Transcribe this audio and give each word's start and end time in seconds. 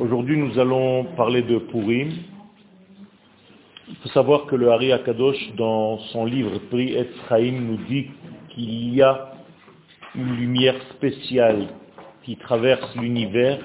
Aujourd'hui, 0.00 0.36
nous 0.36 0.58
allons 0.58 1.04
parler 1.16 1.42
de 1.42 1.58
Purim. 1.58 2.10
Il 3.88 3.96
faut 4.02 4.08
savoir 4.10 4.46
que 4.46 4.56
le 4.56 4.70
Hari 4.70 4.92
Akadosh, 4.92 5.52
dans 5.56 5.98
son 6.12 6.24
livre 6.24 6.58
Pri 6.70 6.94
et 6.94 7.50
nous 7.50 7.76
dit 7.88 8.06
qu'il 8.50 8.94
y 8.94 9.02
a 9.02 9.32
une 10.14 10.36
lumière 10.36 10.76
spéciale 10.92 11.68
qui 12.24 12.36
traverse 12.36 12.94
l'univers 12.96 13.58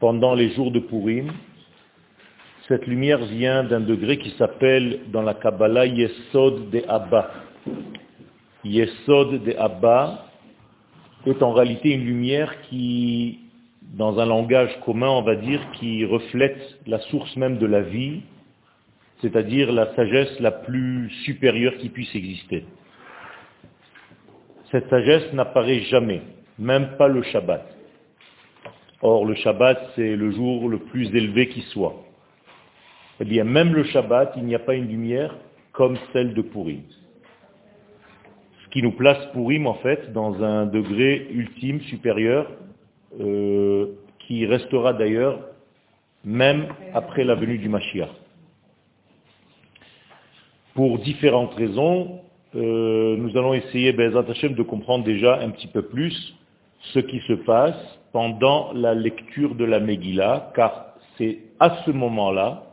pendant 0.00 0.34
les 0.34 0.50
jours 0.50 0.70
de 0.70 0.80
Purim. 0.80 1.32
Cette 2.68 2.86
lumière 2.86 3.18
vient 3.18 3.64
d'un 3.64 3.80
degré 3.80 4.18
qui 4.18 4.30
s'appelle 4.38 5.00
dans 5.12 5.22
la 5.22 5.34
Kabbalah 5.34 5.86
Yesod 5.86 6.70
de 6.70 6.82
Abba. 6.88 7.30
Yesod 8.64 9.42
de 9.44 9.54
Abba 9.58 10.27
est 11.26 11.42
en 11.42 11.52
réalité 11.52 11.90
une 11.90 12.04
lumière 12.04 12.60
qui, 12.62 13.40
dans 13.94 14.18
un 14.18 14.26
langage 14.26 14.70
commun, 14.84 15.08
on 15.08 15.22
va 15.22 15.36
dire, 15.36 15.60
qui 15.72 16.04
reflète 16.04 16.78
la 16.86 16.98
source 17.00 17.34
même 17.36 17.58
de 17.58 17.66
la 17.66 17.82
vie, 17.82 18.22
c'est-à-dire 19.20 19.72
la 19.72 19.94
sagesse 19.94 20.38
la 20.40 20.52
plus 20.52 21.10
supérieure 21.24 21.76
qui 21.78 21.88
puisse 21.88 22.14
exister. 22.14 22.64
Cette 24.70 24.88
sagesse 24.90 25.32
n'apparaît 25.32 25.80
jamais, 25.80 26.22
même 26.58 26.96
pas 26.98 27.08
le 27.08 27.22
Shabbat. 27.22 27.66
Or, 29.00 29.24
le 29.24 29.34
Shabbat, 29.34 29.92
c'est 29.96 30.16
le 30.16 30.30
jour 30.32 30.68
le 30.68 30.78
plus 30.78 31.06
élevé 31.14 31.48
qui 31.48 31.62
soit. 31.72 32.04
Eh 33.20 33.24
bien, 33.24 33.44
même 33.44 33.74
le 33.74 33.84
Shabbat, 33.84 34.34
il 34.36 34.44
n'y 34.44 34.54
a 34.54 34.60
pas 34.60 34.74
une 34.74 34.88
lumière 34.88 35.34
comme 35.72 35.96
celle 36.12 36.34
de 36.34 36.42
Purim. 36.42 36.82
Qui 38.70 38.82
nous 38.82 38.92
place 38.92 39.18
Purim, 39.32 39.66
en 39.66 39.74
fait, 39.74 40.12
dans 40.12 40.42
un 40.42 40.66
degré 40.66 41.26
ultime, 41.30 41.80
supérieur, 41.82 42.50
euh, 43.20 43.86
qui 44.20 44.44
restera 44.44 44.92
d'ailleurs 44.92 45.40
même 46.24 46.66
après 46.92 47.24
la 47.24 47.34
venue 47.34 47.58
du 47.58 47.68
Mashiach. 47.68 48.10
Pour 50.74 50.98
différentes 50.98 51.54
raisons, 51.54 52.20
euh, 52.54 53.16
nous 53.16 53.36
allons 53.36 53.54
essayer, 53.54 53.92
Bezat 53.92 54.24
Hashem, 54.28 54.54
de 54.54 54.62
comprendre 54.62 55.04
déjà 55.04 55.40
un 55.40 55.50
petit 55.50 55.68
peu 55.68 55.82
plus 55.82 56.34
ce 56.92 56.98
qui 56.98 57.20
se 57.20 57.32
passe 57.32 57.98
pendant 58.12 58.72
la 58.74 58.94
lecture 58.94 59.54
de 59.54 59.64
la 59.64 59.80
Megillah, 59.80 60.52
car 60.54 60.94
c'est 61.16 61.38
à 61.58 61.82
ce 61.84 61.90
moment-là 61.90 62.64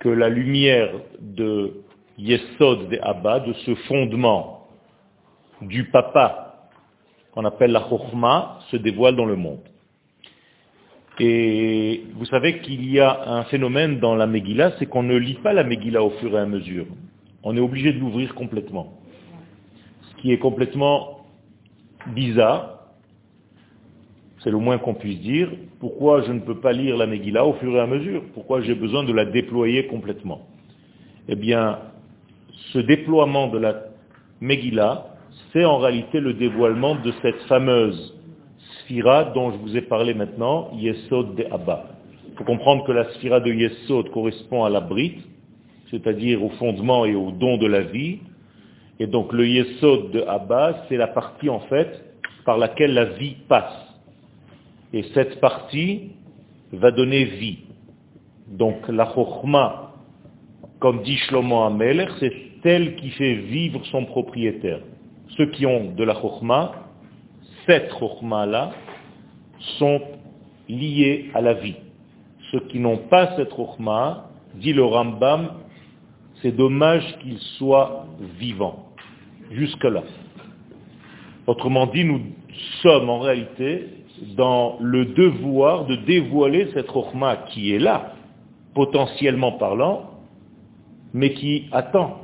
que 0.00 0.08
la 0.08 0.28
lumière 0.28 0.90
de 1.20 1.82
Yesod 2.18 2.88
de 2.88 2.98
Abba, 3.02 3.40
de 3.40 3.52
ce 3.52 3.74
fondement 3.74 4.57
du 5.62 5.84
papa 5.84 6.68
qu'on 7.32 7.44
appelle 7.44 7.72
la 7.72 7.86
Chokhmah, 7.88 8.60
se 8.70 8.76
dévoile 8.76 9.16
dans 9.16 9.26
le 9.26 9.36
monde. 9.36 9.60
Et 11.20 12.04
vous 12.14 12.26
savez 12.26 12.60
qu'il 12.60 12.88
y 12.90 13.00
a 13.00 13.28
un 13.28 13.44
phénomène 13.44 13.98
dans 13.98 14.14
la 14.14 14.26
Megillah, 14.26 14.72
c'est 14.78 14.86
qu'on 14.86 15.02
ne 15.02 15.16
lit 15.16 15.34
pas 15.34 15.52
la 15.52 15.64
Megillah 15.64 16.02
au 16.02 16.10
fur 16.10 16.32
et 16.36 16.40
à 16.40 16.46
mesure. 16.46 16.86
On 17.42 17.56
est 17.56 17.60
obligé 17.60 17.92
de 17.92 17.98
l'ouvrir 17.98 18.34
complètement. 18.34 18.94
Ce 20.02 20.22
qui 20.22 20.32
est 20.32 20.38
complètement 20.38 21.26
bizarre, 22.14 22.78
c'est 24.42 24.50
le 24.50 24.58
moins 24.58 24.78
qu'on 24.78 24.94
puisse 24.94 25.20
dire. 25.20 25.50
Pourquoi 25.80 26.22
je 26.22 26.32
ne 26.32 26.40
peux 26.40 26.60
pas 26.60 26.72
lire 26.72 26.96
la 26.96 27.06
Megillah 27.06 27.44
au 27.44 27.54
fur 27.54 27.74
et 27.74 27.80
à 27.80 27.86
mesure? 27.86 28.22
Pourquoi 28.34 28.60
j'ai 28.60 28.74
besoin 28.74 29.02
de 29.02 29.12
la 29.12 29.24
déployer 29.24 29.86
complètement? 29.86 30.46
Eh 31.28 31.34
bien, 31.34 31.80
ce 32.72 32.78
déploiement 32.78 33.48
de 33.48 33.58
la 33.58 33.82
Megillah, 34.40 35.06
c'est 35.52 35.64
en 35.64 35.78
réalité 35.78 36.20
le 36.20 36.34
dévoilement 36.34 36.94
de 36.96 37.12
cette 37.22 37.40
fameuse 37.42 38.14
sphira 38.80 39.24
dont 39.34 39.52
je 39.52 39.56
vous 39.58 39.76
ai 39.76 39.82
parlé 39.82 40.14
maintenant, 40.14 40.70
Yesod 40.74 41.36
de 41.36 41.44
Abba. 41.50 41.86
Il 42.28 42.36
faut 42.36 42.44
comprendre 42.44 42.84
que 42.84 42.92
la 42.92 43.10
sphira 43.14 43.40
de 43.40 43.52
Yesod 43.52 44.10
correspond 44.10 44.64
à 44.64 44.70
la 44.70 44.80
brite, 44.80 45.20
c'est-à-dire 45.90 46.44
au 46.44 46.50
fondement 46.50 47.04
et 47.04 47.14
au 47.14 47.30
don 47.30 47.56
de 47.56 47.66
la 47.66 47.80
vie. 47.80 48.18
Et 49.00 49.06
donc 49.06 49.32
le 49.32 49.46
Yesod 49.46 50.10
de 50.10 50.22
Abba, 50.22 50.84
c'est 50.88 50.96
la 50.96 51.08
partie 51.08 51.48
en 51.48 51.60
fait 51.60 52.04
par 52.44 52.58
laquelle 52.58 52.94
la 52.94 53.06
vie 53.06 53.36
passe. 53.48 53.86
Et 54.92 55.02
cette 55.14 55.40
partie 55.40 56.10
va 56.72 56.90
donner 56.90 57.24
vie. 57.24 57.58
Donc 58.48 58.88
la 58.88 59.12
Chokhmah, 59.14 59.92
comme 60.78 61.02
dit 61.02 61.16
Shlomo 61.16 61.62
Ameler, 61.62 62.06
c'est 62.20 62.32
elle 62.64 62.96
qui 62.96 63.10
fait 63.10 63.34
vivre 63.34 63.84
son 63.86 64.04
propriétaire. 64.04 64.80
Ceux 65.36 65.46
qui 65.50 65.66
ont 65.66 65.92
de 65.94 66.04
la 66.04 66.14
Chokhmah, 66.14 66.72
cette 67.66 67.90
Chokhmah-là, 67.98 68.72
sont 69.78 70.00
liés 70.68 71.30
à 71.34 71.40
la 71.40 71.54
vie. 71.54 71.76
Ceux 72.50 72.60
qui 72.60 72.78
n'ont 72.78 72.96
pas 72.96 73.36
cette 73.36 73.54
Chokhmah, 73.54 74.30
dit 74.54 74.72
le 74.72 74.84
Rambam, 74.84 75.50
c'est 76.40 76.52
dommage 76.52 77.18
qu'ils 77.18 77.38
soient 77.58 78.06
vivants. 78.38 78.86
Jusque-là. 79.50 80.02
Autrement 81.46 81.86
dit, 81.86 82.04
nous 82.04 82.20
sommes 82.82 83.08
en 83.08 83.20
réalité 83.20 83.88
dans 84.36 84.76
le 84.80 85.06
devoir 85.06 85.86
de 85.86 85.96
dévoiler 85.96 86.68
cette 86.74 86.90
Chokhmah 86.90 87.36
qui 87.48 87.74
est 87.74 87.78
là, 87.78 88.14
potentiellement 88.74 89.52
parlant, 89.52 90.10
mais 91.14 91.32
qui 91.32 91.66
attend 91.72 92.20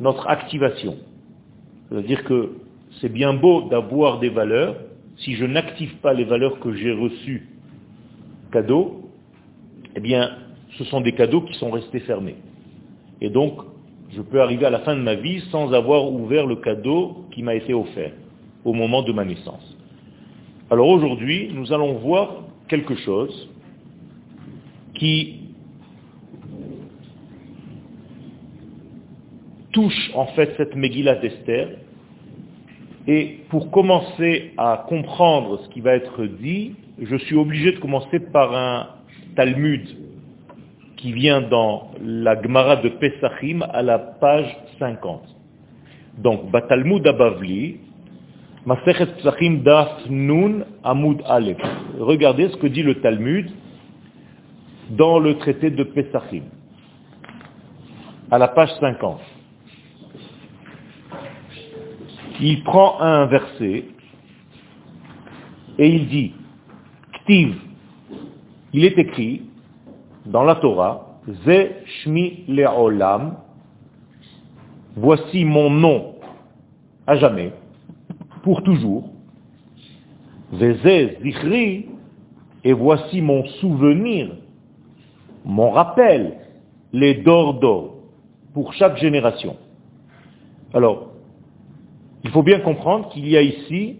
notre 0.00 0.28
activation. 0.28 0.96
C'est-à-dire 1.92 2.24
que 2.24 2.52
c'est 3.00 3.12
bien 3.12 3.34
beau 3.34 3.68
d'avoir 3.68 4.18
des 4.18 4.30
valeurs, 4.30 4.76
si 5.18 5.34
je 5.34 5.44
n'active 5.44 5.96
pas 5.96 6.14
les 6.14 6.24
valeurs 6.24 6.58
que 6.58 6.72
j'ai 6.72 6.90
reçues 6.90 7.48
cadeaux, 8.50 9.10
eh 9.94 10.00
bien, 10.00 10.30
ce 10.78 10.84
sont 10.84 11.02
des 11.02 11.12
cadeaux 11.12 11.42
qui 11.42 11.52
sont 11.58 11.70
restés 11.70 12.00
fermés. 12.00 12.36
Et 13.20 13.28
donc, 13.28 13.58
je 14.10 14.22
peux 14.22 14.40
arriver 14.40 14.64
à 14.64 14.70
la 14.70 14.80
fin 14.80 14.96
de 14.96 15.02
ma 15.02 15.16
vie 15.16 15.40
sans 15.50 15.72
avoir 15.74 16.10
ouvert 16.10 16.46
le 16.46 16.56
cadeau 16.56 17.26
qui 17.30 17.42
m'a 17.42 17.54
été 17.54 17.74
offert 17.74 18.12
au 18.64 18.72
moment 18.72 19.02
de 19.02 19.12
ma 19.12 19.26
naissance. 19.26 19.76
Alors 20.70 20.88
aujourd'hui, 20.88 21.50
nous 21.52 21.74
allons 21.74 21.98
voir 21.98 22.44
quelque 22.68 22.94
chose 22.94 23.50
qui 24.94 25.42
touche 29.72 30.10
en 30.14 30.26
fait 30.28 30.54
cette 30.56 30.74
Megillah 30.74 31.16
d'Esther. 31.16 31.81
Et 33.08 33.40
pour 33.48 33.70
commencer 33.70 34.52
à 34.56 34.84
comprendre 34.88 35.60
ce 35.64 35.68
qui 35.70 35.80
va 35.80 35.94
être 35.94 36.24
dit, 36.24 36.74
je 37.00 37.16
suis 37.16 37.34
obligé 37.34 37.72
de 37.72 37.78
commencer 37.78 38.20
par 38.20 38.54
un 38.54 38.88
Talmud 39.34 39.82
qui 40.96 41.12
vient 41.12 41.40
dans 41.40 41.90
la 42.00 42.40
Gemara 42.40 42.76
de 42.76 42.88
Pesachim 42.90 43.62
à 43.72 43.82
la 43.82 43.98
page 43.98 44.56
50. 44.78 45.22
Donc, 46.18 46.50
Batalmud 46.50 47.04
Abavli, 47.06 47.80
Masechet 48.64 49.06
Pesachim 49.06 49.62
Daf 49.64 50.06
Nun 50.08 50.64
Amud 50.84 51.20
Aleph. 51.26 51.58
Regardez 51.98 52.50
ce 52.50 52.56
que 52.56 52.68
dit 52.68 52.84
le 52.84 53.00
Talmud 53.00 53.50
dans 54.90 55.18
le 55.18 55.38
traité 55.38 55.70
de 55.70 55.82
Pesachim, 55.82 56.44
à 58.30 58.38
la 58.38 58.48
page 58.48 58.70
50. 58.78 59.20
Il 62.44 62.64
prend 62.64 63.00
un 63.00 63.26
verset 63.26 63.84
et 65.78 65.88
il 65.88 66.08
dit, 66.08 66.32
Ktiv, 67.12 67.54
il 68.72 68.84
est 68.84 68.98
écrit 68.98 69.42
dans 70.26 70.42
la 70.42 70.56
Torah, 70.56 71.20
Ze 71.46 71.68
Shmi 71.84 72.44
Le'olam, 72.48 73.36
voici 74.96 75.44
mon 75.44 75.70
nom 75.70 76.16
à 77.06 77.14
jamais, 77.14 77.52
pour 78.42 78.64
toujours. 78.64 79.08
Ze 80.52 81.22
Zichri, 81.22 81.86
et 82.64 82.72
voici 82.72 83.20
mon 83.20 83.46
souvenir, 83.60 84.32
mon 85.44 85.70
rappel, 85.70 86.38
les 86.92 87.14
d'or 87.14 87.98
pour 88.52 88.72
chaque 88.74 88.96
génération. 88.98 89.56
Alors, 90.74 91.11
il 92.24 92.30
faut 92.30 92.42
bien 92.42 92.60
comprendre 92.60 93.08
qu'il 93.10 93.28
y 93.28 93.36
a 93.36 93.42
ici 93.42 93.98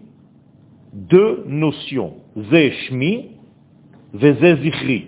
deux 0.93 1.43
notions, 1.47 2.13
Ze 2.37 2.71
Shmi, 2.71 3.31
Ze 4.13 4.55
Zichri 4.61 5.07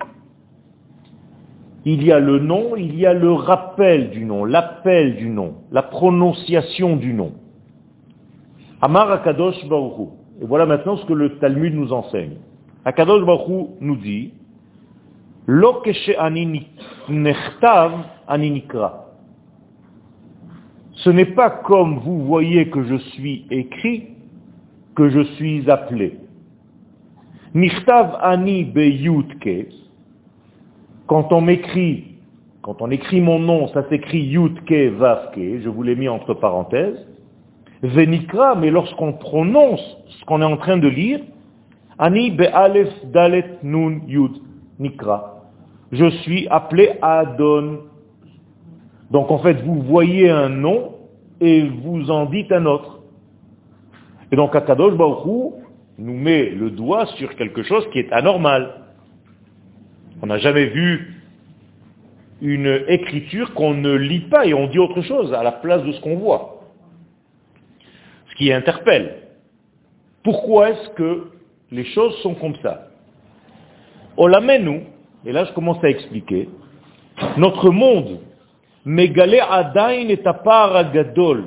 il 1.85 2.03
y 2.03 2.11
a 2.11 2.19
le 2.19 2.39
nom, 2.39 2.75
il 2.75 2.95
y 2.95 3.05
a 3.05 3.13
le 3.13 3.31
rappel 3.31 4.09
du 4.09 4.25
nom, 4.25 4.43
l'appel 4.43 5.15
du 5.17 5.29
nom, 5.29 5.53
la 5.71 5.83
prononciation 5.83 6.95
du 6.95 7.13
nom. 7.13 7.33
Amar 8.81 9.11
Akadosh 9.11 9.63
Baruchu. 9.67 10.09
Et 10.41 10.45
voilà 10.45 10.65
maintenant 10.65 10.97
ce 10.97 11.05
que 11.05 11.13
le 11.13 11.37
Talmud 11.37 11.75
nous 11.75 11.93
enseigne. 11.93 12.37
Akadosh 12.85 13.23
Baruchu 13.23 13.67
nous 13.81 13.97
dit, 13.97 14.33
Lo 15.45 15.83
nechtav. 17.07 17.91
Ce 20.95 21.09
n'est 21.09 21.25
pas 21.25 21.49
comme 21.49 21.99
vous 21.99 22.25
voyez 22.25 22.69
que 22.69 22.83
je 22.83 22.95
suis 22.95 23.45
écrit, 23.51 24.09
que 24.95 25.09
je 25.09 25.23
suis 25.35 25.69
appelé. 25.69 26.17
Nirtav 27.53 28.17
ani 28.21 28.63
beyutke, 28.63 29.67
quand 31.07 31.31
on 31.31 31.41
m'écrit, 31.41 32.15
quand 32.61 32.81
on 32.81 32.89
écrit 32.89 33.21
mon 33.21 33.39
nom, 33.39 33.67
ça 33.69 33.87
s'écrit 33.89 34.23
yutke 34.23 34.97
vavke, 34.97 35.61
je 35.61 35.69
vous 35.69 35.83
l'ai 35.83 35.95
mis 35.95 36.09
entre 36.09 36.33
parenthèses. 36.33 37.05
Venikra, 37.83 38.55
mais 38.55 38.71
lorsqu'on 38.71 39.13
prononce 39.13 39.97
ce 40.07 40.25
qu'on 40.25 40.41
est 40.41 40.45
en 40.45 40.57
train 40.57 40.77
de 40.77 40.87
lire, 40.87 41.19
ani 41.99 42.31
be'alef 42.31 42.89
dalet 43.11 43.59
nun 43.63 44.01
yud 44.07 44.31
nikra. 44.79 45.43
Je 45.91 46.09
suis 46.09 46.47
appelé 46.49 46.93
Adon. 47.01 47.79
Donc 49.11 49.31
en 49.31 49.39
fait, 49.39 49.61
vous 49.61 49.81
voyez 49.81 50.29
un 50.29 50.49
nom 50.49 50.95
et 51.39 51.63
vous 51.63 52.09
en 52.09 52.25
dites 52.25 52.51
un 52.51 52.65
autre. 52.65 53.01
Et 54.31 54.35
donc 54.35 54.55
Akadosh 54.55 54.95
Baruch 54.95 55.53
nous 55.97 56.17
met 56.17 56.49
le 56.49 56.71
doigt 56.71 57.05
sur 57.17 57.35
quelque 57.35 57.63
chose 57.63 57.87
qui 57.91 57.99
est 57.99 58.11
anormal. 58.11 58.81
On 60.21 60.27
n'a 60.27 60.37
jamais 60.39 60.67
vu 60.67 61.13
une 62.41 62.83
écriture 62.87 63.53
qu'on 63.53 63.73
ne 63.73 63.93
lit 63.93 64.27
pas 64.29 64.45
et 64.45 64.53
on 64.53 64.67
dit 64.67 64.79
autre 64.79 65.01
chose 65.01 65.33
à 65.33 65.43
la 65.43 65.51
place 65.51 65.83
de 65.83 65.91
ce 65.91 66.01
qu'on 66.01 66.17
voit. 66.17 66.61
Ce 68.29 68.35
qui 68.35 68.51
interpelle. 68.51 69.23
Pourquoi 70.23 70.71
est-ce 70.71 70.89
que 70.89 71.27
les 71.71 71.85
choses 71.85 72.15
sont 72.23 72.33
comme 72.35 72.55
ça? 72.57 72.87
Nous, 74.17 74.81
et 75.25 75.31
là 75.31 75.45
je 75.45 75.53
commence 75.53 75.83
à 75.83 75.89
expliquer, 75.89 76.49
notre 77.37 77.69
monde, 77.69 78.19
Megale 78.85 79.41
Adain 79.49 80.09
et 80.09 80.21
Gadol, 80.93 81.45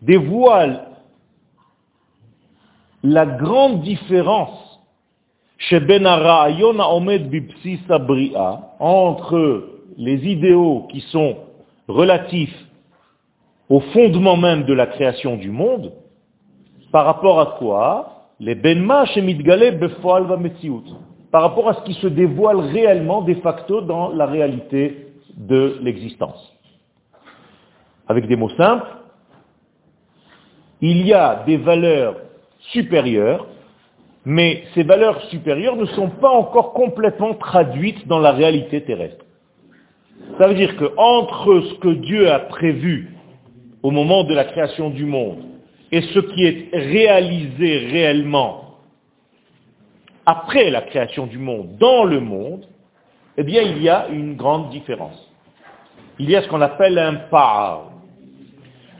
dévoile 0.00 0.84
la 3.02 3.26
grande 3.26 3.82
différence 3.82 4.80
entre 8.78 9.64
les 9.96 10.26
idéaux 10.26 10.86
qui 10.90 11.00
sont 11.00 11.36
relatifs 11.88 12.56
au 13.68 13.80
fondement 13.80 14.36
même 14.36 14.64
de 14.64 14.72
la 14.72 14.86
création 14.86 15.36
du 15.36 15.50
monde, 15.50 15.92
par 16.92 17.06
rapport 17.06 17.40
à 17.40 17.56
quoi 17.58 18.28
Les 18.38 18.54
Benma 18.54 19.04
par 21.32 21.42
rapport 21.42 21.68
à 21.68 21.74
ce 21.74 21.82
qui 21.82 21.94
se 21.94 22.06
dévoile 22.06 22.60
réellement 22.60 23.22
de 23.22 23.34
facto 23.34 23.80
dans 23.80 24.10
la 24.10 24.26
réalité 24.26 25.05
de 25.36 25.78
l'existence. 25.82 26.52
Avec 28.08 28.26
des 28.26 28.36
mots 28.36 28.50
simples, 28.50 28.86
il 30.80 31.06
y 31.06 31.12
a 31.12 31.42
des 31.46 31.56
valeurs 31.56 32.16
supérieures, 32.72 33.46
mais 34.24 34.64
ces 34.74 34.82
valeurs 34.82 35.20
supérieures 35.24 35.76
ne 35.76 35.86
sont 35.86 36.10
pas 36.10 36.30
encore 36.30 36.72
complètement 36.72 37.34
traduites 37.34 38.06
dans 38.08 38.18
la 38.18 38.32
réalité 38.32 38.82
terrestre. 38.82 39.24
Ça 40.38 40.48
veut 40.48 40.54
dire 40.54 40.76
que 40.76 40.92
entre 40.96 41.60
ce 41.60 41.74
que 41.74 41.88
Dieu 41.88 42.30
a 42.30 42.40
prévu 42.40 43.14
au 43.82 43.90
moment 43.90 44.24
de 44.24 44.34
la 44.34 44.44
création 44.44 44.90
du 44.90 45.04
monde 45.04 45.38
et 45.92 46.02
ce 46.02 46.18
qui 46.18 46.44
est 46.44 46.68
réalisé 46.72 47.86
réellement 47.90 48.62
après 50.26 50.70
la 50.70 50.82
création 50.82 51.26
du 51.26 51.38
monde, 51.38 51.76
dans 51.78 52.04
le 52.04 52.18
monde, 52.18 52.66
eh 53.36 53.42
bien 53.42 53.62
il 53.62 53.82
y 53.82 53.88
a 53.88 54.08
une 54.08 54.36
grande 54.36 54.70
différence. 54.70 55.30
Il 56.18 56.30
y 56.30 56.36
a 56.36 56.42
ce 56.42 56.48
qu'on 56.48 56.62
appelle 56.62 56.98
un 56.98 57.14
par. 57.30 57.90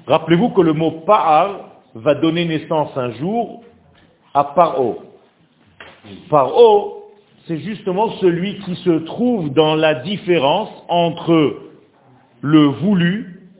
Rappelez-vous 0.07 0.51
que 0.51 0.61
le 0.61 0.73
mot 0.73 0.91
par 1.07 1.61
va 1.95 2.15
donner 2.15 2.45
naissance 2.45 2.91
un 2.97 3.13
jour 3.13 3.63
à 4.35 4.45
paro. 4.45 5.03
Paro, 6.29 7.11
c'est 7.47 7.59
justement 7.59 8.11
celui 8.19 8.59
qui 8.61 8.77
se 8.77 8.91
trouve 9.05 9.53
dans 9.53 9.75
la 9.75 9.95
différence 9.95 10.71
entre 10.89 11.57
le 12.43 12.65
voulu 12.67 13.51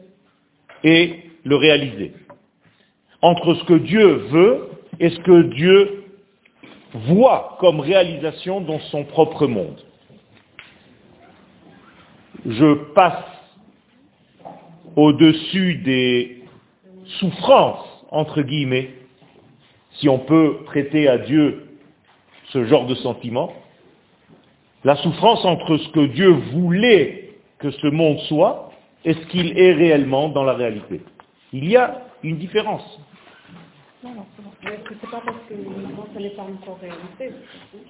et 0.85 1.23
le 1.45 1.57
réalisé. 1.57 2.13
Entre 3.23 3.55
ce 3.55 3.65
que 3.65 3.75
Dieu 3.75 4.27
veut 4.31 4.69
et 5.01 5.09
ce 5.09 5.19
que 5.21 5.43
Dieu 5.55 6.05
voit 7.09 7.57
comme 7.61 7.81
réalisation 7.81 8.61
dans 8.61 8.81
son 8.91 9.05
propre 9.05 9.47
monde. 9.47 9.86
Je 12.49 12.75
passe 12.93 13.25
au-dessus 14.95 15.75
des 15.77 16.45
souffrances, 17.19 18.05
entre 18.11 18.43
guillemets, 18.43 18.91
si 19.95 20.09
on 20.09 20.21
peut 20.21 20.59
prêter 20.65 21.09
à 21.09 21.19
Dieu 21.19 21.67
ce 22.51 22.65
genre 22.67 22.87
de 22.87 22.95
sentiment, 22.95 23.53
la 24.85 24.95
souffrance 24.97 25.45
entre 25.45 25.77
ce 25.77 25.89
que 25.89 26.07
Dieu 26.07 26.31
voulait 26.53 27.35
que 27.59 27.71
ce 27.73 27.89
monde 27.89 28.19
soit 28.29 28.71
et 29.05 29.15
ce 29.15 29.27
qu'il 29.27 29.59
est 29.59 29.73
réellement 29.73 30.29
dans 30.29 30.45
la 30.45 30.53
réalité. 30.53 31.01
Il 31.53 31.69
y 31.69 31.77
a 31.77 32.03
une 32.23 32.37
différence. 32.37 33.01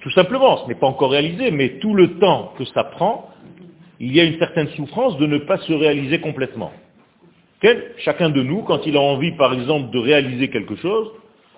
Tout 0.01 0.11
simplement, 0.11 0.57
ce 0.57 0.67
n'est 0.67 0.75
pas 0.75 0.87
encore 0.87 1.11
réalisé, 1.11 1.51
mais 1.51 1.77
tout 1.79 1.93
le 1.93 2.17
temps 2.17 2.53
que 2.57 2.65
ça 2.65 2.83
prend, 2.85 3.29
il 3.99 4.15
y 4.15 4.19
a 4.19 4.23
une 4.23 4.37
certaine 4.39 4.67
souffrance 4.69 5.17
de 5.17 5.25
ne 5.25 5.39
pas 5.39 5.57
se 5.57 5.73
réaliser 5.73 6.19
complètement. 6.19 6.71
Chacun 7.97 8.29
de 8.29 8.43
nous, 8.43 8.61
quand 8.61 8.85
il 8.85 8.95
a 8.95 9.01
envie, 9.01 9.31
par 9.31 9.53
exemple, 9.53 9.91
de 9.91 9.97
réaliser 9.97 10.49
quelque 10.49 10.75
chose, 10.75 11.09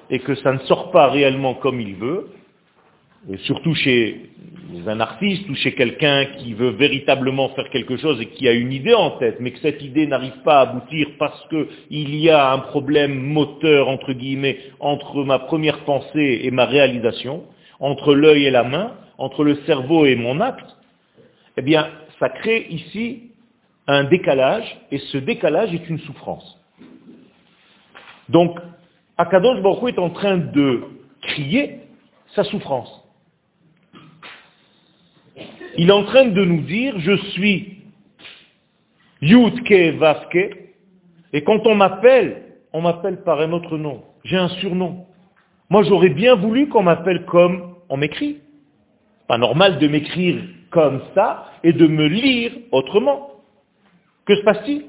et 0.10 0.20
que 0.20 0.34
ça 0.36 0.54
ne 0.54 0.60
sort 0.60 0.92
pas 0.92 1.10
réellement 1.10 1.56
comme 1.56 1.80
il 1.80 1.96
veut, 1.96 2.30
et 3.32 3.38
surtout 3.40 3.76
chez 3.76 4.30
un 4.88 5.00
artiste 5.02 5.50
ou 5.50 5.56
chez 5.56 5.74
quelqu'un 5.74 6.26
qui 6.38 6.54
veut 6.54 6.70
véritablement 6.70 7.50
faire 7.50 7.70
quelque 7.70 7.98
chose 7.98 8.22
et 8.22 8.28
qui 8.28 8.48
a 8.48 8.54
une 8.54 8.72
idée 8.72 8.94
en 8.94 9.12
tête, 9.12 9.38
mais 9.40 9.52
que 9.52 9.60
cette 9.60 9.82
idée 9.82 10.08
n'arrive 10.08 10.42
pas 10.46 10.60
à 10.60 10.62
aboutir 10.62 11.08
parce 11.20 11.46
qu'il 11.50 12.16
y 12.16 12.30
a 12.30 12.54
un 12.54 12.60
problème 12.60 13.14
moteur, 13.14 13.90
entre 13.90 14.14
guillemets, 14.14 14.58
entre 14.80 15.24
ma 15.26 15.40
première 15.40 15.80
pensée 15.80 16.42
et 16.44 16.52
ma 16.52 16.66
réalisation, 16.66 17.44
entre 17.80 18.16
l'œil 18.16 18.46
et 18.46 18.52
la 18.52 18.64
main, 18.64 18.94
entre 19.18 19.44
le 19.44 19.56
cerveau 19.66 20.06
et 20.06 20.16
mon 20.16 20.40
acte, 20.40 20.78
eh 21.58 21.62
bien, 21.62 21.90
ça 22.20 22.30
crée 22.30 22.68
ici 22.70 23.32
un 23.88 24.04
décalage, 24.04 24.80
et 24.92 25.00
ce 25.00 25.18
décalage 25.18 25.74
est 25.74 25.90
une 25.90 26.00
souffrance. 26.00 26.60
Donc, 28.28 28.60
Akadosh 29.18 29.62
Baruch 29.62 29.96
est 29.96 30.00
en 30.00 30.12
train 30.12 30.38
de 30.38 30.84
crier 31.22 31.80
sa 32.36 32.44
souffrance. 32.44 33.04
Il 35.78 35.90
est 35.90 35.94
en 35.94 36.04
train 36.04 36.26
de 36.26 36.46
nous 36.46 36.62
dire, 36.62 37.00
je 37.00 37.16
suis 37.32 37.84
Yudke 39.22 39.98
Vaske, 39.98 40.58
et 41.34 41.44
quand 41.44 41.66
on 41.66 41.76
m'appelle, 41.76 42.44
on 42.74 42.82
m'appelle 42.82 43.24
par 43.24 43.40
un 43.42 43.52
autre 43.54 43.78
nom. 43.78 44.04
J'ai 44.24 44.38
un 44.38 44.50
surnom. 44.50 45.08
Moi, 45.70 45.84
j'aurais 45.84 46.10
bien 46.10 46.36
voulu 46.36 46.68
qu'on 46.70 46.84
m'appelle 46.84 47.26
comme 47.26 47.76
on 47.90 47.98
m'écrit. 47.98 48.42
Pas 49.28 49.38
normal 49.38 49.80
de 49.80 49.88
m'écrire 49.88 50.44
comme 50.72 51.02
ça 51.16 51.46
et 51.64 51.74
de 51.74 51.88
me 51.88 52.08
lire 52.08 52.52
autrement. 52.72 53.32
Que 54.26 54.36
se 54.36 54.42
passe-t-il 54.44 54.86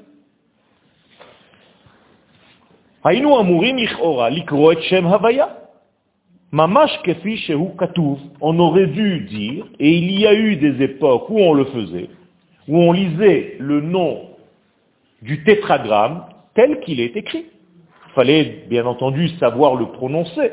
on 8.41 8.59
aurait 8.59 8.87
dû 8.87 9.21
dire, 9.21 9.65
et 9.79 9.89
il 9.89 10.19
y 10.19 10.27
a 10.27 10.33
eu 10.35 10.57
des 10.57 10.83
époques 10.83 11.29
où 11.29 11.39
on 11.39 11.53
le 11.53 11.65
faisait, 11.65 12.09
où 12.67 12.77
on 12.77 12.91
lisait 12.91 13.55
le 13.59 13.81
nom 13.81 14.27
du 15.21 15.43
tétragramme 15.43 16.25
tel 16.53 16.79
qu'il 16.81 16.99
est 16.99 17.15
écrit. 17.15 17.45
Il 18.09 18.13
fallait 18.13 18.65
bien 18.69 18.85
entendu 18.85 19.29
savoir 19.39 19.75
le 19.75 19.87
prononcer. 19.87 20.51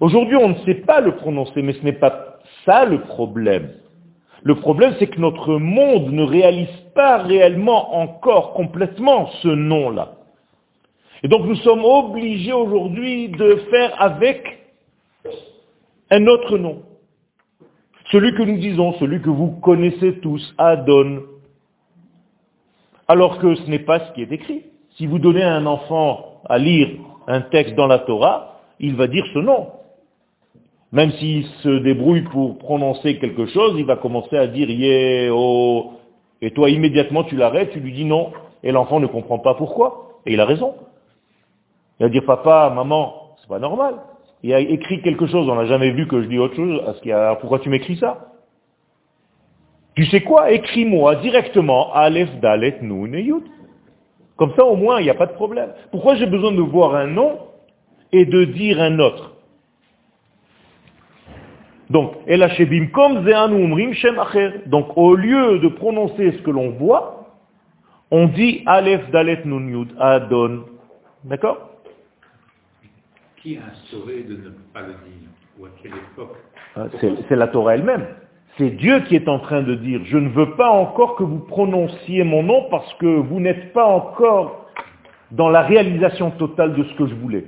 Aujourd'hui, 0.00 0.36
on 0.36 0.50
ne 0.50 0.58
sait 0.64 0.74
pas 0.74 1.00
le 1.00 1.16
prononcer, 1.16 1.62
mais 1.62 1.72
ce 1.72 1.82
n'est 1.82 1.92
pas 1.92 2.38
ça 2.64 2.84
le 2.84 3.00
problème. 3.00 3.70
Le 4.42 4.54
problème, 4.54 4.94
c'est 4.98 5.08
que 5.08 5.20
notre 5.20 5.56
monde 5.56 6.12
ne 6.12 6.22
réalise 6.22 6.68
pas 6.94 7.18
réellement 7.18 7.96
encore 7.96 8.52
complètement 8.54 9.28
ce 9.42 9.48
nom-là. 9.48 10.14
Et 11.22 11.28
donc 11.28 11.46
nous 11.46 11.56
sommes 11.56 11.84
obligés 11.84 12.52
aujourd'hui 12.52 13.28
de 13.28 13.56
faire 13.70 14.00
avec 14.00 14.58
un 16.10 16.26
autre 16.26 16.58
nom. 16.58 16.82
Celui 18.10 18.34
que 18.34 18.42
nous 18.42 18.58
disons, 18.58 18.94
celui 18.94 19.20
que 19.20 19.28
vous 19.28 19.50
connaissez 19.60 20.20
tous, 20.20 20.54
Adon. 20.56 21.22
Alors 23.08 23.38
que 23.38 23.54
ce 23.54 23.68
n'est 23.68 23.80
pas 23.80 24.00
ce 24.00 24.12
qui 24.12 24.22
est 24.22 24.32
écrit. 24.32 24.62
Si 24.96 25.06
vous 25.06 25.18
donnez 25.18 25.42
à 25.42 25.54
un 25.54 25.66
enfant 25.66 26.42
à 26.48 26.58
lire 26.58 26.88
un 27.26 27.42
texte 27.42 27.74
dans 27.74 27.86
la 27.86 27.98
Torah, 27.98 28.60
il 28.80 28.94
va 28.94 29.06
dire 29.08 29.24
ce 29.34 29.38
nom. 29.40 29.68
Même 30.92 31.12
s'il 31.12 31.44
se 31.62 31.68
débrouille 31.80 32.22
pour 32.22 32.58
prononcer 32.58 33.18
quelque 33.18 33.46
chose, 33.46 33.74
il 33.76 33.84
va 33.84 33.96
commencer 33.96 34.36
à 34.36 34.46
dire 34.46 34.70
Yé, 34.70 35.28
oh. 35.30 35.92
Et 36.40 36.52
toi, 36.52 36.70
immédiatement, 36.70 37.24
tu 37.24 37.36
l'arrêtes, 37.36 37.70
tu 37.72 37.80
lui 37.80 37.92
dis 37.92 38.04
non. 38.04 38.32
Et 38.62 38.72
l'enfant 38.72 39.00
ne 39.00 39.06
comprend 39.06 39.38
pas 39.38 39.54
pourquoi. 39.54 40.20
Et 40.24 40.32
il 40.32 40.40
a 40.40 40.44
raison. 40.44 40.74
Il 41.98 42.04
va 42.04 42.08
dire, 42.08 42.24
papa, 42.24 42.72
maman, 42.74 43.34
c'est 43.40 43.48
pas 43.48 43.58
normal. 43.58 43.96
Il 44.42 44.54
a 44.54 44.60
écrit 44.60 45.02
quelque 45.02 45.26
chose, 45.26 45.48
on 45.48 45.56
n'a 45.56 45.66
jamais 45.66 45.90
vu 45.90 46.06
que 46.06 46.22
je 46.22 46.28
dis 46.28 46.38
autre 46.38 46.54
chose. 46.54 46.80
pourquoi 47.40 47.58
tu 47.58 47.68
m'écris 47.68 47.96
ça? 47.96 48.32
Tu 49.96 50.06
sais 50.06 50.20
quoi? 50.20 50.52
Écris-moi 50.52 51.16
directement 51.16 51.92
Aleph, 51.92 52.38
Dalet, 52.40 52.78
Nun 52.82 53.12
et. 53.14 53.32
Comme 54.36 54.54
ça, 54.54 54.64
au 54.64 54.76
moins, 54.76 55.00
il 55.00 55.04
n'y 55.04 55.10
a 55.10 55.14
pas 55.14 55.26
de 55.26 55.32
problème. 55.32 55.72
Pourquoi 55.90 56.14
j'ai 56.14 56.26
besoin 56.26 56.52
de 56.52 56.60
voir 56.60 56.94
un 56.94 57.08
nom 57.08 57.38
et 58.12 58.24
de 58.24 58.44
dire 58.44 58.80
un 58.80 59.00
autre? 59.00 59.37
Donc, 61.90 62.12
Donc, 64.66 64.96
au 64.96 65.14
lieu 65.14 65.58
de 65.58 65.68
prononcer 65.68 66.32
ce 66.32 66.42
que 66.42 66.50
l'on 66.50 66.70
voit, 66.70 67.18
on 68.10 68.26
dit 68.28 68.62
Aleph, 68.66 69.10
Dalet, 69.10 69.42
Nun, 69.44 69.68
Yud, 69.68 69.94
Adon. 69.98 70.64
D'accord? 71.24 71.70
Qui 73.36 73.56
a 73.56 73.60
instauré 73.72 74.22
de 74.22 74.34
ne 74.34 74.50
pas 74.72 74.82
le 74.82 74.88
dire? 74.88 75.28
Ou 75.58 75.66
à 75.66 75.68
quelle 75.82 75.92
époque? 75.92 76.36
Ah, 76.76 76.86
C'est 77.28 77.36
la 77.36 77.48
Torah 77.48 77.74
elle-même. 77.74 78.06
C'est 78.56 78.70
Dieu 78.70 79.00
qui 79.00 79.14
est 79.14 79.28
en 79.28 79.38
train 79.38 79.62
de 79.62 79.74
dire, 79.74 80.00
je 80.04 80.18
ne 80.18 80.28
veux 80.30 80.56
pas 80.56 80.68
encore 80.68 81.16
que 81.16 81.22
vous 81.22 81.38
prononciez 81.38 82.24
mon 82.24 82.42
nom 82.42 82.66
parce 82.70 82.92
que 82.94 83.06
vous 83.06 83.40
n'êtes 83.40 83.72
pas 83.72 83.86
encore 83.86 84.66
dans 85.30 85.48
la 85.48 85.62
réalisation 85.62 86.32
totale 86.32 86.74
de 86.74 86.82
ce 86.84 86.94
que 86.94 87.06
je 87.06 87.14
voulais. 87.14 87.44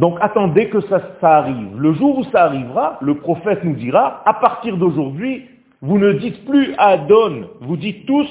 Donc 0.00 0.16
attendez 0.22 0.70
que 0.70 0.80
ça, 0.80 1.02
arrive. 1.20 1.76
Le 1.76 1.92
jour 1.92 2.18
où 2.20 2.24
ça 2.32 2.44
arrivera, 2.44 2.96
le 3.02 3.16
prophète 3.16 3.62
nous 3.64 3.74
dira, 3.74 4.22
à 4.24 4.32
partir 4.32 4.78
d'aujourd'hui, 4.78 5.44
vous 5.82 5.98
ne 5.98 6.14
dites 6.14 6.42
plus 6.46 6.74
Adon, 6.78 7.50
vous 7.60 7.76
dites 7.76 8.06
tous 8.06 8.26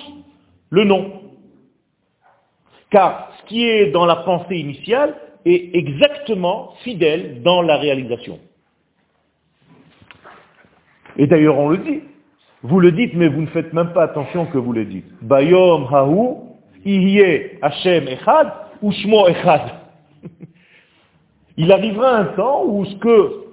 le 0.71 0.83
nom. 0.83 1.21
Car 2.89 3.29
ce 3.37 3.45
qui 3.45 3.65
est 3.65 3.91
dans 3.91 4.07
la 4.07 4.15
pensée 4.15 4.57
initiale 4.57 5.13
est 5.45 5.75
exactement 5.75 6.73
fidèle 6.83 7.43
dans 7.43 7.61
la 7.61 7.77
réalisation. 7.77 8.39
Et 11.17 11.27
d'ailleurs 11.27 11.59
on 11.59 11.69
le 11.69 11.77
dit. 11.77 12.01
Vous 12.63 12.79
le 12.79 12.91
dites, 12.91 13.13
mais 13.13 13.27
vous 13.27 13.41
ne 13.41 13.47
faites 13.47 13.73
même 13.73 13.93
pas 13.93 14.05
attention 14.05 14.47
que 14.47 14.57
vous 14.57 14.73
le 14.73 14.85
dites. 14.85 15.05
Bayom 15.21 15.85
hahu, 15.93 16.49
Hashem 17.61 18.07
echad, 18.07 18.53
ou 18.81 18.91
shmo 18.91 19.27
echad. 19.27 19.61
Il 21.59 21.73
arrivera 21.73 22.15
un 22.15 22.25
temps 22.37 22.63
où 22.65 22.85
ce 22.85 22.95
que 22.95 23.43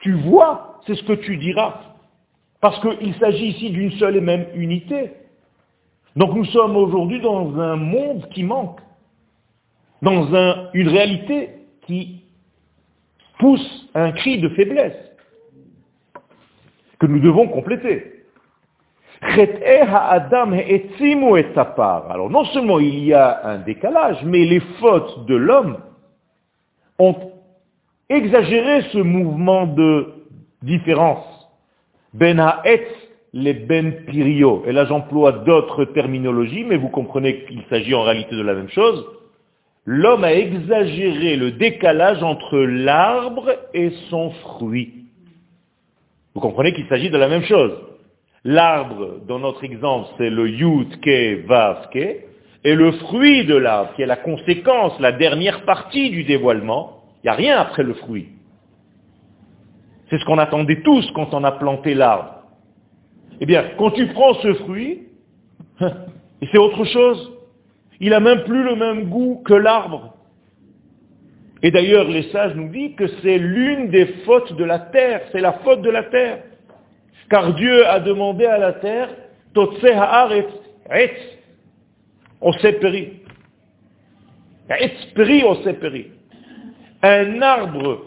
tu 0.00 0.14
vois, 0.14 0.80
c'est 0.86 0.94
ce 0.94 1.04
que 1.04 1.12
tu 1.12 1.36
diras. 1.36 1.78
Parce 2.62 2.80
qu'il 2.80 3.14
s'agit 3.16 3.48
ici 3.48 3.68
d'une 3.68 3.92
seule 3.92 4.16
et 4.16 4.22
même 4.22 4.46
unité. 4.54 5.12
Donc 6.16 6.34
nous 6.34 6.46
sommes 6.46 6.74
aujourd'hui 6.74 7.20
dans 7.20 7.54
un 7.60 7.76
monde 7.76 8.26
qui 8.30 8.44
manque, 8.44 8.80
dans 10.00 10.26
une 10.72 10.88
réalité 10.88 11.50
qui 11.86 12.22
pousse 13.38 13.90
un 13.94 14.12
cri 14.12 14.40
de 14.40 14.48
faiblesse, 14.48 14.96
que 16.98 17.06
nous 17.06 17.20
devons 17.20 17.48
compléter. 17.48 18.24
Alors 22.10 22.30
non 22.30 22.44
seulement 22.46 22.78
il 22.78 23.04
y 23.04 23.12
a 23.12 23.46
un 23.46 23.58
décalage, 23.58 24.24
mais 24.24 24.46
les 24.46 24.60
fautes 24.80 25.26
de 25.26 25.34
l'homme 25.34 25.76
ont 26.98 27.33
exagérer 28.08 28.82
ce 28.92 28.98
mouvement 28.98 29.66
de 29.66 30.12
différence. 30.62 31.24
Ben 32.12 32.38
ha'etz, 32.38 32.86
les 33.32 33.54
ben 33.54 34.04
pirio. 34.06 34.62
Et 34.66 34.72
là 34.72 34.84
j'emploie 34.84 35.32
d'autres 35.32 35.84
terminologies, 35.86 36.64
mais 36.64 36.76
vous 36.76 36.88
comprenez 36.88 37.44
qu'il 37.44 37.62
s'agit 37.68 37.94
en 37.94 38.02
réalité 38.02 38.36
de 38.36 38.42
la 38.42 38.54
même 38.54 38.68
chose. 38.68 39.04
L'homme 39.86 40.24
a 40.24 40.32
exagéré 40.32 41.36
le 41.36 41.52
décalage 41.52 42.22
entre 42.22 42.58
l'arbre 42.58 43.50
et 43.74 43.90
son 44.08 44.30
fruit. 44.30 44.94
Vous 46.34 46.40
comprenez 46.40 46.72
qu'il 46.72 46.86
s'agit 46.86 47.10
de 47.10 47.18
la 47.18 47.28
même 47.28 47.44
chose. 47.44 47.72
L'arbre, 48.44 49.20
dans 49.26 49.38
notre 49.38 49.64
exemple, 49.64 50.08
c'est 50.18 50.30
le 50.30 50.48
yud 50.48 51.00
ke 51.00 51.46
vav 51.46 51.90
ke, 51.90 52.16
et 52.64 52.74
le 52.74 52.92
fruit 52.92 53.44
de 53.44 53.56
l'arbre, 53.56 53.92
qui 53.94 54.02
est 54.02 54.06
la 54.06 54.16
conséquence, 54.16 54.98
la 55.00 55.12
dernière 55.12 55.64
partie 55.64 56.10
du 56.10 56.24
dévoilement, 56.24 57.03
il 57.24 57.28
n'y 57.28 57.30
a 57.30 57.34
rien 57.36 57.58
après 57.58 57.82
le 57.82 57.94
fruit. 57.94 58.28
C'est 60.10 60.18
ce 60.18 60.24
qu'on 60.26 60.36
attendait 60.36 60.82
tous 60.82 61.10
quand 61.12 61.32
on 61.32 61.42
a 61.42 61.52
planté 61.52 61.94
l'arbre. 61.94 62.42
Eh 63.40 63.46
bien, 63.46 63.64
quand 63.78 63.92
tu 63.92 64.08
prends 64.08 64.34
ce 64.34 64.52
fruit, 64.54 65.08
et 65.80 66.46
c'est 66.52 66.58
autre 66.58 66.84
chose, 66.84 67.32
il 67.98 68.10
n'a 68.10 68.20
même 68.20 68.44
plus 68.44 68.62
le 68.62 68.76
même 68.76 69.08
goût 69.08 69.42
que 69.42 69.54
l'arbre. 69.54 70.14
Et 71.62 71.70
d'ailleurs, 71.70 72.06
les 72.08 72.30
sages 72.30 72.54
nous 72.56 72.68
disent 72.68 72.94
que 72.94 73.06
c'est 73.22 73.38
l'une 73.38 73.88
des 73.88 74.06
fautes 74.26 74.52
de 74.52 74.64
la 74.64 74.78
terre, 74.78 75.22
c'est 75.32 75.40
la 75.40 75.54
faute 75.64 75.80
de 75.80 75.88
la 75.88 76.02
terre. 76.02 76.42
Car 77.30 77.54
Dieu 77.54 77.86
a 77.88 78.00
demandé 78.00 78.44
à 78.44 78.58
la 78.58 78.74
terre, 78.74 79.08
Totse 79.54 79.82
haaretz, 79.82 80.50
on 82.42 82.52
s'est 82.52 82.74
péri. 82.74 83.22
on 84.68 85.62
s'est 85.62 85.74
péri 85.74 86.13
un 87.04 87.42
arbre 87.42 88.00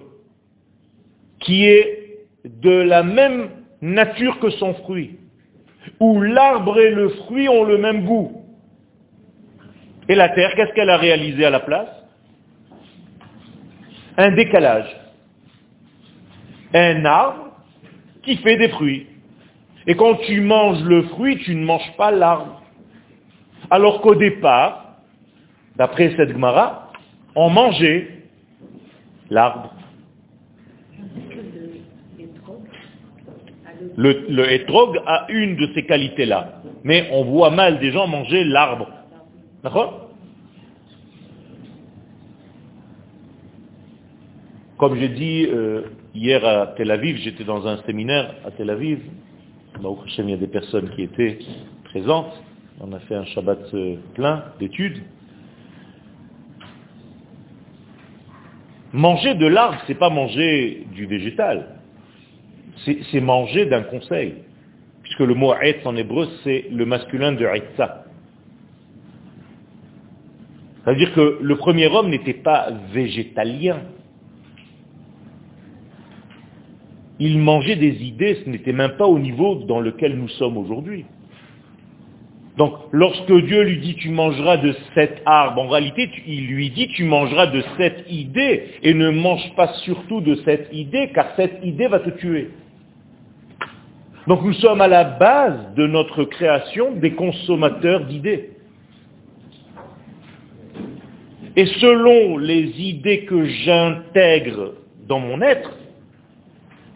qui 1.39 1.65
est 1.65 2.25
de 2.43 2.71
la 2.71 3.03
même 3.03 3.49
nature 3.79 4.39
que 4.39 4.49
son 4.49 4.73
fruit, 4.73 5.19
où 5.99 6.19
l'arbre 6.19 6.79
et 6.79 6.89
le 6.89 7.09
fruit 7.09 7.47
ont 7.47 7.63
le 7.63 7.77
même 7.77 8.05
goût. 8.05 8.41
Et 10.09 10.15
la 10.15 10.29
terre, 10.29 10.55
qu'est-ce 10.55 10.73
qu'elle 10.73 10.89
a 10.89 10.97
réalisé 10.97 11.45
à 11.45 11.51
la 11.51 11.59
place? 11.59 11.89
Un 14.17 14.31
décalage. 14.31 14.89
Un 16.73 17.05
arbre 17.05 17.51
qui 18.23 18.37
fait 18.37 18.57
des 18.57 18.69
fruits. 18.69 19.05
Et 19.85 19.95
quand 19.95 20.15
tu 20.25 20.41
manges 20.41 20.83
le 20.83 21.03
fruit, 21.03 21.37
tu 21.37 21.53
ne 21.53 21.63
manges 21.63 21.95
pas 21.97 22.09
l'arbre. 22.09 22.63
Alors 23.69 24.01
qu'au 24.01 24.15
départ, 24.15 24.97
d'après 25.75 26.15
cette 26.17 26.31
Gemara, 26.31 26.91
on 27.35 27.51
mangeait 27.51 28.16
l'arbre. 29.29 29.73
Le, 33.95 34.25
le 34.29 35.07
a 35.07 35.25
une 35.29 35.55
de 35.55 35.69
ces 35.73 35.85
qualités-là. 35.85 36.61
Mais 36.83 37.09
on 37.11 37.23
voit 37.25 37.51
mal 37.51 37.79
des 37.79 37.91
gens 37.91 38.07
manger 38.07 38.43
l'arbre. 38.43 38.89
D'accord? 39.63 40.07
Comme 44.77 44.95
j'ai 44.97 45.09
dit 45.09 45.47
euh, 45.49 45.81
hier 46.13 46.45
à 46.45 46.67
Tel 46.77 46.91
Aviv, 46.91 47.17
j'étais 47.17 47.43
dans 47.43 47.67
un 47.67 47.81
séminaire 47.83 48.35
à 48.45 48.51
Tel 48.51 48.69
Aviv. 48.69 48.99
il 49.79 50.29
y 50.29 50.33
a 50.33 50.37
des 50.37 50.47
personnes 50.47 50.89
qui 50.91 51.03
étaient 51.03 51.39
présentes. 51.85 52.31
On 52.79 52.93
a 52.93 52.99
fait 52.99 53.15
un 53.15 53.25
Shabbat 53.25 53.73
euh, 53.73 53.95
plein 54.13 54.43
d'études. 54.59 55.01
Manger 58.97 59.35
de 59.35 59.45
l'arbre, 59.45 59.77
c'est 59.85 59.93
pas 59.93 60.09
manger 60.09 60.87
du 60.95 61.05
végétal. 61.05 61.75
C'est 62.83 63.21
manger 63.21 63.67
d'un 63.67 63.83
conseil. 63.83 64.33
Puisque 65.03 65.19
le 65.19 65.35
mot 65.35 65.53
etz 65.53 65.85
en 65.85 65.95
hébreu, 65.95 66.27
c'est 66.43 66.65
le 66.71 66.83
masculin 66.83 67.33
de 67.33 67.45
etza. 67.45 68.05
Ça 70.83 70.91
veut 70.91 70.97
dire 70.97 71.13
que 71.13 71.37
le 71.39 71.55
premier 71.57 71.85
homme 71.85 72.09
n'était 72.09 72.33
pas 72.33 72.71
végétalien. 72.91 73.81
Il 77.19 77.37
mangeait 77.37 77.75
des 77.75 78.03
idées, 78.03 78.41
ce 78.43 78.49
n'était 78.49 78.73
même 78.73 78.97
pas 78.97 79.05
au 79.05 79.19
niveau 79.19 79.63
dans 79.65 79.79
lequel 79.79 80.17
nous 80.17 80.29
sommes 80.29 80.57
aujourd'hui. 80.57 81.05
Donc, 82.57 82.73
lorsque 82.91 83.31
Dieu 83.31 83.61
lui 83.61 83.77
dit 83.77 83.95
tu 83.95 84.09
mangeras 84.09 84.57
de 84.57 84.75
cet 84.95 85.21
arbre, 85.25 85.61
en 85.61 85.67
réalité, 85.67 86.09
il 86.25 86.47
lui 86.47 86.71
dit 86.71 86.87
tu 86.87 87.03
mangeras 87.03 87.45
de 87.47 87.63
cette 87.77 88.05
idée 88.09 88.63
et 88.81 88.95
ne 88.95 89.11
mange 89.11 89.53
pas 89.55 89.73
surtout 89.85 90.21
de 90.21 90.35
cette 90.43 90.69
idée, 90.73 91.11
car 91.13 91.27
cette 91.35 91.63
idée 91.63 91.87
va 91.87 91.99
te 91.99 92.09
tuer. 92.09 92.49
Donc 94.25 94.43
nous 94.43 94.53
sommes 94.53 94.81
à 94.81 94.87
la 94.87 95.03
base 95.03 95.75
de 95.75 95.85
notre 95.85 96.23
création 96.23 96.95
des 96.95 97.11
consommateurs 97.11 98.05
d'idées. 98.05 98.49
Et 101.55 101.65
selon 101.65 102.37
les 102.37 102.71
idées 102.81 103.25
que 103.25 103.45
j'intègre 103.45 104.73
dans 105.07 105.19
mon 105.19 105.41
être, 105.41 105.77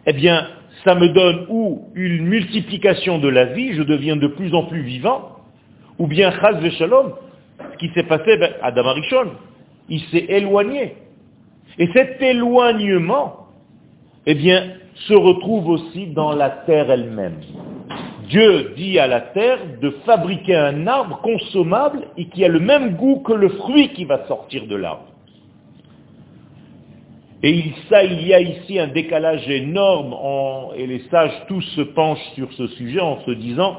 eh 0.06 0.12
bien, 0.12 0.46
ça 0.84 0.96
me 0.96 1.08
donne 1.08 1.46
ou 1.48 1.88
une 1.94 2.26
multiplication 2.26 3.18
de 3.18 3.28
la 3.28 3.44
vie, 3.46 3.74
je 3.74 3.82
deviens 3.82 4.16
de 4.16 4.26
plus 4.26 4.54
en 4.54 4.64
plus 4.64 4.82
vivant, 4.82 5.41
ou 5.98 6.06
bien 6.06 6.30
Chaz 6.32 6.60
Shalom, 6.78 7.14
ce 7.72 7.78
qui 7.78 7.92
s'est 7.94 8.04
passé 8.04 8.36
ben, 8.36 8.52
à 8.62 8.72
Damarishon, 8.72 9.32
il 9.88 10.00
s'est 10.10 10.26
éloigné. 10.28 10.96
Et 11.78 11.88
cet 11.94 12.20
éloignement, 12.20 13.48
eh 14.26 14.34
bien, 14.34 14.74
se 14.94 15.14
retrouve 15.14 15.68
aussi 15.68 16.06
dans 16.08 16.32
la 16.32 16.50
terre 16.50 16.90
elle-même. 16.90 17.38
Dieu 18.28 18.72
dit 18.76 18.98
à 18.98 19.06
la 19.06 19.20
terre 19.20 19.58
de 19.80 19.90
fabriquer 20.06 20.56
un 20.56 20.86
arbre 20.86 21.20
consommable 21.22 22.04
et 22.16 22.26
qui 22.26 22.44
a 22.44 22.48
le 22.48 22.60
même 22.60 22.94
goût 22.94 23.20
que 23.20 23.32
le 23.32 23.48
fruit 23.50 23.90
qui 23.90 24.04
va 24.04 24.26
sortir 24.26 24.66
de 24.66 24.76
l'arbre. 24.76 25.06
Et 27.42 27.72
ça, 27.88 28.04
il 28.04 28.26
y 28.26 28.32
a 28.32 28.40
ici 28.40 28.78
un 28.78 28.86
décalage 28.86 29.48
énorme, 29.48 30.14
et 30.76 30.86
les 30.86 31.00
sages 31.10 31.42
tous 31.48 31.62
se 31.74 31.80
penchent 31.80 32.30
sur 32.34 32.52
ce 32.52 32.68
sujet 32.68 33.00
en 33.00 33.20
se 33.22 33.32
disant, 33.32 33.78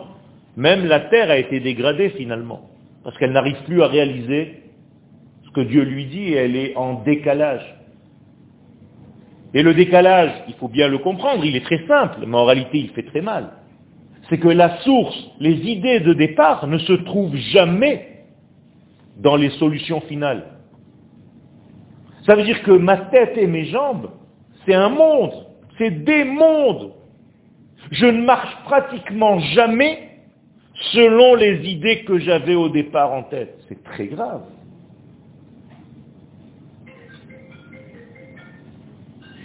même 0.56 0.86
la 0.86 1.00
terre 1.00 1.32
a 1.32 1.38
été 1.38 1.60
dégradée 1.60 2.10
finalement, 2.12 2.70
parce 3.04 3.18
qu'elle 3.18 3.32
n'arrive 3.32 3.62
plus 3.66 3.82
à 3.82 3.88
réaliser 3.88 4.64
ce 5.46 5.52
que 5.52 5.62
Dieu 5.62 5.84
lui 5.84 6.06
dit 6.06 6.34
et 6.34 6.36
elle 6.36 6.56
est 6.56 6.76
en 6.76 7.02
décalage. 7.04 7.76
Et 9.54 9.62
le 9.62 9.74
décalage, 9.74 10.32
il 10.48 10.56
faut 10.56 10.68
bien 10.68 10.88
le 10.88 10.98
comprendre, 10.98 11.46
il 11.46 11.56
est 11.56 11.66
très 11.66 11.86
simple, 11.88 12.20
mais 12.26 12.38
en 12.38 12.46
réalité 12.46 12.80
il 12.80 12.90
fait 12.90 13.04
très 13.04 13.22
mal. 13.22 13.52
C'est 14.30 14.38
que 14.38 14.48
la 14.48 14.78
source, 14.82 15.32
les 15.40 15.54
idées 15.54 16.00
de 16.00 16.14
départ 16.14 16.66
ne 16.68 16.78
se 16.78 16.94
trouvent 16.94 17.36
jamais 17.36 18.26
dans 19.18 19.36
les 19.36 19.50
solutions 19.52 20.02
finales. 20.02 20.44
Ça 22.26 22.36
veut 22.36 22.44
dire 22.44 22.64
que 22.64 22.72
ma 22.72 22.98
tête 22.98 23.38
et 23.38 23.48
mes 23.48 23.66
jambes, 23.66 24.12
c'est 24.66 24.74
un 24.74 24.90
monde, 24.90 25.34
c'est 25.78 26.04
des 26.04 26.24
mondes. 26.24 26.94
Je 27.92 28.06
ne 28.06 28.24
marche 28.24 28.56
pratiquement 28.64 29.40
jamais 29.40 30.13
selon 30.92 31.36
les 31.36 31.66
idées 31.70 32.04
que 32.04 32.20
j'avais 32.20 32.56
au 32.56 32.70
départ 32.70 33.14
en 33.14 33.24
tête. 33.24 33.58
C'est 33.70 33.84
très 33.84 34.08
grave. 34.08 34.42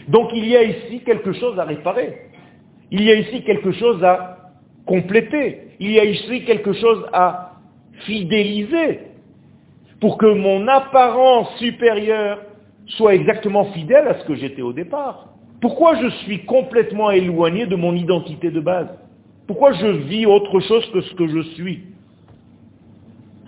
Donc 0.09 0.31
il 0.35 0.47
y 0.47 0.57
a 0.57 0.63
ici 0.63 1.01
quelque 1.05 1.33
chose 1.33 1.59
à 1.59 1.65
réparer. 1.65 2.23
Il 2.91 3.03
y 3.03 3.11
a 3.11 3.15
ici 3.15 3.45
quelque 3.45 3.73
chose 3.73 4.03
à 4.03 4.53
compléter. 4.87 5.69
Il 5.81 5.91
y 5.91 6.01
a 6.01 6.05
ici 6.05 6.45
quelque 6.45 6.73
chose 6.73 7.07
à 7.13 7.53
fidéliser 8.07 9.01
pour 10.01 10.17
que 10.17 10.27
mon 10.27 10.67
apparence 10.67 11.55
supérieure 11.59 12.39
soit 12.87 13.15
exactement 13.15 13.67
fidèle 13.73 14.09
à 14.09 14.19
ce 14.21 14.25
que 14.25 14.35
j'étais 14.35 14.63
au 14.63 14.73
départ. 14.73 15.29
Pourquoi 15.61 15.97
je 15.97 16.09
suis 16.23 16.45
complètement 16.47 17.11
éloigné 17.11 17.67
de 17.67 17.77
mon 17.77 17.95
identité 17.95 18.51
de 18.51 18.61
base? 18.61 18.89
Pourquoi 19.49 19.73
je 19.73 19.87
vis 19.87 20.27
autre 20.27 20.61
chose 20.61 20.89
que 20.93 21.01
ce 21.01 21.15
que 21.15 21.27
je 21.27 21.41
suis 21.55 21.81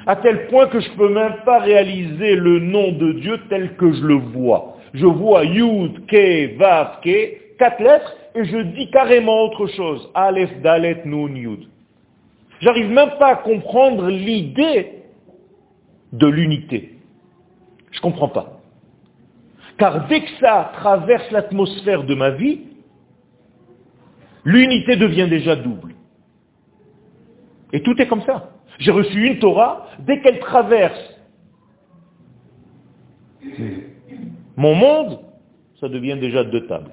À 0.07 0.17
tel 0.17 0.47
point 0.49 0.67
que 0.67 0.81
je 0.81 0.91
ne 0.91 0.97
peux 0.97 1.13
même 1.13 1.37
pas 1.45 1.59
réaliser 1.59 2.37
le 2.37 2.59
nom 2.59 2.93
de 2.93 3.13
Dieu 3.13 3.39
tel 3.51 3.77
que 3.77 3.93
je 3.93 4.03
le 4.03 4.15
vois. 4.15 4.79
Je 4.95 5.05
vois 5.05 5.45
Yud, 5.45 6.07
Ke, 6.07 6.57
Vav, 6.57 7.01
Ke, 7.03 7.57
quatre 7.59 7.83
lettres, 7.83 8.17
et 8.35 8.45
je 8.45 8.59
dis 8.59 8.91
carrément 8.91 9.43
autre 9.43 9.67
chose. 9.67 10.11
Aleph, 10.15 10.63
Dalet, 10.63 11.03
Nun, 11.05 11.37
Yud. 11.37 11.69
J'arrive 12.63 12.91
même 12.91 13.13
pas 13.19 13.33
à 13.33 13.37
comprendre 13.37 14.09
l'idée 14.09 15.03
de 16.15 16.27
l'unité. 16.27 16.95
Je 17.91 17.99
ne 17.99 18.03
comprends 18.03 18.29
pas. 18.29 18.61
Car 19.77 20.07
dès 20.09 20.23
que 20.23 20.31
ça 20.41 20.73
traverse 20.75 21.31
l'atmosphère 21.31 22.05
de 22.05 22.15
ma 22.15 22.31
vie, 22.31 22.61
l'unité 24.45 24.97
devient 24.97 25.29
déjà 25.29 25.57
double. 25.57 25.90
Et 27.73 27.83
tout 27.83 28.01
est 28.01 28.07
comme 28.07 28.23
ça. 28.23 28.51
J'ai 28.79 28.91
reçu 28.91 29.27
une 29.27 29.39
Torah, 29.39 29.87
dès 30.01 30.21
qu'elle 30.21 30.39
traverse 30.41 31.17
mon 34.57 34.75
monde, 34.75 35.21
ça 35.81 35.89
devient 35.89 36.17
déjà 36.21 36.45
deux 36.45 36.67
tables. 36.67 36.93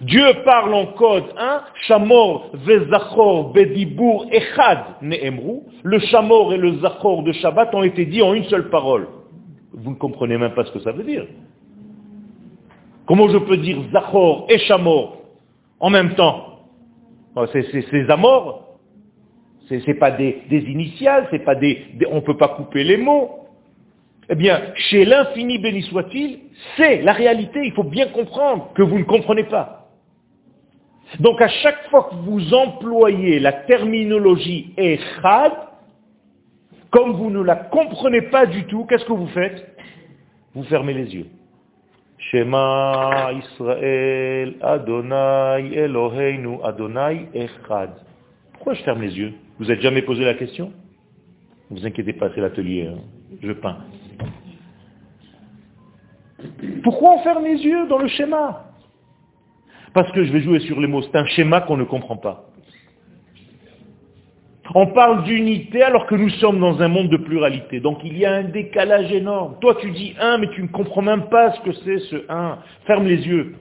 Dieu 0.00 0.24
parle 0.44 0.72
en 0.74 0.86
code 0.86 1.24
1, 1.36 1.62
Shamor, 1.86 2.50
Vezachor, 2.54 3.52
Bedibour, 3.52 4.26
Echad, 4.30 4.78
Neemru. 5.02 5.60
Le 5.82 5.98
Shamor 5.98 6.54
et 6.54 6.56
le 6.56 6.78
Zachor 6.78 7.24
de 7.24 7.32
Shabbat 7.32 7.74
ont 7.74 7.82
été 7.82 8.06
dits 8.06 8.22
en 8.22 8.32
une 8.32 8.44
seule 8.44 8.70
parole 8.70 9.08
vous 9.72 9.90
ne 9.90 9.96
comprenez 9.96 10.36
même 10.38 10.54
pas 10.54 10.64
ce 10.64 10.72
que 10.72 10.80
ça 10.80 10.92
veut 10.92 11.04
dire. 11.04 11.26
Comment 13.06 13.28
je 13.28 13.38
peux 13.38 13.56
dire 13.56 13.78
Zachor 13.92 14.46
et 14.48 14.58
Shamor 14.58 15.18
en 15.80 15.90
même 15.90 16.14
temps? 16.14 16.47
Ces 17.52 18.10
amors, 18.10 18.78
ce 19.68 19.74
n'est 19.74 19.94
pas 19.94 20.10
des, 20.10 20.42
initiales, 20.50 21.28
c'est 21.30 21.44
pas 21.44 21.54
des, 21.54 21.84
on 22.10 22.16
ne 22.16 22.20
peut 22.20 22.36
pas 22.36 22.48
couper 22.48 22.84
les 22.84 22.96
mots. 22.96 23.34
Eh 24.30 24.34
bien, 24.34 24.60
chez 24.74 25.04
l'infini 25.04 25.58
béni 25.58 25.82
soit-il, 25.82 26.40
c'est 26.76 27.02
la 27.02 27.12
réalité, 27.12 27.60
il 27.64 27.72
faut 27.72 27.84
bien 27.84 28.08
comprendre 28.08 28.72
que 28.74 28.82
vous 28.82 28.98
ne 28.98 29.04
comprenez 29.04 29.44
pas. 29.44 29.88
Donc 31.20 31.40
à 31.40 31.48
chaque 31.48 31.88
fois 31.88 32.10
que 32.10 32.14
vous 32.16 32.52
employez 32.52 33.40
la 33.40 33.52
terminologie 33.52 34.74
Echad, 34.76 35.52
comme 36.90 37.12
vous 37.12 37.30
ne 37.30 37.42
la 37.42 37.56
comprenez 37.56 38.22
pas 38.22 38.46
du 38.46 38.64
tout, 38.64 38.84
qu'est-ce 38.84 39.04
que 39.04 39.12
vous 39.12 39.28
faites? 39.28 39.76
Vous 40.54 40.64
fermez 40.64 40.94
les 40.94 41.14
yeux. 41.14 41.26
Shema 42.18 43.30
Israël 43.32 44.56
Adonai 44.60 45.72
Eloheinu 45.74 46.58
Adonai 46.64 47.28
Echad. 47.32 47.90
Pourquoi 48.52 48.74
je 48.74 48.82
ferme 48.82 49.02
les 49.02 49.16
yeux? 49.16 49.34
Vous 49.58 49.66
n'êtes 49.66 49.80
jamais 49.80 50.02
posé 50.02 50.24
la 50.24 50.34
question? 50.34 50.72
Ne 51.70 51.78
vous 51.78 51.86
inquiétez 51.86 52.12
pas, 52.12 52.30
c'est 52.34 52.40
l'atelier. 52.40 52.88
Hein. 52.88 52.98
Je 53.40 53.52
peins. 53.52 53.78
Pourquoi 56.82 57.14
on 57.14 57.18
ferme 57.20 57.44
les 57.44 57.62
yeux 57.62 57.86
dans 57.88 57.98
le 57.98 58.08
schéma? 58.08 58.64
Parce 59.94 60.10
que 60.12 60.24
je 60.24 60.32
vais 60.32 60.40
jouer 60.40 60.60
sur 60.60 60.80
les 60.80 60.86
mots. 60.86 61.02
C'est 61.02 61.16
un 61.16 61.26
schéma 61.26 61.60
qu'on 61.62 61.76
ne 61.76 61.84
comprend 61.84 62.16
pas. 62.16 62.50
On 64.74 64.88
parle 64.88 65.24
d'unité 65.24 65.82
alors 65.82 66.06
que 66.06 66.14
nous 66.14 66.28
sommes 66.30 66.60
dans 66.60 66.80
un 66.82 66.88
monde 66.88 67.08
de 67.08 67.16
pluralité. 67.16 67.80
Donc 67.80 67.98
il 68.04 68.18
y 68.18 68.26
a 68.26 68.32
un 68.32 68.44
décalage 68.44 69.10
énorme. 69.12 69.56
Toi 69.60 69.76
tu 69.80 69.90
dis 69.90 70.14
un, 70.20 70.38
mais 70.38 70.48
tu 70.50 70.62
ne 70.62 70.68
comprends 70.68 71.02
même 71.02 71.28
pas 71.28 71.52
ce 71.52 71.60
que 71.60 71.72
c'est 71.84 71.98
ce 72.10 72.16
un. 72.28 72.58
Ferme 72.86 73.06
les 73.06 73.26
yeux. 73.26 73.54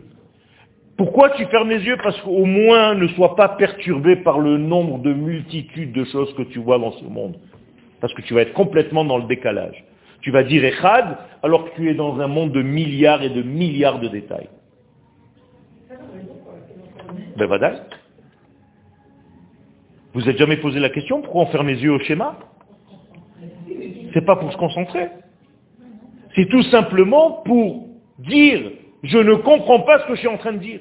Pourquoi 0.98 1.30
tu 1.32 1.46
fermes 1.46 1.70
les 1.70 1.84
yeux? 1.84 1.98
Parce 2.04 2.20
qu'au 2.22 2.46
moins 2.46 2.96
ne 2.96 3.08
sois 3.10 3.36
pas 3.36 3.50
perturbé 3.50 4.18
par 4.18 4.40
le 4.40 4.58
nombre 4.58 4.98
de 5.00 5.14
multitudes 5.14 5.94
de 5.94 6.04
choses 6.06 6.34
que 6.36 6.42
tu 6.42 6.60
vois 6.60 6.80
dans 6.80 6.92
ce 6.94 7.06
monde. 7.06 7.38
Parce 8.02 8.14
que 8.14 8.22
tu 8.24 8.34
vas 8.34 8.42
être 8.42 8.54
complètement 8.54 9.06
dans 9.06 9.18
le 9.18 9.26
décalage. 9.26 9.84
Tu 10.22 10.32
vas 10.32 10.44
dire 10.44 10.66
Echad 10.66 11.18
alors 11.44 11.66
que 11.66 11.76
tu 11.76 11.90
es 11.90 11.94
dans 11.94 12.20
un 12.20 12.28
monde 12.28 12.52
de 12.52 12.62
milliards 12.62 13.22
et 13.22 13.30
de 13.30 13.44
milliards 13.44 14.00
de 14.00 14.08
détails. 14.08 14.50
Ben, 17.38 17.48
vous 20.18 20.24
n'êtes 20.24 20.40
jamais 20.40 20.58
posé 20.58 20.80
la 20.80 20.90
question 20.90 21.22
pourquoi 21.22 21.44
on 21.44 21.46
ferme 21.46 21.68
les 21.68 21.80
yeux 21.84 21.92
au 21.92 22.00
schéma? 22.00 22.40
C'est 24.16 24.26
pas 24.26 24.36
pour 24.36 24.52
se 24.52 24.58
concentrer. 24.58 25.10
C'est 26.34 26.50
tout 26.50 26.64
simplement 26.64 27.44
pour 27.46 27.88
dire 28.18 28.72
je 29.04 29.20
ne 29.20 29.36
comprends 29.36 29.82
pas 29.82 30.00
ce 30.00 30.08
que 30.08 30.16
je 30.16 30.22
suis 30.22 30.28
en 30.28 30.40
train 30.40 30.54
de 30.54 30.58
dire. 30.58 30.80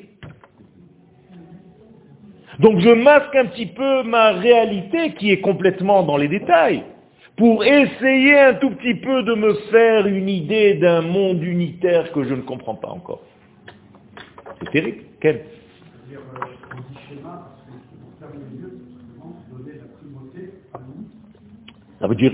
Donc 2.61 2.79
je 2.79 2.89
masque 2.89 3.37
un 3.37 3.45
petit 3.45 3.67
peu 3.67 4.05
ma 4.05 4.31
réalité 4.31 5.13
qui 5.19 5.31
est 5.31 5.43
complètement 5.43 6.03
dans 6.03 6.17
les 6.17 6.29
détails 6.29 6.85
pour 7.37 7.63
essayer 7.63 8.39
un 8.39 8.55
tout 8.55 8.71
petit 8.71 8.95
peu 8.95 9.23
de 9.23 9.35
me 9.35 9.53
faire 9.71 10.07
une 10.07 10.31
idée 10.31 10.77
d'un 10.77 11.03
monde 11.03 11.43
unitaire 11.43 12.11
que 12.13 12.25
je 12.25 12.33
ne 12.33 12.41
comprends 12.41 12.77
pas 12.77 12.89
encore. 12.89 13.21
C'est 14.61 14.71
terrible. 14.71 15.03
Quel 15.21 15.45
Ça 22.01 22.07
veut 22.07 22.15
dire, 22.15 22.33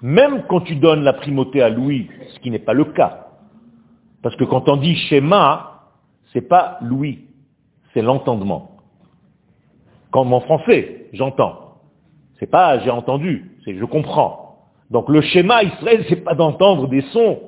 même 0.00 0.44
quand 0.48 0.60
tu 0.60 0.76
donnes 0.76 1.02
la 1.02 1.12
primauté 1.12 1.62
à 1.62 1.68
Louis, 1.68 2.08
ce 2.34 2.40
qui 2.40 2.50
n'est 2.50 2.58
pas 2.58 2.72
le 2.72 2.84
cas, 2.86 3.28
parce 4.22 4.36
que 4.36 4.44
quand 4.44 4.68
on 4.68 4.76
dit 4.76 4.96
schéma, 4.96 5.82
c'est 6.32 6.48
pas 6.48 6.78
Louis, 6.80 7.26
c'est 7.92 8.02
l'entendement. 8.02 8.76
Comme 10.10 10.32
en 10.32 10.40
français, 10.40 11.06
j'entends. 11.12 11.78
C'est 12.38 12.50
pas 12.50 12.78
j'ai 12.80 12.90
entendu, 12.90 13.52
c'est 13.64 13.76
je 13.76 13.84
comprends. 13.84 14.42
Donc 14.90 15.08
le 15.08 15.20
schéma 15.20 15.62
Israël, 15.62 16.04
c'est 16.08 16.24
pas 16.24 16.34
d'entendre 16.34 16.88
des 16.88 17.02
sons. 17.12 17.38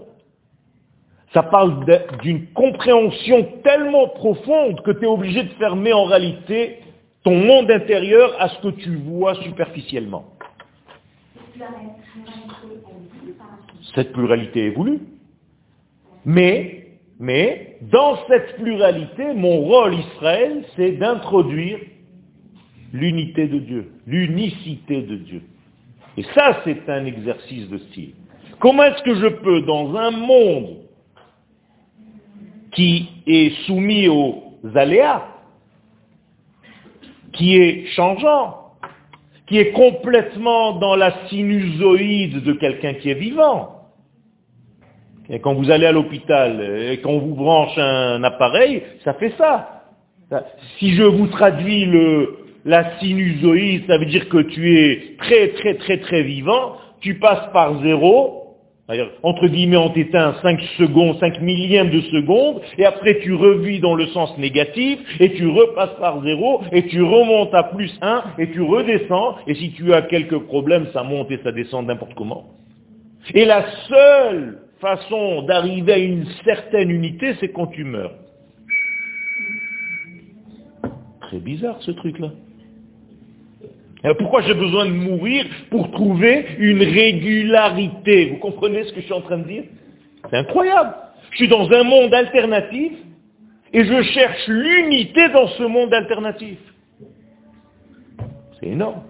Ça 1.33 1.43
parle 1.43 1.85
d'une 2.23 2.47
compréhension 2.53 3.47
tellement 3.65 4.09
profonde 4.09 4.81
que 4.83 4.93
tu 4.93 5.05
es 5.05 5.09
obligé 5.09 5.43
de 5.43 5.49
fermer 5.55 5.93
en 5.93 6.05
réalité 6.05 6.79
ton 7.25 7.37
monde 7.37 7.71
intérieur 7.71 8.37
à 8.39 8.49
ce 8.51 8.59
que 8.61 8.69
tu 8.69 8.97
vois 8.97 9.35
superficiellement. 9.37 10.27
Cette 13.95 14.13
pluralité 14.13 14.67
est 14.67 14.71
voulue. 14.71 15.01
Mais, 16.25 16.87
mais, 17.19 17.79
dans 17.83 18.19
cette 18.27 18.57
pluralité, 18.57 19.35
mon 19.35 19.59
rôle 19.59 19.95
Israël, 19.95 20.65
c'est 20.77 20.93
d'introduire 20.93 21.79
l'unité 22.93 23.47
de 23.47 23.59
Dieu, 23.59 23.93
l'unicité 24.07 25.03
de 25.03 25.17
Dieu. 25.17 25.43
Et 26.17 26.23
ça, 26.35 26.61
c'est 26.65 26.89
un 26.89 27.05
exercice 27.05 27.69
de 27.69 27.79
style. 27.79 28.15
Comment 28.61 28.85
est-ce 28.85 29.03
que 29.03 29.15
je 29.17 29.27
peux, 29.27 29.63
dans 29.63 29.95
un 29.97 30.11
monde 30.13 30.79
qui 32.73 33.09
est 33.27 33.51
soumis 33.67 34.09
aux 34.09 34.55
aléas, 34.75 35.27
qui 37.33 37.57
est 37.57 37.87
changeant, 37.89 38.64
qui 39.47 39.59
est 39.59 39.73
complètement 39.73 40.73
dans 40.79 40.97
la 40.97 41.29
sinusoïde 41.29 42.43
de 42.43 42.53
quelqu'un 42.55 42.95
qui 42.95 43.11
est 43.11 43.15
vivant. 43.15 43.71
Et 45.29 45.41
quand 45.41 45.55
vous 45.55 45.71
allez 45.71 45.87
à 45.87 45.93
l'hôpital 45.93 46.61
et 46.91 46.99
qu'on 47.01 47.19
vous 47.19 47.35
branche 47.35 47.77
un 47.79 48.23
appareil, 48.25 48.83
ça 49.05 49.15
fait 49.15 49.33
ça. 49.39 49.85
Si 50.79 50.95
je 50.95 51.03
vous 51.03 51.27
traduis 51.29 51.85
le, 51.85 52.39
la 52.65 52.99
sinusoïde, 52.99 53.87
ça 53.87 53.99
veut 53.99 54.07
dire 54.07 54.29
que 54.29 54.39
tu 54.39 54.79
es 54.79 55.17
très 55.19 55.49
très 55.49 55.75
très 55.75 55.99
très 55.99 56.23
vivant, 56.23 56.77
tu 57.01 57.19
passes 57.19 57.53
par 57.53 57.83
zéro, 57.83 58.44
entre 59.23 59.49
guillemets, 59.49 59.79
on 59.79 59.89
t'éteint 59.91 60.35
5 60.43 60.61
secondes, 60.77 61.19
5 61.19 61.41
millièmes 61.41 61.91
de 61.91 62.03
seconde, 62.03 62.61
et 62.77 62.85
après 62.85 63.19
tu 63.21 63.33
revis 63.33 63.81
dans 63.81 63.95
le 63.95 64.07
sens 64.09 64.37
négatif, 64.37 64.99
et 65.21 65.33
tu 65.33 65.49
repasses 65.49 65.99
par 65.99 66.23
zéro, 66.23 66.61
et 66.71 66.87
tu 66.87 67.01
remontes 67.03 67.55
à 67.55 67.63
plus 67.63 67.97
1, 68.03 68.25
et 68.39 68.51
tu 68.51 68.61
redescends, 68.61 69.37
et 69.47 69.55
si 69.55 69.73
tu 69.73 69.95
as 69.95 70.03
quelques 70.03 70.39
problèmes, 70.39 70.87
ça 70.93 71.03
monte 71.03 71.31
et 71.31 71.39
ça 71.43 71.53
descend 71.53 71.87
n'importe 71.87 72.15
comment. 72.15 72.45
Et 73.33 73.47
la 73.47 73.65
seule 73.89 74.59
façon 74.81 75.43
d'arriver 75.43 75.93
à 75.95 75.99
une 75.99 76.27
certaine 76.45 76.91
unité, 76.91 77.35
c'est 77.41 77.49
quand 77.49 77.69
tu 77.69 77.85
meurs. 77.85 78.13
Très 81.23 81.39
bizarre 81.39 81.79
ce 81.81 81.91
truc-là. 81.93 82.33
Pourquoi 84.19 84.43
j'ai 84.43 84.53
besoin 84.53 84.85
de 84.85 84.93
mourir 84.93 85.47
pour 85.71 85.91
trouver 85.91 86.47
une 86.59 86.83
régularité? 86.83 88.27
Vous 88.27 88.37
comprenez 88.37 88.85
ce 88.85 88.93
que 88.93 89.01
je 89.01 89.07
suis 89.07 89.15
en 89.15 89.23
train 89.23 89.39
de 89.39 89.49
dire? 89.49 89.65
C'est 90.29 90.37
incroyable. 90.37 90.95
Je 91.31 91.37
suis 91.39 91.49
dans 91.49 91.71
un 91.71 91.85
monde 91.85 92.13
alternatif 92.13 92.93
et 93.73 93.85
je 93.85 94.03
cherche 94.03 94.47
l'unité 94.47 95.31
dans 95.31 95.49
ce 95.49 95.63
monde 95.63 95.93
alternatif. 95.95 96.59
C'est 98.61 98.69
énorme. 98.69 99.03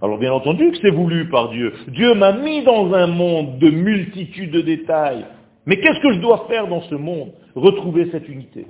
Alors 0.00 0.18
bien 0.18 0.32
entendu 0.32 0.70
que 0.70 0.78
c'est 0.80 0.90
voulu 0.90 1.28
par 1.28 1.50
Dieu. 1.50 1.72
Dieu 1.88 2.14
m'a 2.14 2.32
mis 2.32 2.62
dans 2.62 2.92
un 2.94 3.06
monde 3.06 3.58
de 3.58 3.70
multitudes 3.70 4.50
de 4.50 4.62
détails. 4.62 5.26
Mais 5.66 5.78
qu'est-ce 5.78 6.00
que 6.00 6.12
je 6.14 6.20
dois 6.20 6.46
faire 6.48 6.68
dans 6.68 6.82
ce 6.82 6.94
monde? 6.94 7.32
Retrouver 7.54 8.08
cette 8.12 8.28
unité. 8.28 8.66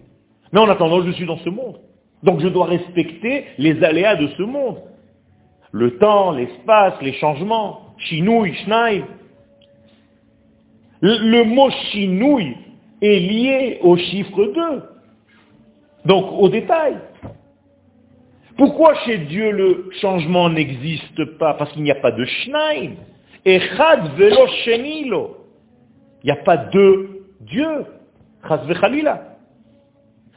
Mais 0.53 0.61
en 0.61 0.69
attendant, 0.69 1.03
je 1.03 1.11
suis 1.13 1.27
dans 1.27 1.39
ce 1.39 1.51
monde. 1.51 1.79
Donc 2.23 2.41
je 2.41 2.49
dois 2.49 2.67
respecter 2.67 3.45
les 3.59 3.83
aléas 3.85 4.17
de 4.17 4.29
ce 4.37 4.43
monde. 4.43 4.79
Le 5.77 5.99
temps, 5.99 6.33
l'espace, 6.33 6.95
les 7.03 7.13
changements. 7.13 7.95
Chinouille, 7.99 8.55
schneid. 8.65 9.05
Le, 11.03 11.45
mot 11.45 11.69
chinouille 11.69 12.57
est 13.03 13.21
lié 13.21 13.79
au 13.83 13.99
chiffre 13.99 14.55
2. 14.55 14.83
Donc 16.07 16.33
au 16.33 16.49
détail. 16.49 16.97
Pourquoi 18.57 18.95
chez 19.05 19.19
Dieu 19.19 19.51
le 19.51 19.91
changement 20.01 20.49
n'existe 20.49 21.37
pas? 21.37 21.53
Parce 21.53 21.71
qu'il 21.73 21.83
n'y 21.83 21.91
a 21.91 21.97
pas 21.97 22.13
de 22.13 22.25
schneid. 22.25 22.93
Echad 23.45 24.17
velo 24.17 24.47
shenilo. 24.65 25.37
Il 26.23 26.29
n'y 26.29 26.33
a 26.33 26.37
pas 26.37 26.57
de 26.57 27.21
Dieu. 27.43 27.85
Chaz 28.49 28.67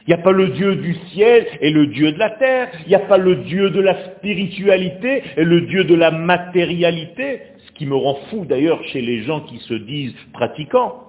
il 0.06 0.14
n'y 0.14 0.14
a 0.14 0.22
pas 0.22 0.32
le 0.32 0.48
Dieu 0.48 0.76
du 0.76 0.94
ciel 1.12 1.46
et 1.60 1.70
le 1.70 1.86
Dieu 1.88 2.12
de 2.12 2.18
la 2.18 2.30
terre. 2.30 2.68
Il 2.86 2.88
n'y 2.88 2.94
a 2.94 3.00
pas 3.00 3.18
le 3.18 3.36
Dieu 3.36 3.70
de 3.70 3.80
la 3.80 4.04
spiritualité 4.16 5.22
et 5.36 5.44
le 5.44 5.62
Dieu 5.62 5.84
de 5.84 5.94
la 5.94 6.10
matérialité. 6.10 7.42
Ce 7.66 7.72
qui 7.72 7.86
me 7.86 7.94
rend 7.94 8.14
fou 8.30 8.44
d'ailleurs 8.46 8.82
chez 8.84 9.02
les 9.02 9.22
gens 9.22 9.40
qui 9.40 9.58
se 9.58 9.74
disent 9.74 10.14
pratiquants. 10.32 11.04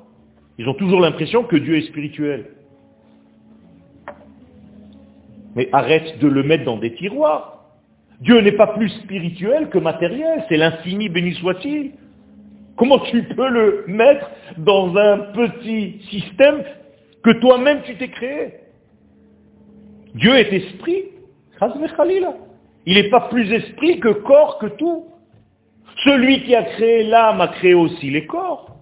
Ils 0.58 0.68
ont 0.68 0.74
toujours 0.74 1.00
l'impression 1.00 1.44
que 1.44 1.56
Dieu 1.56 1.78
est 1.78 1.88
spirituel. 1.88 2.48
Mais 5.56 5.70
arrête 5.72 6.20
de 6.20 6.28
le 6.28 6.44
mettre 6.44 6.66
dans 6.66 6.78
des 6.78 6.94
tiroirs. 6.94 7.66
Dieu 8.20 8.40
n'est 8.42 8.52
pas 8.52 8.68
plus 8.68 8.90
spirituel 8.90 9.70
que 9.70 9.80
matériel, 9.80 10.44
c'est 10.48 10.58
l'infini, 10.58 11.10
béni 11.10 11.34
soit-il. 11.36 11.94
Comment 12.76 13.00
tu 13.00 13.24
peux 13.24 13.50
le 13.50 13.86
mettre 13.88 14.30
dans 14.58 14.96
un 14.96 15.18
petit 15.34 16.02
système 16.10 16.64
que 17.24 17.32
toi-même 17.32 17.82
tu 17.84 17.96
t'es 17.96 18.10
créé? 18.10 18.54
Dieu 20.16 20.36
est 20.36 20.52
esprit. 20.54 21.06
Il 22.86 22.96
n'est 22.96 23.10
pas 23.10 23.22
plus 23.30 23.52
esprit 23.52 24.00
que 24.00 24.10
corps 24.10 24.58
que 24.60 24.68
tout. 24.68 25.06
Celui 26.04 26.44
qui 26.44 26.56
a 26.56 26.64
créé 26.64 27.04
l'âme 27.04 27.42
a 27.42 27.50
créé 27.50 27.74
aussi 27.74 28.10
les 28.10 28.26
corps. 28.26 28.78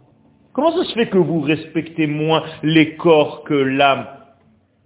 Comment 0.53 0.75
ça 0.75 0.83
se 0.85 0.93
fait 0.93 1.09
que 1.09 1.17
vous 1.17 1.41
respectez 1.41 2.07
moins 2.07 2.43
les 2.63 2.95
corps 2.95 3.43
que 3.43 3.53
l'âme? 3.53 4.07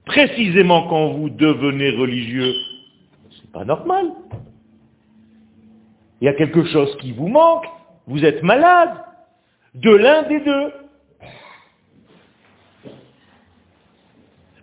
Précisément 0.06 0.88
quand 0.88 1.10
vous 1.14 1.30
devenez 1.30 1.92
religieux. 1.92 2.54
C'est 3.32 3.52
pas 3.52 3.66
normal. 3.66 4.12
Il 6.22 6.26
y 6.26 6.28
a 6.28 6.34
quelque 6.34 6.66
chose 6.66 6.96
qui 6.98 7.12
vous 7.12 7.28
manque. 7.28 7.66
Vous 8.08 8.26
êtes 8.26 8.44
malade. 8.44 8.92
De 9.76 9.92
l'un 9.92 10.24
des 10.24 10.40
deux. 10.40 10.72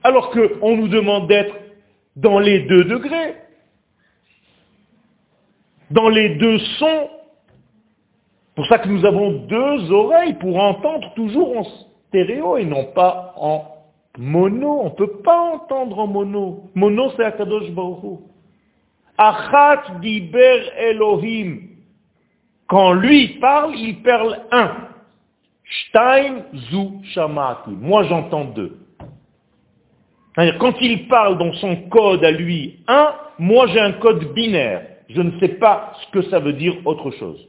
Alors 0.02 0.30
qu'on 0.30 0.76
nous 0.76 0.88
demande 0.88 1.28
d'être 1.28 1.54
dans 2.16 2.38
les 2.38 2.60
deux 2.60 2.84
degrés, 2.84 3.36
dans 5.90 6.08
les 6.08 6.36
deux 6.36 6.58
sons. 6.78 7.10
pour 8.54 8.66
ça 8.66 8.78
que 8.78 8.88
nous 8.88 9.04
avons 9.04 9.32
deux 9.46 9.90
oreilles 9.90 10.34
pour 10.34 10.58
entendre 10.58 11.12
toujours 11.14 11.58
en 11.58 11.64
stéréo 12.08 12.56
et 12.58 12.64
non 12.64 12.84
pas 12.86 13.34
en 13.36 13.64
mono. 14.18 14.80
On 14.82 14.84
ne 14.84 14.94
peut 14.94 15.22
pas 15.22 15.54
entendre 15.54 15.98
en 15.98 16.06
mono. 16.06 16.64
Mono, 16.74 17.10
c'est 17.16 17.24
Akadosh 17.24 17.70
Baruch 17.70 18.20
Achat 19.16 19.98
diber 20.00 20.70
Elohim. 20.78 21.68
Quand 22.66 22.92
lui 22.92 23.38
parle, 23.40 23.74
il 23.76 24.02
parle 24.02 24.38
un. 24.50 24.88
Shtaim 25.64 26.44
zu 26.70 27.04
shamati. 27.12 27.70
Moi, 27.70 28.04
j'entends 28.04 28.46
deux. 28.46 28.78
Quand 30.36 30.80
il 30.80 31.08
parle 31.08 31.38
dans 31.38 31.52
son 31.54 31.76
code 31.88 32.24
à 32.24 32.30
lui 32.30 32.80
1, 32.86 33.14
moi 33.38 33.66
j'ai 33.68 33.80
un 33.80 33.92
code 33.92 34.32
binaire. 34.32 34.86
Je 35.08 35.20
ne 35.20 35.38
sais 35.40 35.48
pas 35.48 35.92
ce 36.00 36.10
que 36.12 36.22
ça 36.30 36.38
veut 36.38 36.52
dire 36.52 36.74
autre 36.84 37.10
chose. 37.10 37.48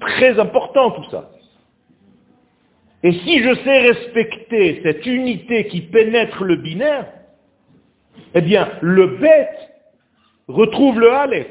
Très 0.00 0.38
important 0.38 0.90
tout 0.90 1.10
ça. 1.10 1.30
Et 3.02 3.12
si 3.12 3.42
je 3.42 3.54
sais 3.62 3.80
respecter 3.80 4.80
cette 4.82 5.06
unité 5.06 5.68
qui 5.68 5.82
pénètre 5.82 6.42
le 6.44 6.56
binaire, 6.56 7.06
eh 8.34 8.40
bien, 8.40 8.68
le 8.80 9.18
bête 9.18 9.74
retrouve 10.48 11.00
le 11.00 11.12
aleph. 11.12 11.46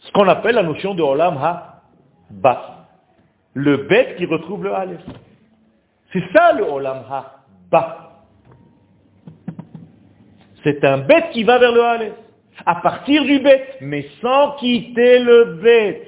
Ce 0.00 0.12
qu'on 0.12 0.28
appelle 0.28 0.56
la 0.56 0.62
notion 0.62 0.94
de 0.94 1.02
olam 1.02 1.36
ha-ba. 1.38 2.86
Le 3.54 3.76
bête 3.78 4.16
qui 4.16 4.26
retrouve 4.26 4.64
le 4.64 4.74
aleph. 4.74 5.00
C'est 6.12 6.24
ça 6.34 6.52
le 6.52 6.64
olam 6.64 7.04
ha 7.10 7.41
c'est 10.64 10.84
un 10.84 10.98
bête 10.98 11.30
qui 11.32 11.44
va 11.44 11.58
vers 11.58 11.72
le 11.72 11.82
Aleph. 11.82 12.12
À 12.66 12.76
partir 12.76 13.24
du 13.24 13.40
bête, 13.40 13.78
mais 13.80 14.06
sans 14.20 14.52
quitter 14.56 15.18
le 15.18 15.58
bête. 15.62 16.06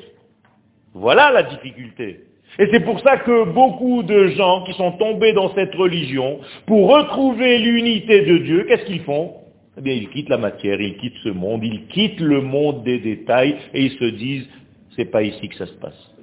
Voilà 0.92 1.32
la 1.32 1.42
difficulté. 1.42 2.20
Et 2.58 2.68
c'est 2.70 2.84
pour 2.84 3.00
ça 3.00 3.16
que 3.16 3.44
beaucoup 3.50 4.04
de 4.04 4.28
gens 4.28 4.62
qui 4.64 4.74
sont 4.74 4.92
tombés 4.92 5.32
dans 5.32 5.52
cette 5.54 5.74
religion, 5.74 6.38
pour 6.66 6.88
retrouver 6.88 7.58
l'unité 7.58 8.22
de 8.22 8.38
Dieu, 8.38 8.64
qu'est-ce 8.68 8.84
qu'ils 8.84 9.00
font? 9.00 9.32
Eh 9.76 9.80
bien, 9.80 9.94
ils 9.94 10.08
quittent 10.10 10.28
la 10.28 10.38
matière, 10.38 10.80
ils 10.80 10.96
quittent 10.98 11.18
ce 11.24 11.30
monde, 11.30 11.64
ils 11.64 11.86
quittent 11.88 12.20
le 12.20 12.40
monde 12.40 12.84
des 12.84 13.00
détails 13.00 13.56
et 13.72 13.86
ils 13.86 13.98
se 13.98 14.04
disent, 14.04 14.48
c'est 14.94 15.10
pas 15.10 15.22
ici 15.22 15.48
que 15.48 15.56
ça 15.56 15.66
se 15.66 15.72
passe. 15.72 16.14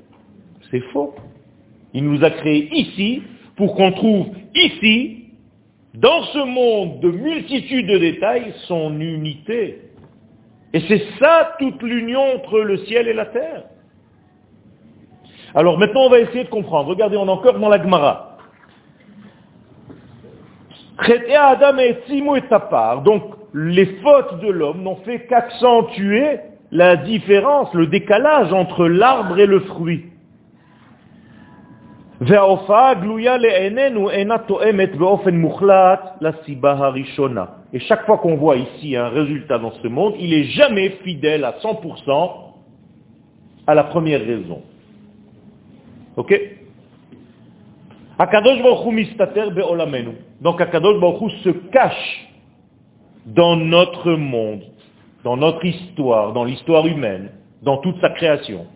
C'est 0.69 0.79
faux. 0.93 1.13
Il 1.93 2.05
nous 2.05 2.23
a 2.23 2.29
créés 2.29 2.69
ici 2.71 3.23
pour 3.57 3.75
qu'on 3.75 3.91
trouve 3.91 4.27
ici 4.55 5.20
dans 5.93 6.23
ce 6.23 6.39
monde 6.39 6.99
de 7.01 7.11
multitudes 7.11 7.87
de 7.87 7.97
détails, 7.97 8.53
son 8.67 8.99
unité. 8.99 9.81
Et 10.73 10.79
c'est 10.87 11.03
ça 11.19 11.55
toute 11.59 11.81
l'union 11.81 12.35
entre 12.35 12.59
le 12.59 12.77
ciel 12.85 13.07
et 13.07 13.13
la 13.13 13.25
terre. 13.25 13.63
Alors 15.53 15.77
maintenant, 15.77 16.05
on 16.05 16.09
va 16.09 16.19
essayer 16.19 16.45
de 16.45 16.49
comprendre. 16.49 16.89
Regardez, 16.89 17.17
on 17.17 17.27
est 17.27 17.31
encore 17.31 17.59
dans 17.59 17.69
la 17.69 17.81
Gemara. 17.81 18.37
Adam 20.97 21.77
et 21.79 21.97
et 22.09 22.41
part. 22.69 23.01
Donc, 23.01 23.23
les 23.53 23.85
fautes 24.01 24.39
de 24.39 24.49
l'homme 24.49 24.83
n'ont 24.83 24.97
fait 24.97 25.25
qu'accentuer 25.25 26.39
la 26.71 26.95
différence, 26.95 27.73
le 27.73 27.87
décalage 27.87 28.53
entre 28.53 28.87
l'arbre 28.87 29.37
et 29.39 29.45
le 29.45 29.59
fruit. 29.61 30.05
Et 37.73 37.79
chaque 37.79 38.05
fois 38.05 38.19
qu'on 38.19 38.35
voit 38.35 38.57
ici 38.57 38.95
un 38.95 39.09
résultat 39.09 39.57
dans 39.57 39.71
ce 39.71 39.87
monde, 39.87 40.13
il 40.19 40.29
n'est 40.29 40.43
jamais 40.43 40.91
fidèle 41.03 41.43
à 41.43 41.53
100% 41.53 42.31
à 43.65 43.73
la 43.73 43.85
première 43.85 44.21
raison. 44.21 44.61
Ok? 46.15 46.39
Akadosh 48.19 48.61
Donc 50.41 50.61
Akadosh 50.61 50.99
Baruch 51.01 51.31
se 51.43 51.49
cache 51.71 52.29
dans 53.25 53.55
notre 53.55 54.11
monde, 54.11 54.61
dans 55.23 55.37
notre 55.37 55.65
histoire, 55.65 56.33
dans 56.33 56.43
l'histoire 56.43 56.85
humaine, 56.85 57.31
dans 57.63 57.77
toute 57.77 57.99
sa 57.99 58.11
création. 58.11 58.67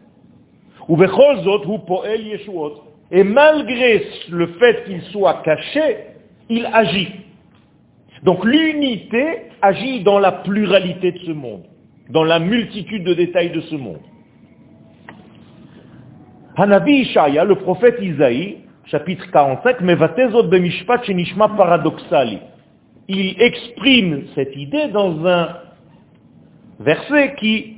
Et 3.12 3.24
malgré 3.24 4.04
le 4.30 4.48
fait 4.60 4.84
qu'il 4.86 5.02
soit 5.12 5.42
caché, 5.44 5.98
il 6.50 6.66
agit. 6.66 7.10
Donc 8.24 8.44
l'unité 8.44 9.52
agit 9.62 10.02
dans 10.04 10.20
la 10.20 10.32
pluralité 10.32 11.12
de 11.12 11.20
ce 11.20 11.32
monde, 11.32 11.64
dans 12.10 12.24
la 12.24 12.40
multitude 12.40 13.04
de 13.04 13.14
détails 13.14 13.52
de 13.52 13.62
ce 13.62 13.76
monde. 13.76 14.00
Hanabi 16.58 17.02
Ishaya, 17.02 17.44
le 17.44 17.56
prophète 17.56 17.98
Isaïe, 18.02 18.58
chapitre 18.86 19.30
45, 19.32 19.78
paradoxali. 21.58 22.40
Il 23.08 23.40
exprime 23.42 24.24
cette 24.34 24.56
idée 24.56 24.88
dans 24.88 25.26
un 25.28 25.50
verset 26.80 27.36
qui, 27.38 27.78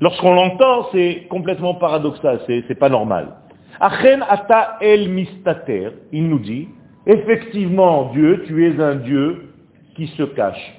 lorsqu'on 0.00 0.32
l'entend, 0.32 0.88
c'est 0.92 1.26
complètement 1.28 1.74
paradoxal, 1.74 2.40
c'est 2.46 2.78
pas 2.78 2.88
normal. 2.88 3.34
Achen 3.80 4.22
ata 4.28 4.78
el 4.80 5.08
mistater, 5.10 5.90
il 6.12 6.28
nous 6.28 6.40
dit, 6.40 6.68
effectivement, 7.06 8.10
Dieu, 8.12 8.44
tu 8.46 8.66
es 8.66 8.80
un 8.80 8.96
Dieu 8.96 9.52
qui 9.94 10.08
se 10.08 10.22
cache. 10.24 10.74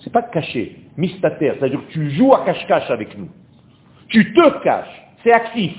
C'est 0.00 0.12
pas 0.12 0.22
caché, 0.22 0.76
mistater, 0.96 1.52
c'est-à-dire 1.58 1.86
que 1.86 1.92
tu 1.92 2.10
joues 2.10 2.34
à 2.34 2.44
cache-cache 2.44 2.90
avec 2.90 3.16
nous. 3.16 3.28
Tu 4.08 4.32
te 4.32 4.62
caches. 4.62 5.02
C'est 5.22 5.32
actif. 5.32 5.72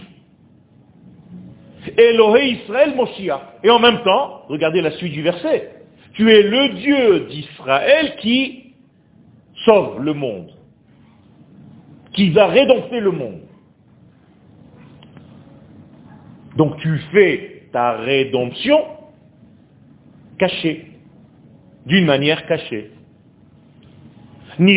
Elohé 1.98 2.52
Israël 2.64 2.96
Moshiach. 2.96 3.42
Et 3.64 3.70
en 3.70 3.80
même 3.80 4.02
temps, 4.04 4.44
regardez 4.48 4.82
la 4.82 4.92
suite 4.92 5.14
du 5.14 5.22
verset. 5.22 5.72
Tu 6.14 6.32
es 6.32 6.44
le 6.44 6.70
Dieu 6.76 7.20
d'Israël 7.28 8.16
qui 8.20 8.74
sauve 9.66 10.02
le 10.02 10.14
monde. 10.14 10.52
Qui 12.14 12.30
va 12.30 12.48
rédempter 12.48 13.00
le 13.00 13.12
monde. 13.12 13.42
Donc 16.56 16.78
tu 16.78 16.98
fais 17.12 17.64
ta 17.72 17.94
rédemption 17.94 18.80
cachée. 20.38 20.88
D'une 21.86 22.06
manière 22.06 22.46
cachée. 22.46 22.92
Et 24.60 24.68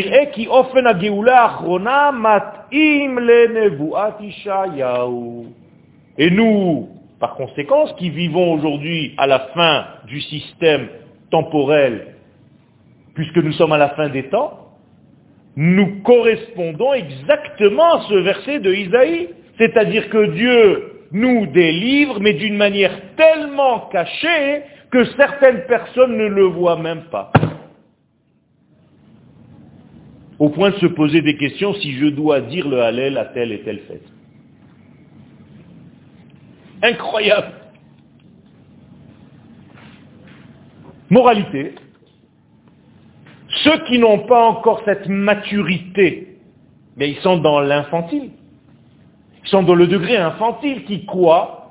nous, 6.30 6.88
par 7.20 7.34
conséquent, 7.34 7.86
qui 7.98 8.10
vivons 8.10 8.54
aujourd'hui 8.54 9.14
à 9.18 9.26
la 9.26 9.38
fin 9.54 9.86
du 10.06 10.20
système 10.22 10.88
temporel, 11.30 12.14
puisque 13.14 13.36
nous 13.36 13.52
sommes 13.52 13.72
à 13.72 13.78
la 13.78 13.90
fin 13.90 14.08
des 14.08 14.24
temps, 14.24 14.72
nous 15.56 16.02
correspondons 16.02 16.94
exactement 16.94 17.96
à 17.96 18.00
ce 18.08 18.14
verset 18.14 18.58
de 18.60 18.72
Isaïe. 18.72 19.28
C'est-à-dire 19.58 20.08
que 20.08 20.26
Dieu 20.32 20.95
nous 21.12 21.46
délivre, 21.46 22.20
mais 22.20 22.34
d'une 22.34 22.56
manière 22.56 23.00
tellement 23.16 23.88
cachée 23.92 24.62
que 24.90 25.04
certaines 25.16 25.66
personnes 25.66 26.16
ne 26.16 26.26
le 26.26 26.44
voient 26.44 26.78
même 26.78 27.04
pas 27.10 27.30
au 30.38 30.50
point 30.50 30.70
de 30.70 30.76
se 30.76 30.86
poser 30.86 31.22
des 31.22 31.36
questions 31.36 31.74
si 31.74 31.92
je 31.92 32.06
dois 32.06 32.40
dire 32.40 32.68
le 32.68 32.82
Hallel 32.82 33.16
à 33.18 33.26
telle 33.26 33.52
et 33.52 33.62
telle 33.62 33.80
fête. 33.80 34.06
Incroyable. 36.82 37.52
Moralité, 41.08 41.74
ceux 43.64 43.78
qui 43.86 43.98
n'ont 43.98 44.26
pas 44.26 44.44
encore 44.44 44.82
cette 44.84 45.08
maturité, 45.08 46.38
mais 46.96 47.10
ils 47.10 47.20
sont 47.20 47.38
dans 47.38 47.60
l'infantile. 47.60 48.30
Ils 49.46 49.50
sont 49.50 49.62
dans 49.62 49.76
le 49.76 49.86
degré 49.86 50.16
infantile 50.16 50.84
qui 50.84 51.06
quoi 51.06 51.70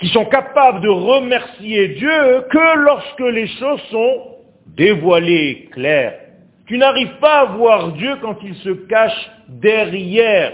Qui 0.00 0.08
sont 0.08 0.24
capables 0.24 0.80
de 0.80 0.88
remercier 0.88 1.88
Dieu 1.88 2.44
que 2.50 2.78
lorsque 2.78 3.20
les 3.20 3.46
choses 3.46 3.82
sont 3.90 4.22
dévoilées, 4.68 5.68
claires, 5.70 6.18
tu 6.66 6.78
n'arrives 6.78 7.18
pas 7.20 7.40
à 7.40 7.44
voir 7.44 7.92
Dieu 7.92 8.16
quand 8.22 8.38
il 8.42 8.54
se 8.54 8.70
cache 8.70 9.30
derrière, 9.48 10.52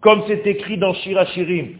comme 0.00 0.24
c'est 0.26 0.44
écrit 0.48 0.78
dans 0.78 0.94
Shirachirim. 0.94 1.76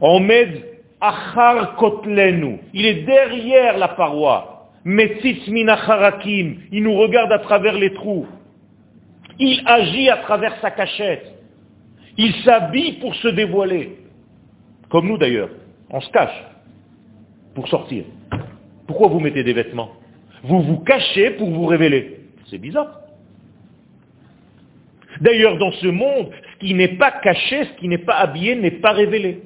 Omed 0.00 0.62
achar 1.02 1.76
kotlenu. 1.76 2.60
Il 2.72 2.86
est 2.86 3.02
derrière 3.04 3.76
la 3.76 3.88
paroi. 3.88 4.70
Metzitz 4.82 5.46
minacharakim. 5.48 6.56
Il 6.72 6.84
nous 6.84 6.94
regarde 6.94 7.32
à 7.32 7.40
travers 7.40 7.74
les 7.74 7.92
trous. 7.92 8.26
Il 9.38 9.62
agit 9.66 10.08
à 10.08 10.16
travers 10.18 10.58
sa 10.62 10.70
cachette. 10.70 11.33
Il 12.16 12.34
s'habille 12.44 12.98
pour 13.00 13.14
se 13.16 13.28
dévoiler. 13.28 13.98
Comme 14.90 15.08
nous 15.08 15.18
d'ailleurs. 15.18 15.50
On 15.90 16.00
se 16.00 16.10
cache 16.10 16.44
pour 17.54 17.68
sortir. 17.68 18.04
Pourquoi 18.86 19.08
vous 19.08 19.20
mettez 19.20 19.42
des 19.42 19.52
vêtements? 19.52 19.92
Vous 20.42 20.62
vous 20.62 20.78
cachez 20.78 21.30
pour 21.30 21.50
vous 21.50 21.66
révéler. 21.66 22.20
C'est 22.50 22.58
bizarre. 22.58 23.00
D'ailleurs, 25.20 25.58
dans 25.58 25.72
ce 25.72 25.86
monde, 25.86 26.30
ce 26.52 26.66
qui 26.66 26.74
n'est 26.74 26.96
pas 26.96 27.12
caché, 27.12 27.64
ce 27.64 27.80
qui 27.80 27.88
n'est 27.88 27.98
pas 27.98 28.16
habillé, 28.16 28.56
n'est 28.56 28.70
pas 28.72 28.92
révélé. 28.92 29.42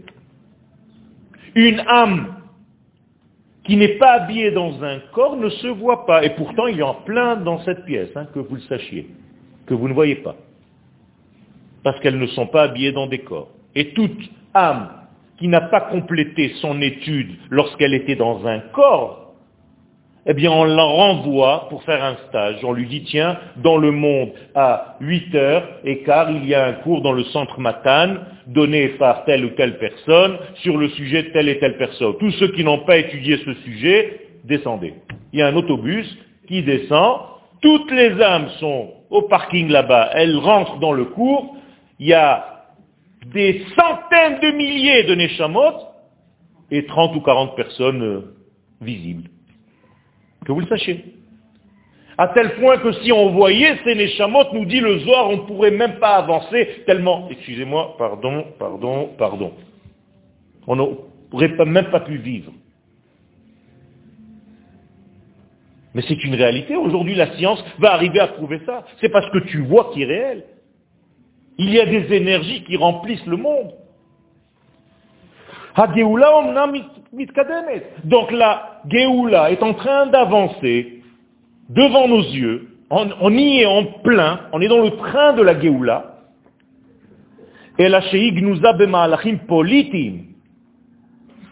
Une 1.55 1.81
âme 1.81 2.35
qui 3.65 3.77
n'est 3.77 3.99
pas 3.99 4.13
habillée 4.13 4.51
dans 4.51 4.83
un 4.83 4.99
corps 5.13 5.37
ne 5.37 5.51
se 5.51 5.67
voit 5.67 6.07
pas. 6.07 6.25
Et 6.25 6.31
pourtant, 6.31 6.67
il 6.67 6.79
y 6.79 6.83
en 6.83 6.93
a 6.93 6.95
plein 7.05 7.37
dans 7.37 7.61
cette 7.61 7.85
pièce, 7.85 8.09
hein, 8.17 8.27
que 8.33 8.39
vous 8.39 8.55
le 8.55 8.61
sachiez, 8.63 9.09
que 9.67 9.75
vous 9.75 9.89
ne 9.89 9.93
voyez 9.93 10.17
pas. 10.17 10.37
Parce 11.89 12.01
qu'elles 12.01 12.19
ne 12.19 12.27
sont 12.27 12.49
pas 12.49 12.65
habillées 12.65 12.93
dans 12.93 13.07
des 13.07 13.21
corps. 13.21 13.49
Et 13.75 13.95
toute 13.95 14.21
âme 14.53 14.91
qui 15.39 15.49
n'a 15.49 15.63
pas 15.63 15.81
complété 15.81 16.53
son 16.61 16.83
étude 16.83 17.31
lorsqu'elle 17.49 17.95
était 17.95 18.15
dans 18.15 18.47
un 18.47 18.59
corps, 18.59 19.33
eh 20.27 20.35
bien 20.35 20.51
on 20.51 20.65
la 20.65 20.83
renvoie 20.83 21.67
pour 21.71 21.83
faire 21.85 22.05
un 22.05 22.17
stage. 22.29 22.63
On 22.63 22.75
lui 22.75 22.87
dit, 22.87 23.05
tiens, 23.05 23.39
dans 23.57 23.79
le 23.79 23.91
monde, 23.91 24.33
à 24.55 24.97
8 25.01 25.35
heures 25.35 25.67
et 25.83 26.01
car 26.01 26.31
il 26.31 26.47
y 26.47 26.55
a 26.55 26.67
un 26.67 26.75
cours 26.75 27.01
dans 27.01 27.13
le 27.13 27.25
centre 27.25 27.59
Matane, 27.59 28.21
donné 28.49 28.89
par 28.89 29.25
telle 29.25 29.47
ou 29.47 29.51
telle 29.57 29.79
personne, 29.79 30.37
sur 30.57 30.77
le 30.77 30.91
sujet 30.91 31.23
de 31.23 31.29
telle 31.31 31.49
et 31.49 31.59
telle 31.59 31.79
personne. 31.79 32.19
Tous 32.19 32.33
ceux 32.33 32.49
qui 32.49 32.65
n'ont 32.65 32.81
pas 32.81 32.99
étudié 32.99 33.39
ce 33.47 33.55
sujet, 33.65 34.27
descendez. 34.45 34.93
Il 35.33 35.39
y 35.39 35.43
a 35.43 35.47
un 35.47 35.57
autobus 35.57 36.19
qui 36.49 36.63
descend, 36.63 37.21
toutes 37.63 37.91
les 37.91 38.21
âmes 38.21 38.51
sont 38.61 38.91
au 39.09 39.23
parking 39.23 39.71
là-bas, 39.71 40.11
elles 40.13 40.37
rentrent 40.37 40.79
dans 40.81 40.93
le 40.93 41.07
cours, 41.07 41.55
il 41.99 42.07
y 42.07 42.15
a 42.15 42.65
des 43.27 43.65
centaines 43.77 44.41
de 44.41 44.57
milliers 44.57 45.05
de 45.05 45.15
Neshamot 45.15 45.75
et 46.71 46.87
30 46.87 47.17
ou 47.17 47.21
40 47.21 47.57
personnes 47.57 48.03
euh, 48.03 48.35
visibles. 48.81 49.29
Que 50.45 50.53
vous 50.53 50.61
le 50.61 50.67
sachiez. 50.67 51.05
À 52.17 52.29
tel 52.29 52.57
point 52.57 52.79
que 52.79 52.93
si 52.93 53.13
on 53.13 53.31
voyait 53.31 53.79
ces 53.85 53.95
Neshamot, 53.95 54.53
nous 54.53 54.65
dit 54.65 54.81
le 54.81 54.99
Zohar, 55.01 55.31
on 55.31 55.37
ne 55.37 55.43
pourrait 55.43 55.71
même 55.71 55.99
pas 55.99 56.17
avancer 56.17 56.83
tellement, 56.87 57.29
excusez-moi, 57.31 57.95
pardon, 57.97 58.45
pardon, 58.59 59.11
pardon. 59.17 59.53
On 60.67 60.77
n'aurait 60.77 61.65
même 61.65 61.91
pas 61.91 62.01
pu 62.01 62.17
vivre. 62.17 62.53
Mais 65.95 66.03
c'est 66.07 66.23
une 66.25 66.35
réalité. 66.35 66.77
Aujourd'hui, 66.77 67.15
la 67.15 67.35
science 67.37 67.65
va 67.79 67.93
arriver 67.93 68.21
à 68.21 68.29
prouver 68.29 68.61
ça. 68.67 68.85
C'est 69.01 69.09
parce 69.09 69.31
que 69.31 69.39
tu 69.39 69.63
vois 69.63 69.91
qui 69.93 70.03
est 70.03 70.07
réel. 70.07 70.45
Il 71.59 71.71
y 71.71 71.81
a 71.81 71.87
des 71.87 72.13
énergies 72.15 72.63
qui 72.65 72.77
remplissent 72.77 73.27
le 73.27 73.37
monde. 73.37 73.73
Donc 78.05 78.33
la 78.33 78.81
Géoula 78.89 79.51
est 79.51 79.63
en 79.63 79.75
train 79.75 80.07
d'avancer 80.07 81.03
devant 81.69 82.09
nos 82.09 82.23
yeux. 82.23 82.69
On, 82.91 83.33
y 83.33 83.61
est 83.61 83.67
en 83.67 83.85
plein, 84.03 84.41
on 84.53 84.61
est 84.61 84.69
dans 84.69 84.83
le 84.83 84.91
train 84.97 85.35
de 85.35 85.43
la 85.43 85.61
Géoula. 85.61 86.15
Et 87.79 87.89
la 87.89 88.01
politim. 89.47 90.15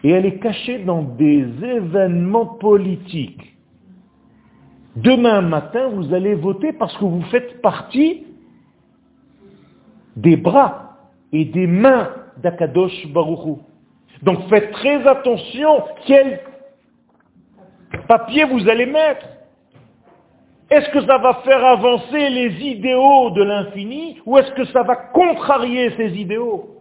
Et 0.03 0.09
elle 0.09 0.25
est 0.25 0.39
cachée 0.39 0.79
dans 0.79 1.03
des 1.03 1.45
événements 1.63 2.45
politiques. 2.45 3.55
Demain 4.95 5.41
matin, 5.41 5.89
vous 5.89 6.13
allez 6.13 6.33
voter 6.35 6.73
parce 6.73 6.95
que 6.97 7.05
vous 7.05 7.21
faites 7.23 7.61
partie 7.61 8.25
des 10.17 10.35
bras 10.35 10.97
et 11.31 11.45
des 11.45 11.67
mains 11.67 12.09
d'Akadosh 12.37 13.07
Baruchou. 13.07 13.59
Donc 14.23 14.49
faites 14.49 14.71
très 14.71 15.07
attention 15.07 15.83
quel 16.05 16.41
papier 18.07 18.45
vous 18.45 18.67
allez 18.67 18.87
mettre. 18.87 19.27
Est-ce 20.69 20.89
que 20.89 21.05
ça 21.05 21.17
va 21.19 21.35
faire 21.45 21.63
avancer 21.63 22.29
les 22.29 22.51
idéaux 22.61 23.29
de 23.29 23.43
l'infini 23.43 24.19
ou 24.25 24.37
est-ce 24.37 24.51
que 24.51 24.65
ça 24.65 24.83
va 24.83 24.95
contrarier 24.95 25.91
ces 25.95 26.13
idéaux? 26.17 26.73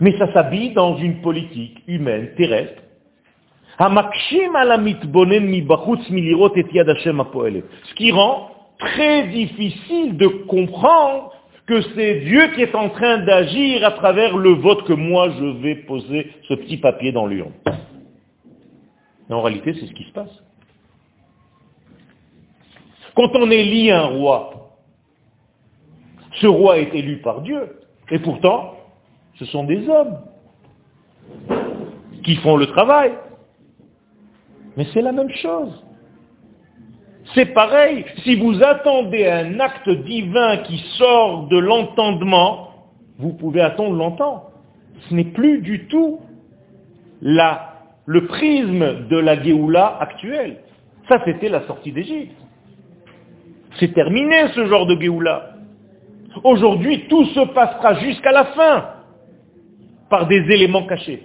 Mais 0.00 0.16
ça 0.18 0.32
s'habille 0.32 0.72
dans 0.74 0.96
une 0.96 1.20
politique 1.22 1.82
humaine, 1.88 2.34
terrestre. 2.36 2.82
Ce 7.84 7.94
qui 7.94 8.12
rend 8.12 8.50
très 8.80 9.28
difficile 9.28 10.16
de 10.16 10.26
comprendre 10.26 11.32
que 11.66 11.82
c'est 11.94 12.20
Dieu 12.20 12.48
qui 12.54 12.62
est 12.62 12.74
en 12.74 12.88
train 12.90 13.18
d'agir 13.18 13.86
à 13.86 13.92
travers 13.92 14.36
le 14.36 14.50
vote 14.54 14.84
que 14.84 14.92
moi 14.92 15.30
je 15.30 15.44
vais 15.62 15.76
poser 15.76 16.32
ce 16.48 16.54
petit 16.54 16.78
papier 16.78 17.12
dans 17.12 17.26
l'urne. 17.26 17.52
Mais 19.28 19.36
en 19.36 19.42
réalité, 19.42 19.74
c'est 19.74 19.86
ce 19.86 19.92
qui 19.92 20.04
se 20.04 20.12
passe. 20.12 20.42
Quand 23.14 23.30
on 23.34 23.50
élit 23.50 23.90
un 23.90 24.06
roi, 24.06 24.76
ce 26.40 26.46
roi 26.46 26.78
est 26.78 26.94
élu 26.94 27.18
par 27.18 27.42
Dieu. 27.42 27.78
Et 28.10 28.18
pourtant, 28.18 28.74
ce 29.38 29.44
sont 29.44 29.64
des 29.64 29.88
hommes 29.88 30.18
qui 32.24 32.36
font 32.36 32.56
le 32.56 32.66
travail. 32.66 33.12
Mais 34.76 34.86
c'est 34.92 35.02
la 35.02 35.12
même 35.12 35.30
chose. 35.30 35.84
C'est 37.34 37.46
pareil, 37.54 38.04
si 38.24 38.36
vous 38.36 38.62
attendez 38.62 39.26
un 39.26 39.60
acte 39.60 39.88
divin 39.88 40.58
qui 40.58 40.78
sort 40.98 41.46
de 41.48 41.58
l'entendement, 41.58 42.70
vous 43.18 43.32
pouvez 43.34 43.60
attendre 43.60 43.94
longtemps. 43.94 44.46
Ce 45.08 45.14
n'est 45.14 45.24
plus 45.24 45.60
du 45.60 45.86
tout 45.86 46.20
la, 47.22 47.74
le 48.06 48.26
prisme 48.26 49.06
de 49.08 49.16
la 49.16 49.40
Géoula 49.40 49.98
actuelle. 50.00 50.58
Ça, 51.08 51.22
c'était 51.24 51.48
la 51.48 51.66
sortie 51.66 51.92
d'Égypte. 51.92 52.34
C'est 53.78 53.94
terminé 53.94 54.48
ce 54.54 54.66
genre 54.66 54.86
de 54.86 55.00
Géoula. 55.00 55.50
Aujourd'hui, 56.44 57.06
tout 57.08 57.24
se 57.26 57.40
passera 57.52 57.94
jusqu'à 58.00 58.32
la 58.32 58.44
fin 58.46 58.84
par 60.08 60.26
des 60.26 60.40
éléments 60.50 60.86
cachés. 60.86 61.22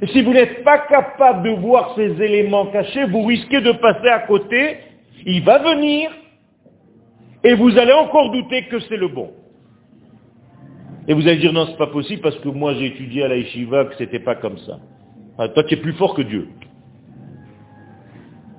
Et 0.00 0.06
si 0.08 0.22
vous 0.22 0.32
n'êtes 0.32 0.64
pas 0.64 0.78
capable 0.78 1.42
de 1.42 1.54
voir 1.56 1.94
ces 1.96 2.22
éléments 2.22 2.66
cachés, 2.66 3.04
vous 3.04 3.22
risquez 3.24 3.60
de 3.60 3.72
passer 3.72 4.08
à 4.08 4.20
côté. 4.20 4.78
Il 5.26 5.42
va 5.44 5.58
venir 5.58 6.10
et 7.44 7.54
vous 7.54 7.76
allez 7.78 7.92
encore 7.92 8.30
douter 8.30 8.64
que 8.64 8.80
c'est 8.80 8.96
le 8.96 9.08
bon. 9.08 9.30
Et 11.08 11.14
vous 11.14 11.26
allez 11.26 11.38
dire 11.38 11.52
non, 11.52 11.66
c'est 11.66 11.76
pas 11.76 11.88
possible 11.88 12.22
parce 12.22 12.38
que 12.38 12.48
moi 12.48 12.74
j'ai 12.74 12.86
étudié 12.86 13.24
à 13.24 13.28
la 13.28 13.36
yeshiva 13.36 13.86
que 13.86 13.96
c'était 13.96 14.20
pas 14.20 14.36
comme 14.36 14.58
ça. 14.58 14.78
Ah, 15.38 15.48
toi 15.48 15.64
tu 15.64 15.74
es 15.74 15.76
plus 15.76 15.94
fort 15.94 16.14
que 16.14 16.22
Dieu. 16.22 16.48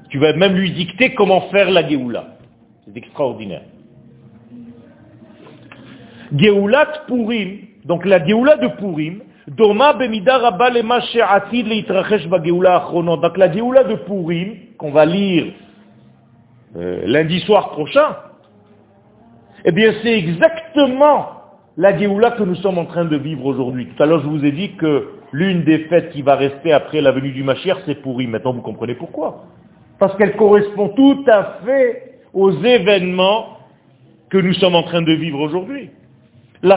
Tu 0.09 0.19
vas 0.19 0.33
même 0.33 0.53
lui 0.53 0.71
dicter 0.71 1.13
comment 1.13 1.41
faire 1.49 1.71
la 1.71 1.87
Géoula. 1.87 2.37
C'est 2.85 2.97
extraordinaire. 2.97 3.63
Géoulat 6.35 7.05
Purim, 7.07 7.59
donc 7.85 8.05
la 8.05 8.25
Géoula 8.25 8.57
de 8.57 8.67
Purim, 8.67 9.21
Doma. 9.47 9.93
Donc 9.93 10.11
la 13.37 13.51
Géoula 13.51 13.83
de 13.83 13.95
Purim, 13.95 14.55
qu'on 14.77 14.91
va 14.91 15.05
lire 15.05 15.53
euh, 16.75 17.01
lundi 17.05 17.39
soir 17.41 17.71
prochain, 17.71 18.15
eh 19.65 19.71
bien 19.71 19.93
c'est 20.01 20.17
exactement 20.17 21.29
la 21.77 21.97
Géoula 21.97 22.31
que 22.31 22.43
nous 22.43 22.55
sommes 22.55 22.77
en 22.77 22.85
train 22.85 23.05
de 23.05 23.17
vivre 23.17 23.45
aujourd'hui. 23.45 23.87
Tout 23.87 24.03
à 24.03 24.05
l'heure 24.05 24.21
je 24.21 24.27
vous 24.27 24.43
ai 24.43 24.51
dit 24.51 24.75
que 24.75 25.09
l'une 25.31 25.63
des 25.63 25.79
fêtes 25.85 26.11
qui 26.11 26.21
va 26.21 26.35
rester 26.35 26.71
après 26.71 27.01
la 27.01 27.11
venue 27.11 27.31
du 27.31 27.43
Mashiach, 27.43 27.77
c'est 27.85 28.01
Purim. 28.01 28.31
Maintenant 28.31 28.53
vous 28.53 28.61
comprenez 28.61 28.95
pourquoi. 28.95 29.45
Parce 29.99 30.15
qu'elle 30.17 30.35
correspond 30.35 30.89
tout 30.89 31.23
à 31.27 31.59
fait 31.65 32.19
aux 32.33 32.51
événements 32.51 33.57
que 34.29 34.37
nous 34.37 34.53
sommes 34.55 34.75
en 34.75 34.83
train 34.83 35.01
de 35.01 35.13
vivre 35.13 35.39
aujourd'hui. 35.39 35.91
Et 36.63 36.69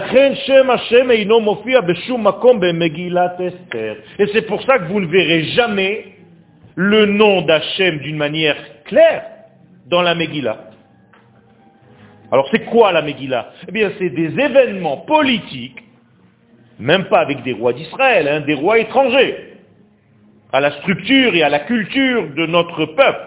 c'est 4.33 4.47
pour 4.47 4.63
ça 4.63 4.79
que 4.79 4.85
vous 4.89 5.01
ne 5.01 5.07
verrez 5.07 5.45
jamais 5.45 6.05
le 6.75 7.07
nom 7.07 7.43
d'Hachem 7.43 7.99
d'une 7.99 8.17
manière 8.17 8.57
claire 8.85 9.23
dans 9.87 10.03
la 10.03 10.15
Megillah. 10.15 10.71
Alors 12.31 12.49
c'est 12.51 12.65
quoi 12.67 12.93
la 12.93 13.03
Megillah? 13.03 13.51
Eh 13.69 13.73
bien 13.73 13.91
c'est 13.99 14.11
des 14.11 14.39
événements 14.39 14.99
politiques, 14.99 15.83
même 16.79 17.05
pas 17.05 17.21
avec 17.21 17.43
des 17.43 17.53
rois 17.53 17.73
d'Israël, 17.73 18.29
hein, 18.29 18.41
des 18.41 18.55
rois 18.55 18.79
étrangers, 18.79 19.55
à 20.53 20.61
la 20.61 20.73
structure 20.79 21.35
et 21.35 21.43
à 21.43 21.49
la 21.49 21.61
culture 21.61 22.35
de 22.35 22.47
notre 22.47 22.87
peuple. 22.87 23.27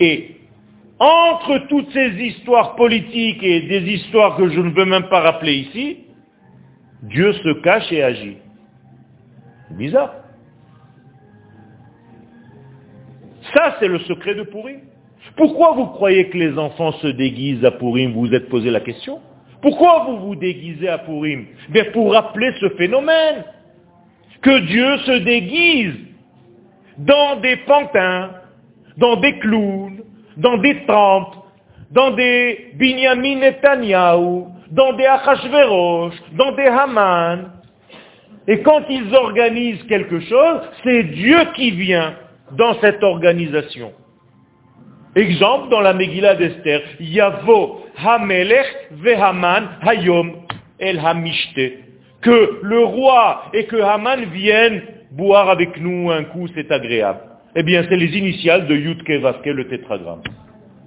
Et 0.00 0.36
entre 1.00 1.58
toutes 1.68 1.90
ces 1.92 2.10
histoires 2.10 2.76
politiques 2.76 3.42
et 3.42 3.62
des 3.62 3.92
histoires 3.92 4.36
que 4.36 4.48
je 4.48 4.60
ne 4.60 4.70
veux 4.70 4.84
même 4.84 5.08
pas 5.08 5.20
rappeler 5.20 5.54
ici, 5.54 6.04
Dieu 7.02 7.32
se 7.32 7.60
cache 7.60 7.92
et 7.92 8.02
agit. 8.02 8.38
Bizarre. 9.70 10.14
Ça, 13.54 13.76
c'est 13.78 13.88
le 13.88 13.98
secret 14.00 14.34
de 14.34 14.42
Pourim. 14.42 14.80
Pourquoi 15.36 15.72
vous 15.72 15.86
croyez 15.86 16.28
que 16.28 16.36
les 16.36 16.58
enfants 16.58 16.92
se 16.92 17.08
déguisent 17.08 17.64
à 17.64 17.70
Pourim 17.70 18.12
Vous 18.12 18.26
vous 18.26 18.34
êtes 18.34 18.48
posé 18.48 18.70
la 18.70 18.80
question. 18.80 19.20
Pourquoi 19.62 20.04
vous 20.06 20.18
vous 20.18 20.36
déguisez 20.36 20.88
à 20.88 20.98
Pourim 20.98 21.46
Bien 21.70 21.84
pour 21.92 22.12
rappeler 22.12 22.52
ce 22.60 22.68
phénomène. 22.70 23.44
Que 24.40 24.58
Dieu 24.60 24.96
se 24.98 25.18
déguise 25.24 25.96
dans 26.98 27.36
des 27.40 27.56
pantins, 27.58 28.30
dans 28.96 29.16
des 29.16 29.38
clowns, 29.38 30.02
dans 30.36 30.58
des 30.58 30.84
temples, 30.86 31.38
dans 31.90 32.10
des 32.12 32.70
Binyamin 32.74 33.36
Netanyahu, 33.36 34.44
dans 34.70 34.92
des 34.92 35.06
Achashverosh, 35.06 36.14
dans 36.36 36.52
des 36.52 36.66
Haman. 36.66 37.52
Et 38.46 38.60
quand 38.62 38.82
ils 38.88 39.14
organisent 39.14 39.82
quelque 39.84 40.20
chose, 40.20 40.60
c'est 40.84 41.02
Dieu 41.04 41.38
qui 41.54 41.70
vient 41.72 42.14
dans 42.52 42.74
cette 42.80 43.02
organisation. 43.02 43.92
Exemple 45.18 45.68
dans 45.70 45.80
la 45.80 45.94
Megillah 45.94 46.36
d'Esther, 46.36 46.80
Yavo 47.00 47.84
Hamelech 47.96 48.88
Vehaman 48.92 49.68
Hayom 49.82 50.32
El 50.78 51.00
Hamishte. 51.00 51.72
Que 52.20 52.60
le 52.62 52.84
roi 52.84 53.50
et 53.52 53.64
que 53.64 53.80
Haman 53.82 54.26
viennent 54.26 54.80
boire 55.10 55.50
avec 55.50 55.80
nous 55.80 56.08
un 56.12 56.22
coup, 56.22 56.46
c'est 56.54 56.70
agréable. 56.70 57.18
Eh 57.56 57.64
bien, 57.64 57.84
c'est 57.88 57.96
les 57.96 58.16
initiales 58.16 58.68
de 58.68 58.76
Yudke 58.76 59.10
Vaske, 59.20 59.46
le 59.46 59.66
tétragramme. 59.66 60.22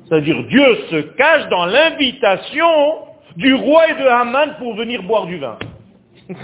C'est-à-dire, 0.08 0.42
Dieu 0.48 0.78
se 0.90 1.02
cache 1.18 1.50
dans 1.50 1.66
l'invitation 1.66 2.70
du 3.36 3.54
roi 3.54 3.90
et 3.90 4.02
de 4.02 4.08
Haman 4.08 4.56
pour 4.60 4.76
venir 4.76 5.04
boire 5.04 5.26
du 5.26 5.40
vin. 5.40 5.58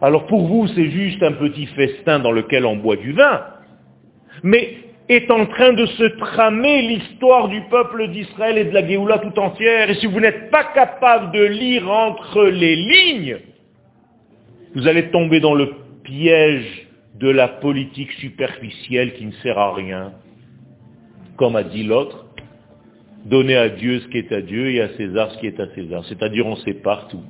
Alors 0.00 0.26
pour 0.26 0.46
vous, 0.46 0.68
c'est 0.68 0.90
juste 0.90 1.24
un 1.24 1.32
petit 1.32 1.66
festin 1.66 2.20
dans 2.20 2.30
lequel 2.30 2.64
on 2.66 2.76
boit 2.76 2.96
du 2.96 3.10
vin. 3.12 3.42
Mais 4.42 4.78
est 5.08 5.30
en 5.30 5.46
train 5.46 5.72
de 5.72 5.86
se 5.86 6.04
tramer 6.18 6.82
l'histoire 6.82 7.48
du 7.48 7.60
peuple 7.70 8.08
d'Israël 8.08 8.58
et 8.58 8.64
de 8.64 8.74
la 8.74 8.86
Géoula 8.86 9.18
tout 9.18 9.38
entière. 9.38 9.88
Et 9.90 9.94
si 9.96 10.06
vous 10.06 10.20
n'êtes 10.20 10.50
pas 10.50 10.64
capable 10.64 11.32
de 11.32 11.44
lire 11.44 11.88
entre 11.90 12.44
les 12.44 12.76
lignes, 12.76 13.38
vous 14.74 14.86
allez 14.86 15.10
tomber 15.10 15.40
dans 15.40 15.54
le 15.54 15.72
piège 16.02 16.88
de 17.14 17.30
la 17.30 17.48
politique 17.48 18.12
superficielle 18.12 19.14
qui 19.14 19.26
ne 19.26 19.32
sert 19.42 19.58
à 19.58 19.74
rien. 19.74 20.12
Comme 21.36 21.56
a 21.56 21.62
dit 21.62 21.84
l'autre, 21.84 22.26
donner 23.24 23.56
à 23.56 23.68
Dieu 23.68 24.00
ce 24.00 24.08
qui 24.08 24.18
est 24.18 24.32
à 24.32 24.40
Dieu 24.40 24.70
et 24.70 24.80
à 24.80 24.88
César 24.96 25.30
ce 25.32 25.38
qui 25.38 25.46
est 25.46 25.60
à 25.60 25.68
César. 25.74 26.04
C'est-à-dire 26.06 26.46
on 26.46 26.56
sépare 26.56 27.08
tout. 27.08 27.22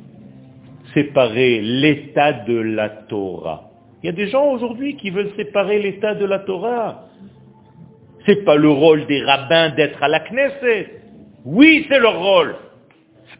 Séparer 0.94 1.60
l'état 1.60 2.32
de 2.32 2.58
la 2.58 2.88
Torah. 2.88 3.65
Il 4.06 4.10
y 4.10 4.12
a 4.12 4.24
des 4.24 4.28
gens 4.28 4.52
aujourd'hui 4.52 4.94
qui 4.94 5.10
veulent 5.10 5.32
séparer 5.36 5.80
l'état 5.80 6.14
de 6.14 6.24
la 6.24 6.38
Torah. 6.38 7.08
C'est 8.24 8.44
pas 8.44 8.54
le 8.54 8.68
rôle 8.68 9.04
des 9.06 9.20
rabbins 9.24 9.70
d'être 9.70 10.00
à 10.00 10.06
la 10.06 10.20
Knesset. 10.20 11.00
Oui, 11.44 11.84
c'est 11.88 11.98
leur 11.98 12.22
rôle. 12.22 12.54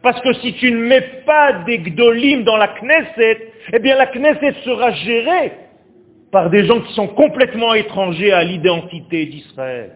Parce 0.03 0.19
que 0.19 0.33
si 0.33 0.55
tu 0.55 0.69
ne 0.73 0.79
mets 0.79 1.23
pas 1.25 1.63
des 1.65 1.79
gdolim 1.79 2.43
dans 2.43 2.57
la 2.57 2.67
Knesset, 2.67 3.53
eh 3.71 3.79
bien 3.79 3.95
la 3.95 4.07
Knesset 4.07 4.55
sera 4.65 4.91
gérée 4.91 5.53
par 6.33 6.49
des 6.49 6.65
gens 6.65 6.81
qui 6.81 6.93
sont 6.95 7.07
complètement 7.07 7.73
étrangers 7.73 8.33
à 8.33 8.43
l'identité 8.43 9.25
d'Israël. 9.25 9.91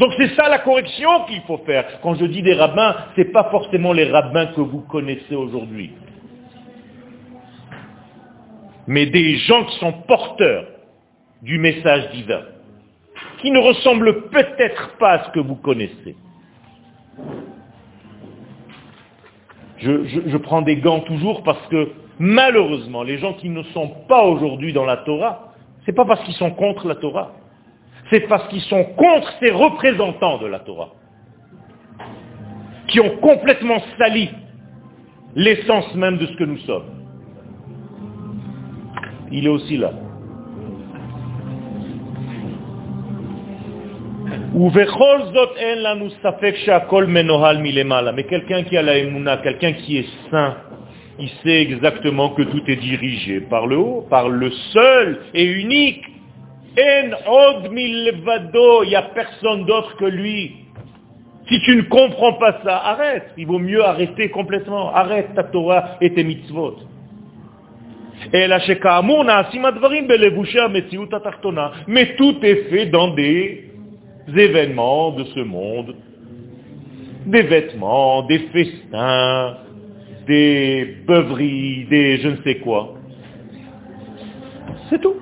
Donc 0.00 0.14
c'est 0.16 0.34
ça 0.34 0.48
la 0.48 0.58
correction 0.58 1.26
qu'il 1.28 1.42
faut 1.42 1.58
faire. 1.58 2.00
Quand 2.02 2.16
je 2.16 2.24
dis 2.24 2.42
des 2.42 2.54
rabbins, 2.54 2.96
ce 3.14 3.20
n'est 3.20 3.28
pas 3.28 3.44
forcément 3.52 3.92
les 3.92 4.10
rabbins 4.10 4.46
que 4.46 4.62
vous 4.62 4.80
connaissez 4.80 5.36
aujourd'hui. 5.36 5.92
Mais 8.86 9.06
des 9.06 9.36
gens 9.36 9.64
qui 9.64 9.78
sont 9.78 9.92
porteurs 9.92 10.66
du 11.42 11.58
message 11.58 12.10
divin, 12.10 12.42
qui 13.40 13.50
ne 13.50 13.58
ressemblent 13.58 14.28
peut-être 14.28 14.96
pas 14.98 15.12
à 15.12 15.24
ce 15.24 15.30
que 15.30 15.40
vous 15.40 15.56
connaissez. 15.56 16.16
Je, 19.78 20.36
prends 20.38 20.62
des 20.62 20.76
gants 20.76 21.00
toujours 21.00 21.42
parce 21.42 21.66
que 21.68 21.90
Malheureusement, 22.18 23.02
les 23.02 23.18
gens 23.18 23.34
qui 23.34 23.48
ne 23.48 23.62
sont 23.64 23.88
pas 24.08 24.22
aujourd'hui 24.22 24.72
dans 24.72 24.84
la 24.84 24.98
Torah, 24.98 25.52
ce 25.84 25.90
n'est 25.90 25.94
pas 25.94 26.04
parce 26.04 26.22
qu'ils 26.24 26.34
sont 26.34 26.52
contre 26.52 26.86
la 26.86 26.94
Torah, 26.94 27.32
c'est 28.10 28.20
parce 28.28 28.46
qu'ils 28.48 28.62
sont 28.62 28.84
contre 28.84 29.32
ces 29.40 29.50
représentants 29.50 30.38
de 30.38 30.46
la 30.46 30.60
Torah, 30.60 30.90
qui 32.88 33.00
ont 33.00 33.16
complètement 33.16 33.78
sali 33.98 34.30
l'essence 35.34 35.92
même 35.96 36.18
de 36.18 36.26
ce 36.26 36.36
que 36.36 36.44
nous 36.44 36.58
sommes. 36.58 37.03
Il 39.36 39.46
est 39.46 39.50
aussi 39.50 39.76
là. 39.76 39.90
Mais 48.14 48.22
quelqu'un 48.22 48.62
qui 48.62 48.76
a 48.76 48.82
la 48.82 48.96
émouna, 48.96 49.38
quelqu'un 49.38 49.72
qui 49.72 49.96
est 49.98 50.06
saint, 50.30 50.56
il 51.18 51.28
sait 51.42 51.62
exactement 51.62 52.28
que 52.28 52.42
tout 52.42 52.62
est 52.68 52.76
dirigé 52.76 53.40
par 53.40 53.66
le 53.66 53.76
haut, 53.76 54.06
par 54.08 54.28
le 54.28 54.52
seul 54.72 55.18
et 55.34 55.44
unique. 55.44 56.04
Il 56.76 57.16
n'y 58.86 58.94
a 58.94 59.02
personne 59.02 59.64
d'autre 59.64 59.96
que 59.96 60.04
lui. 60.04 60.52
Si 61.48 61.60
tu 61.62 61.74
ne 61.74 61.82
comprends 61.82 62.34
pas 62.34 62.60
ça, 62.64 62.76
arrête. 62.76 63.32
Il 63.36 63.48
vaut 63.48 63.58
mieux 63.58 63.84
arrêter 63.84 64.28
complètement. 64.30 64.94
Arrête 64.94 65.34
ta 65.34 65.42
Torah 65.42 65.96
et 66.00 66.14
tes 66.14 66.22
mitzvot. 66.22 66.76
Mais 71.88 72.14
tout 72.16 72.36
est 72.42 72.70
fait 72.70 72.86
dans 72.86 73.08
des 73.08 73.70
événements 74.36 75.10
de 75.12 75.24
ce 75.24 75.40
monde. 75.40 75.94
Des 77.26 77.42
vêtements, 77.42 78.22
des 78.22 78.38
festins, 78.52 79.56
des 80.26 80.96
beuveries, 81.06 81.86
des 81.88 82.18
je 82.18 82.28
ne 82.28 82.36
sais 82.42 82.56
quoi. 82.56 82.94
C'est 84.90 85.00
tout. 85.00 85.16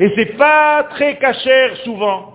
Et 0.00 0.10
c'est 0.16 0.36
pas 0.36 0.84
très 0.90 1.16
cachère 1.16 1.76
souvent. 1.84 2.32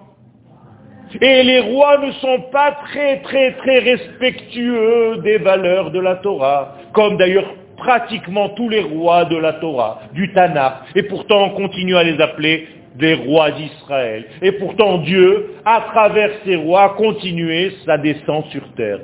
Et 1.21 1.43
les 1.43 1.59
rois 1.61 1.97
ne 1.99 2.11
sont 2.13 2.41
pas 2.51 2.71
très 2.85 3.21
très 3.21 3.53
très 3.53 3.79
respectueux 3.79 5.17
des 5.23 5.37
valeurs 5.37 5.91
de 5.91 5.99
la 5.99 6.15
Torah, 6.17 6.75
comme 6.93 7.17
d'ailleurs 7.17 7.53
pratiquement 7.77 8.49
tous 8.49 8.69
les 8.69 8.81
rois 8.81 9.25
de 9.25 9.37
la 9.37 9.53
Torah, 9.53 10.01
du 10.13 10.31
Tanakh. 10.33 10.75
Et 10.95 11.03
pourtant 11.03 11.45
on 11.45 11.49
continue 11.51 11.95
à 11.95 12.03
les 12.03 12.19
appeler 12.19 12.67
des 12.95 13.13
rois 13.13 13.51
d'Israël. 13.51 14.25
Et 14.41 14.51
pourtant 14.53 14.97
Dieu, 14.99 15.55
à 15.65 15.81
travers 15.81 16.31
ces 16.43 16.55
rois, 16.55 16.83
a 16.83 16.89
continué 16.89 17.71
sa 17.85 17.97
descente 17.97 18.47
sur 18.47 18.63
terre. 18.73 18.99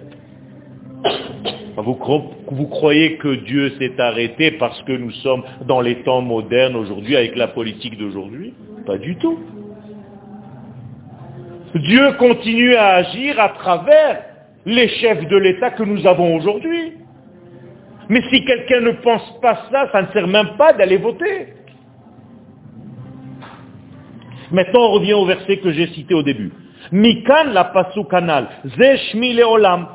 Vous, 1.76 1.97
vous 2.51 2.67
croyez 2.67 3.17
que 3.17 3.34
Dieu 3.34 3.71
s'est 3.80 3.99
arrêté 3.99 4.51
parce 4.51 4.80
que 4.84 4.91
nous 4.91 5.09
sommes 5.09 5.41
dans 5.65 5.82
les 5.82 6.03
temps 6.03 6.21
modernes 6.21 6.76
aujourd'hui 6.76 7.15
avec 7.15 7.36
la 7.36 7.47
politique 7.47 7.97
d'aujourd'hui? 7.97 8.53
Pas 8.86 8.99
du 8.99 9.15
tout. 9.15 9.39
Dieu 11.74 12.11
continue 12.19 12.76
à 12.76 12.89
agir 12.95 13.39
à 13.39 13.49
travers 13.49 14.21
les 14.67 14.88
chefs 14.88 15.28
de 15.28 15.38
l'État 15.38 15.71
que 15.71 15.82
nous 15.82 16.05
avons 16.05 16.36
aujourd'hui. 16.36 16.93
Mais 18.14 18.22
si 18.30 18.45
quelqu'un 18.45 18.82
ne 18.82 18.91
pense 18.91 19.39
pas 19.41 19.57
ça, 19.72 19.89
ça 19.91 20.03
ne 20.03 20.07
sert 20.14 20.28
même 20.28 20.49
pas 20.55 20.72
d'aller 20.72 20.97
voter. 20.97 21.47
Maintenant, 24.51 24.82
on 24.82 24.91
revient 24.91 25.14
au 25.14 25.26
verset 25.26 25.57
que 25.57 25.72
j'ai 25.72 25.88
cité 25.88 26.14
au 26.14 26.22
début. 26.22 26.51
Mikan 26.91 27.45
la 27.53 27.64
pasu 27.64 28.03
kanal, 28.05 28.49
zeshmi 28.78 29.34
leolam. 29.34 29.88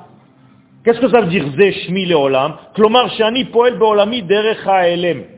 Qu'est-ce 0.85 0.99
que 0.99 1.09
ça 1.09 1.21
veut 1.21 1.29
dire 1.29 1.45
zeshmi 1.57 2.07
leolam? 2.07 2.57
Klomar 2.75 3.09
shani 3.11 3.45
poel 3.45 3.79
derech. 4.27 4.67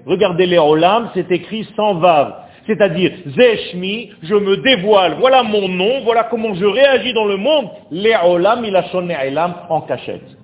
Regardez 0.06 0.46
leolam, 0.46 1.10
c'est 1.12 1.30
écrit 1.30 1.68
sans 1.76 1.96
vav. 1.96 2.32
C'est-à-dire, 2.66 3.10
Zeshmi, 3.26 4.10
je 4.22 4.34
me 4.34 4.58
dévoile, 4.58 5.16
voilà 5.18 5.42
mon 5.42 5.66
nom, 5.66 6.02
voilà 6.04 6.28
comment 6.30 6.54
je 6.54 6.64
réagis 6.64 7.12
dans 7.12 7.24
le 7.24 7.36
monde, 7.36 7.68
Le'olam 7.90 8.64
ilashon 8.64 9.08
elam 9.08 9.54
en 9.68 9.80
cachette. 9.80 10.36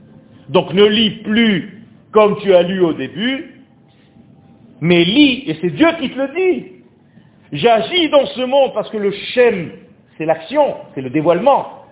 Donc 0.48 0.72
ne 0.72 0.84
lis 0.84 1.10
plus 1.22 1.75
comme 2.12 2.38
tu 2.38 2.54
as 2.54 2.62
lu 2.62 2.80
au 2.80 2.92
début, 2.92 3.62
mais 4.80 5.04
lis, 5.04 5.44
et 5.46 5.56
c'est 5.60 5.70
Dieu 5.70 5.88
qui 6.00 6.10
te 6.10 6.18
le 6.18 6.28
dit. 6.34 6.72
J'agis 7.52 8.10
dans 8.10 8.26
ce 8.26 8.42
monde 8.42 8.72
parce 8.74 8.90
que 8.90 8.96
le 8.96 9.10
Shem, 9.10 9.70
c'est 10.18 10.24
l'action, 10.24 10.76
c'est 10.94 11.00
le 11.00 11.10
dévoilement. 11.10 11.84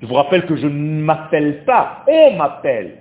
Je 0.00 0.06
vous 0.06 0.14
rappelle 0.14 0.46
que 0.46 0.56
je 0.56 0.66
ne 0.66 1.02
m'appelle 1.02 1.64
pas, 1.64 2.04
on 2.08 2.32
m'appelle. 2.36 2.98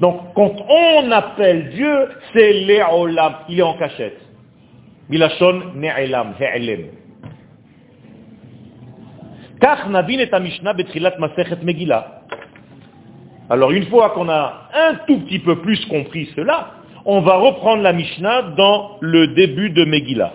Donc 0.00 0.34
quand 0.34 0.54
on 0.68 1.10
appelle 1.10 1.70
Dieu, 1.70 2.08
c'est 2.32 2.52
Léolam, 2.52 3.36
il 3.48 3.60
est 3.60 3.62
en 3.62 3.74
cachette. 3.78 4.18
Milachon 5.08 5.72
ne'elam, 5.76 6.34
he'elem. 6.38 6.86
Car 9.60 9.88
navin 9.88 10.18
et 10.18 10.40
Mishnah 10.40 10.74
betrilat 10.74 11.16
masechet 11.18 11.62
Megillah. 11.62 12.23
Alors 13.54 13.70
une 13.70 13.86
fois 13.86 14.10
qu'on 14.10 14.28
a 14.28 14.68
un 14.74 14.94
tout 15.06 15.20
petit 15.20 15.38
peu 15.38 15.60
plus 15.60 15.86
compris 15.86 16.28
cela, 16.34 16.70
on 17.04 17.20
va 17.20 17.36
reprendre 17.36 17.84
la 17.84 17.92
Mishnah 17.92 18.42
dans 18.56 18.96
le 19.00 19.28
début 19.28 19.70
de 19.70 19.84
Megillah. 19.84 20.32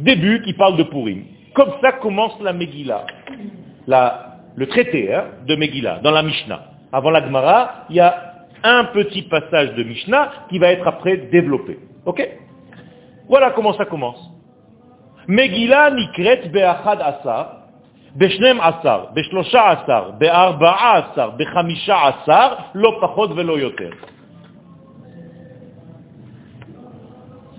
Début 0.00 0.42
qui 0.42 0.52
parle 0.52 0.76
de 0.76 0.82
Purim. 0.82 1.22
Comme 1.54 1.70
ça 1.80 1.92
commence 1.92 2.32
la 2.40 2.52
Megillah. 2.52 3.06
La, 3.86 4.38
le 4.56 4.66
traité 4.66 5.14
hein, 5.14 5.26
de 5.46 5.54
Megillah, 5.54 6.00
dans 6.02 6.10
la 6.10 6.24
Mishnah. 6.24 6.64
Avant 6.92 7.10
la 7.10 7.24
Gemara, 7.24 7.84
il 7.90 7.96
y 7.96 8.00
a 8.00 8.34
un 8.64 8.86
petit 8.86 9.22
passage 9.22 9.74
de 9.74 9.84
Mishnah 9.84 10.32
qui 10.48 10.58
va 10.58 10.72
être 10.72 10.88
après 10.88 11.28
développé. 11.30 11.78
Ok? 12.06 12.28
Voilà 13.28 13.52
comment 13.52 13.74
ça 13.74 13.84
commence. 13.84 14.18
Megillah 15.28 15.92
nikret 15.92 16.48
be'achad 16.48 17.00
asar, 17.00 17.65
be'shlosha 18.18 19.62
asar, 19.68 20.12
be'arba'a 20.18 20.92
asar, 20.98 21.36
be'chamisha 21.36 21.96
asar, 22.10 22.70
lo 22.74 22.92
pachot 23.00 23.34
velo 23.34 23.56
yoter. 23.58 23.90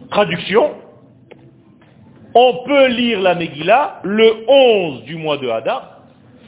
Traduction. 0.09 0.71
On 2.33 2.63
peut 2.65 2.87
lire 2.87 3.21
la 3.21 3.35
Megillah 3.35 3.99
le 4.03 4.45
11 4.47 5.03
du 5.03 5.15
mois 5.15 5.37
de 5.37 5.49
Hadar, 5.49 6.01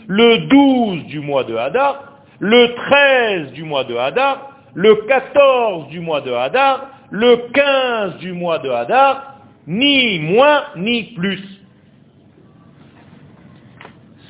le 0.08 0.48
12 0.48 1.06
du 1.06 1.20
mois 1.20 1.44
de 1.44 1.56
Hadar, 1.56 2.22
le 2.40 2.76
13 2.76 3.54
du 3.54 3.64
mois 3.64 3.84
de 3.84 3.96
Hadar, 3.96 4.52
le 4.74 4.96
14 5.08 5.88
du 5.90 6.00
mois 6.00 6.22
de 6.22 6.32
Hadar, 6.32 6.88
le 7.12 7.50
15 7.54 8.18
du 8.18 8.34
mois 8.34 8.60
de 8.60 8.70
Hadar, 8.70 9.36
ni 9.68 10.20
moins 10.20 10.64
ni 10.76 11.04
plus. 11.16 11.59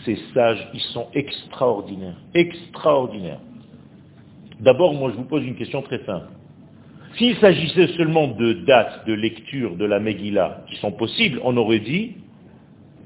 Ces 0.06 0.18
sages, 0.34 0.68
ils 0.74 0.82
sont 0.94 1.08
extraordinaires, 1.14 2.18
extraordinaires. 2.34 3.42
D'abord, 4.60 4.94
moi 4.94 5.12
je 5.12 5.18
vous 5.18 5.26
pose 5.26 5.44
une 5.46 5.56
question 5.56 5.82
très 5.82 6.04
simple. 6.06 6.28
S'il 7.18 7.36
s'agissait 7.38 7.88
seulement 7.98 8.28
de 8.28 8.54
dates 8.66 9.06
de 9.08 9.14
lecture 9.14 9.76
de 9.76 9.86
la 9.86 10.00
Megillah 10.00 10.62
qui 10.70 10.76
sont 10.78 10.92
possibles, 10.92 11.40
on 11.44 11.58
aurait 11.58 11.80
dit 11.80 12.16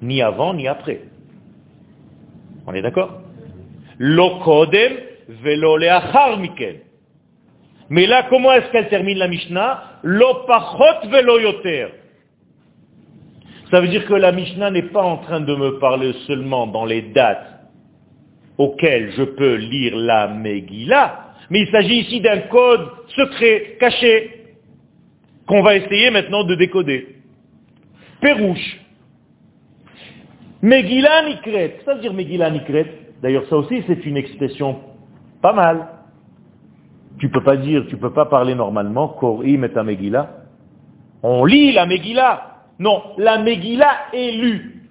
ni 0.01 0.21
avant 0.21 0.53
ni 0.53 0.67
après. 0.67 1.01
On 2.67 2.73
est 2.73 2.81
d'accord? 2.81 3.21
Lokodem 3.97 4.93
velo. 5.43 5.77
Mais 7.89 8.05
là, 8.07 8.25
comment 8.29 8.51
est-ce 8.53 8.71
qu'elle 8.71 8.89
termine 8.89 9.17
la 9.17 9.27
Mishnah? 9.27 9.99
Lo 10.03 10.45
pachot 10.47 11.09
velo 11.09 11.39
yoter. 11.39 11.87
Ça 13.73 13.81
veut 13.81 13.87
dire 13.87 14.05
que 14.05 14.13
la 14.13 14.31
Mishnah 14.31 14.69
n'est 14.69 14.83
pas 14.83 15.01
en 15.01 15.17
train 15.17 15.39
de 15.39 15.55
me 15.55 15.79
parler 15.79 16.13
seulement 16.27 16.67
dans 16.67 16.85
les 16.85 17.01
dates 17.01 17.65
auxquelles 18.59 19.13
je 19.17 19.23
peux 19.23 19.55
lire 19.55 19.95
la 19.95 20.27
Megillah, 20.27 21.31
mais 21.49 21.61
il 21.61 21.71
s'agit 21.71 22.01
ici 22.01 22.21
d'un 22.21 22.41
code 22.51 22.87
secret, 23.15 23.77
caché, 23.79 24.57
qu'on 25.47 25.63
va 25.63 25.75
essayer 25.75 26.11
maintenant 26.11 26.43
de 26.43 26.53
décoder. 26.53 27.15
Pérouche. 28.21 28.79
Megillah 30.61 31.29
Nikret. 31.29 31.79
Ça 31.83 31.95
veut 31.95 32.01
dire 32.01 32.13
Megillah 32.13 32.51
Nikret. 32.51 32.85
D'ailleurs, 33.23 33.47
ça 33.49 33.57
aussi, 33.57 33.83
c'est 33.87 34.05
une 34.05 34.17
expression 34.17 34.81
pas 35.41 35.53
mal. 35.53 35.87
Tu 37.17 37.27
peux 37.27 37.41
pas 37.41 37.57
dire, 37.57 37.87
tu 37.89 37.97
peux 37.97 38.13
pas 38.13 38.27
parler 38.27 38.53
normalement, 38.53 39.07
Korim 39.07 39.63
et 39.63 39.83
Megillah. 39.83 40.29
On 41.23 41.43
lit 41.43 41.71
la 41.71 41.87
Megillah. 41.87 42.52
Non, 42.83 43.01
la 43.17 43.37
Megillah 43.37 44.11
est 44.11 44.31
lue. 44.31 44.83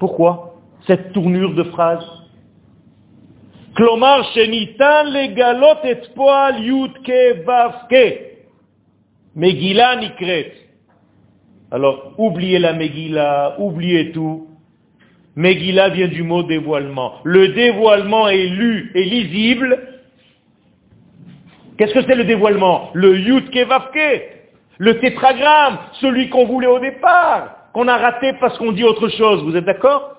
Pourquoi 0.00 0.56
Cette 0.84 1.12
tournure 1.12 1.54
de 1.54 1.62
phrase? 1.62 2.04
Klomar 3.76 4.24
shenitan 4.34 5.04
legalot. 5.12 5.76
Megillah. 9.36 10.00
Alors, 11.70 12.14
oubliez 12.18 12.58
la 12.58 12.72
Megillah, 12.72 13.54
oubliez 13.60 14.10
tout. 14.10 14.48
Megillah 15.36 15.90
vient 15.90 16.08
du 16.08 16.24
mot 16.24 16.42
dévoilement. 16.42 17.12
Le 17.22 17.50
dévoilement 17.50 18.26
est 18.26 18.48
lu 18.48 18.90
et 18.96 19.04
lisible. 19.04 20.00
Qu'est-ce 21.78 21.94
que 21.94 22.02
c'est 22.02 22.16
le 22.16 22.24
dévoilement? 22.24 22.90
Le 22.92 23.16
Yutke 23.16 23.68
Vavke, 23.68 24.34
le 24.78 24.98
tétragramme, 24.98 25.78
celui 26.00 26.28
qu'on 26.28 26.46
voulait 26.46 26.66
au 26.66 26.80
départ, 26.80 27.70
qu'on 27.72 27.88
a 27.88 27.96
raté 27.96 28.32
parce 28.40 28.56
qu'on 28.58 28.72
dit 28.72 28.84
autre 28.84 29.08
chose. 29.08 29.42
Vous 29.44 29.56
êtes 29.56 29.64
d'accord? 29.64 30.14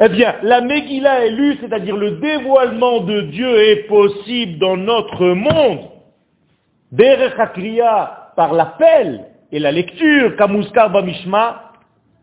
Eh 0.00 0.08
bien, 0.08 0.34
la 0.42 0.60
Megillah 0.60 1.26
est 1.26 1.30
lue, 1.30 1.58
c'est-à-dire 1.60 1.96
le 1.96 2.12
dévoilement 2.12 3.00
de 3.00 3.22
Dieu 3.22 3.56
est 3.62 3.86
possible 3.86 4.58
dans 4.58 4.76
notre 4.76 5.26
monde. 5.26 5.80
Berechakriya, 6.90 8.32
par 8.36 8.52
l'appel, 8.52 9.26
Et 9.52 9.58
la 9.58 9.70
lecture, 9.70 10.34
Kamuskar 10.36 10.90
Bamishma, 10.90 11.72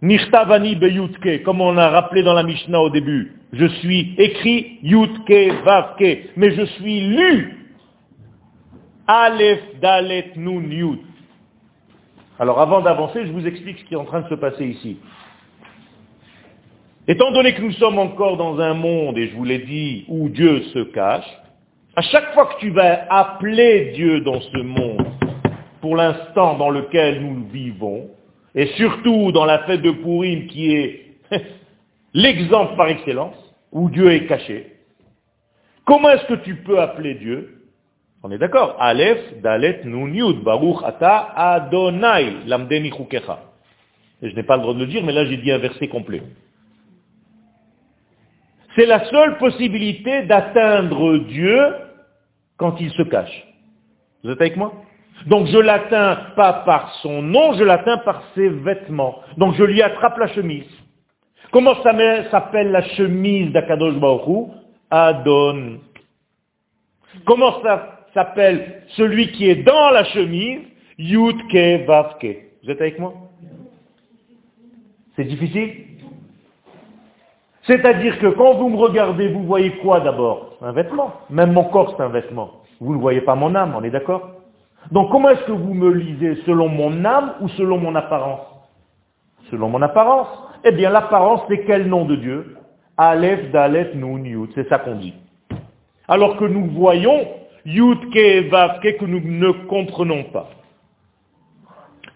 Nishtavani 0.02 0.76
Beyutke, 0.76 1.44
comme 1.44 1.62
on 1.62 1.78
a 1.78 1.90
rappelé 1.90 2.24
dans 2.24 2.34
la 2.34 2.44
Mishnah 2.44 2.80
au 2.80 2.90
début. 2.90 3.34
Je 3.54 3.66
suis 3.66 4.16
écrit 4.18 4.80
Yutke 4.82 5.64
Vavke, 5.64 6.32
mais 6.36 6.52
je 6.56 6.64
suis 6.64 7.02
lu. 7.02 7.59
Aleph 9.12 9.80
Dalet 9.82 10.34
Nun 10.36 10.70
Yut. 10.70 11.02
Alors 12.38 12.62
avant 12.62 12.82
d'avancer, 12.82 13.26
je 13.26 13.32
vous 13.32 13.48
explique 13.48 13.80
ce 13.80 13.86
qui 13.86 13.96
est 13.96 13.98
en 13.98 14.06
train 14.06 14.22
de 14.22 14.30
se 14.30 14.36
passer 14.36 14.68
ici. 14.68 15.00
Étant 17.08 17.32
donné 17.32 17.56
que 17.56 17.62
nous 17.64 17.72
sommes 17.72 17.98
encore 17.98 18.38
dans 18.38 18.60
un 18.60 18.76
monde, 18.76 19.18
et 19.18 19.30
je 19.30 19.36
vous 19.36 19.46
l'ai 19.46 19.58
dit, 19.58 20.06
où 20.10 20.30
Dieu 20.30 20.62
se 20.76 20.84
cache, 20.84 21.26
à 21.96 22.04
chaque 22.04 22.36
fois 22.36 22.54
que 22.54 22.60
tu 22.60 22.70
vas 22.70 23.08
appeler 23.10 23.94
Dieu 23.96 24.22
dans 24.22 24.42
ce 24.42 24.58
monde, 24.60 25.08
pour 25.82 25.96
l'instant 25.96 26.56
dans 26.60 26.70
lequel 26.70 27.24
nous 27.24 27.48
vivons, 27.48 28.12
et 28.54 28.68
surtout 28.78 29.32
dans 29.32 29.46
la 29.46 29.64
fête 29.64 29.82
de 29.82 29.90
Purim 29.90 30.46
qui 30.46 30.76
est 30.76 31.16
l'exemple 32.14 32.76
par 32.76 32.90
excellence, 32.90 33.56
où 33.72 33.90
Dieu 33.90 34.12
est 34.12 34.28
caché, 34.28 34.68
comment 35.84 36.12
est-ce 36.12 36.28
que 36.28 36.44
tu 36.44 36.58
peux 36.58 36.80
appeler 36.80 37.16
Dieu? 37.16 37.59
On 38.22 38.32
est 38.32 38.38
d'accord 38.38 38.76
Aleph, 38.80 39.42
Dalet, 39.42 39.82
Nun, 39.86 40.42
Baruch, 40.44 40.84
Ata, 40.84 41.32
Adonai, 41.36 42.46
Lamdeni 42.48 42.92
Chukecha. 42.92 43.40
Je 44.22 44.36
n'ai 44.36 44.44
pas 44.44 44.58
le 44.58 44.64
droit 44.64 44.74
de 44.74 44.80
le 44.80 44.88
dire, 44.88 45.04
mais 45.04 45.14
là 45.14 45.26
j'ai 45.26 45.38
dit 45.38 45.52
un 45.52 45.58
verset 45.58 45.88
complet. 45.88 46.22
C'est 48.76 48.86
la 48.86 49.06
seule 49.06 49.38
possibilité 49.38 50.24
d'atteindre 50.24 51.18
Dieu 51.18 51.60
quand 52.58 52.80
il 52.80 52.92
se 52.92 53.04
cache. 53.04 53.48
Vous 54.24 54.32
êtes 54.32 54.42
avec 54.42 54.58
moi? 54.58 54.74
Donc 55.28 55.48
je 55.48 55.58
l'atteins 55.58 56.16
pas 56.36 56.54
par 56.66 56.94
son 57.02 57.22
nom, 57.22 57.54
je 57.54 57.64
l'atteins 57.64 57.98
par 58.00 58.24
ses 58.36 58.50
vêtements. 58.50 59.20
Donc 59.38 59.56
je 59.56 59.64
lui 59.64 59.82
attrape 59.82 60.18
la 60.18 60.28
chemise. 60.28 60.68
Comment 61.52 61.82
ça 61.84 61.94
s'appelle 62.30 62.72
la 62.72 62.84
chemise 62.90 63.52
d'Akadosh 63.54 63.96
Baruch 63.96 64.50
Adon. 64.92 65.80
Comment 67.26 67.62
ça 67.62 67.99
s'appelle 68.14 68.84
celui 68.90 69.32
qui 69.32 69.50
est 69.50 69.64
dans 69.64 69.90
la 69.92 70.04
chemise 70.06 70.62
Yudke 70.98 71.86
Vavke. 71.88 72.38
Vous 72.64 72.72
êtes 72.72 72.82
avec 72.82 73.00
moi? 73.00 73.14
C'est 75.16 75.26
difficile? 75.26 75.86
C'est-à-dire 77.64 78.18
que 78.20 78.28
quand 78.28 78.56
vous 78.56 78.70
me 78.70 78.78
regardez, 78.78 79.28
vous 79.28 79.44
voyez 79.44 79.72
quoi 79.78 80.00
d'abord? 80.00 80.58
Un 80.62 80.72
vêtement. 80.72 81.14
Même 81.30 81.52
mon 81.52 81.66
corps, 81.66 81.94
c'est 81.96 82.04
un 82.04 82.10
vêtement. 82.10 82.52
Vous 82.80 82.96
ne 82.96 83.00
voyez 83.00 83.22
pas 83.22 83.36
mon 83.36 83.54
âme, 83.54 83.76
on 83.78 83.84
est 83.84 83.92
d'accord? 83.92 84.32
Donc 84.92 85.12
comment 85.12 85.30
est-ce 85.30 85.44
que 85.44 85.52
vous 85.52 85.74
me 85.74 85.92
lisez? 85.92 86.36
Selon 86.46 86.68
mon 86.68 87.06
âme 87.06 87.36
ou 87.42 87.50
selon 87.50 87.78
mon 87.78 87.94
apparence? 87.96 88.42
Selon 89.52 89.70
mon 89.70 89.82
apparence. 89.82 90.30
Eh 90.64 90.72
bien 90.72 90.90
l'apparence 90.90 91.42
c'est 91.48 91.64
quel 91.66 91.88
nom 91.88 92.06
de 92.06 92.16
Dieu? 92.16 92.58
Aleph, 92.98 93.52
Dalet, 93.52 93.92
Nun, 93.96 94.24
Yud. 94.24 94.50
C'est 94.56 94.68
ça 94.68 94.80
qu'on 94.80 94.96
dit. 94.96 95.14
Alors 96.08 96.38
que 96.38 96.46
nous 96.46 96.66
voyons 96.72 97.28
Yud, 97.66 98.10
que 98.12 99.06
nous 99.06 99.22
ne 99.22 99.52
comprenons 99.68 100.24
pas. 100.26 100.50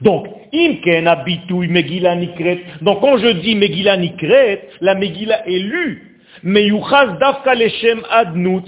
Donc, 0.01 0.27
Imken 0.53 1.07
abitu 1.07 1.67
Megillah 1.67 2.15
Nikret. 2.15 2.59
Donc 2.81 3.01
quand 3.01 3.17
je 3.17 3.27
dis 3.27 3.55
Megillah 3.55 3.97
Nikret, 3.97 4.69
la 4.81 4.95
Megillah 4.95 5.47
est 5.47 5.59
lue. 5.59 6.19
Mais 6.43 6.65
Yuchaz 6.65 7.17
Dafka 7.19 7.55
Leshem 7.55 8.01
Adnut. 8.09 8.65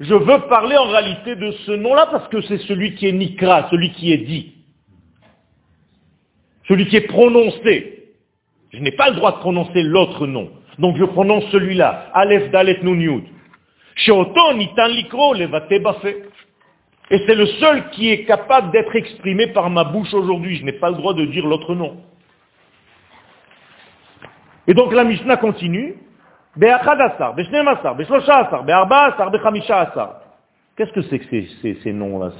Je 0.00 0.14
veux 0.14 0.48
parler 0.48 0.76
en 0.76 0.88
réalité 0.88 1.36
de 1.36 1.52
ce 1.66 1.72
nom-là 1.72 2.08
parce 2.10 2.28
que 2.28 2.40
c'est 2.42 2.58
celui 2.58 2.94
qui 2.94 3.08
est 3.08 3.12
Nikra, 3.12 3.68
celui 3.70 3.90
qui 3.92 4.12
est 4.12 4.18
dit. 4.18 4.54
Celui 6.68 6.86
qui 6.86 6.96
est 6.96 7.08
prononcé. 7.08 8.14
Je 8.72 8.78
n'ai 8.80 8.92
pas 8.92 9.10
le 9.10 9.16
droit 9.16 9.32
de 9.32 9.38
prononcer 9.38 9.82
l'autre 9.82 10.26
nom. 10.26 10.50
Donc 10.78 10.96
je 10.98 11.04
prononce 11.04 11.44
celui-là. 11.50 12.10
Aleph 12.12 12.50
Dalet 12.50 12.78
Nun 12.82 13.00
Yud. 13.00 13.24
Et 17.10 17.18
c'est 17.26 17.34
le 17.34 17.46
seul 17.46 17.90
qui 17.90 18.10
est 18.10 18.24
capable 18.24 18.70
d'être 18.72 18.96
exprimé 18.96 19.48
par 19.48 19.70
ma 19.70 19.84
bouche 19.84 20.12
aujourd'hui. 20.14 20.56
Je 20.56 20.64
n'ai 20.64 20.72
pas 20.72 20.90
le 20.90 20.96
droit 20.96 21.14
de 21.14 21.24
dire 21.26 21.46
l'autre 21.46 21.74
nom. 21.74 21.96
Et 24.66 24.74
donc 24.74 24.92
la 24.92 25.04
Mishnah 25.04 25.36
continue. 25.36 25.94
Qu'est-ce 30.76 30.92
que 30.92 31.02
c'est 31.02 31.18
que 31.18 31.74
ces, 31.82 31.92
noms-là? 31.92 32.30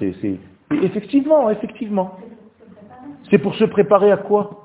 Effectivement, 0.83 1.51
effectivement. 1.51 2.19
C'est 3.31 3.39
pour 3.39 3.55
se 3.57 3.65
préparer 3.65 4.11
à 4.13 4.17
quoi? 4.17 4.65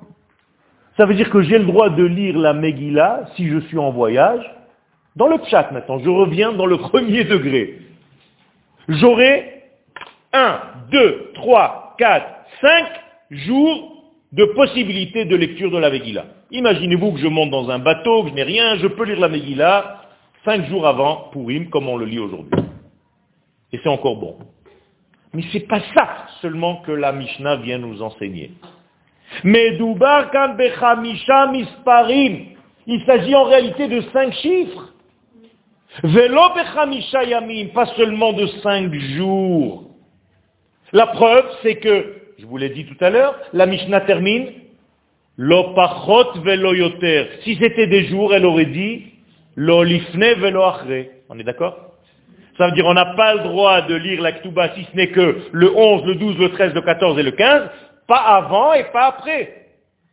Ça 0.98 1.06
veut 1.06 1.16
dire 1.16 1.30
que 1.30 1.42
j'ai 1.42 1.58
le 1.58 1.66
droit 1.66 1.90
de 1.90 2.04
lire 2.04 2.38
la 2.38 2.54
Megillah 2.54 3.28
si 3.36 3.48
je 3.48 3.60
suis 3.60 3.78
en 3.78 3.92
voyage. 3.92 4.44
Dans 5.16 5.28
le 5.28 5.38
chat 5.50 5.72
maintenant, 5.72 6.00
je 6.00 6.10
reviens 6.10 6.54
dans 6.54 6.66
le 6.66 6.78
premier 6.78 7.24
degré. 7.24 7.80
J'aurai 8.88 9.64
1, 10.34 10.60
2, 10.92 11.32
3, 11.36 11.96
4, 11.98 12.26
5 12.62 12.86
jours 13.32 14.00
de 14.32 14.46
possibilité 14.46 15.26
de 15.26 15.36
lecture 15.36 15.72
de 15.72 15.78
la 15.78 15.90
Megillah. 15.90 16.26
Imaginez-vous 16.52 17.14
que 17.14 17.20
je 17.20 17.28
monte 17.28 17.50
dans 17.50 17.70
un 17.70 17.80
bateau, 17.80 18.24
que 18.24 18.30
je 18.30 18.36
n'ai 18.36 18.44
rien, 18.44 18.78
je 18.78 18.88
peux 18.88 19.04
lire 19.04 19.20
la 19.20 19.30
Megillah 19.30 20.02
cinq 20.46 20.68
jours 20.68 20.88
avant 20.88 21.30
Purim, 21.32 21.70
comme 21.70 21.88
on 21.88 21.98
le 21.98 22.06
lit 22.06 22.20
aujourd'hui. 22.20 22.60
Et 23.72 23.80
c'est 23.84 23.90
encore 23.90 24.18
bon. 24.18 24.38
Mais 25.34 25.44
c'est 25.52 25.68
pas 25.68 25.82
ça 25.96 26.26
seulement 26.42 26.78
que 26.78 26.92
la 26.92 27.12
Mishnah 27.12 27.58
vient 27.58 27.78
nous 27.78 28.02
enseigner. 28.02 28.52
Il 29.44 29.54
s'agit 33.06 33.36
en 33.36 33.44
réalité 33.44 33.88
de 33.88 34.02
cinq 34.12 34.34
chiffres. 34.34 34.94
Velo 36.04 36.42
yamim, 37.28 37.68
pas 37.74 37.88
seulement 37.98 38.34
de 38.34 38.48
cinq 38.64 38.94
jours. 38.94 39.86
La 40.94 41.08
preuve, 41.08 41.46
c'est 41.62 41.76
que, 41.76 42.16
je 42.38 42.46
vous 42.46 42.58
l'ai 42.58 42.70
dit 42.70 42.86
tout 42.86 43.04
à 43.04 43.10
l'heure, 43.10 43.36
la 43.54 43.66
Mishnah 43.66 44.02
termine 44.02 44.48
Lo 45.42 45.74
pachot 45.74 46.42
velo 46.44 46.74
yoter. 46.74 47.30
Si 47.44 47.56
c'était 47.56 47.88
des 47.88 48.08
jours, 48.08 48.36
elle 48.36 48.46
aurait 48.46 48.66
dit 48.66 49.06
lo 49.56 49.84
lifne 49.84 50.34
velo 50.34 50.64
achre. 50.64 51.06
On 51.30 51.40
est 51.40 51.46
d'accord? 51.46 51.78
Ça 52.58 52.66
veut 52.68 52.74
dire 52.74 52.86
on 52.86 52.94
n'a 52.94 53.14
pas 53.16 53.36
le 53.36 53.44
droit 53.44 53.84
de 53.84 53.96
lire 53.96 54.22
la 54.22 54.34
Ktuba 54.34 54.76
si 54.76 54.86
ce 54.92 54.98
n'est 54.98 55.08
que 55.08 55.38
le 55.54 55.74
11, 55.74 56.04
le 56.08 56.16
12, 56.16 56.38
le 56.40 56.50
13, 56.50 56.74
le 56.74 56.82
14 56.82 57.20
et 57.20 57.24
le 57.24 57.32
15, 57.32 57.70
pas 58.06 58.18
avant 58.18 58.74
et 58.74 58.84
pas 58.92 59.08
après. 59.08 59.59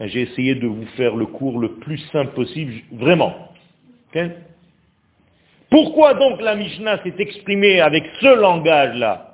J'ai 0.00 0.22
essayé 0.22 0.54
de 0.54 0.66
vous 0.66 0.86
faire 0.96 1.14
le 1.14 1.26
cours 1.26 1.58
le 1.58 1.72
plus 1.74 1.98
simple 2.12 2.32
possible, 2.34 2.72
vraiment. 2.92 3.34
Pourquoi 5.68 6.14
donc 6.14 6.40
la 6.40 6.56
Mishnah 6.56 7.02
s'est 7.02 7.14
exprimée 7.18 7.80
avec 7.80 8.04
ce 8.20 8.34
langage-là 8.40 9.30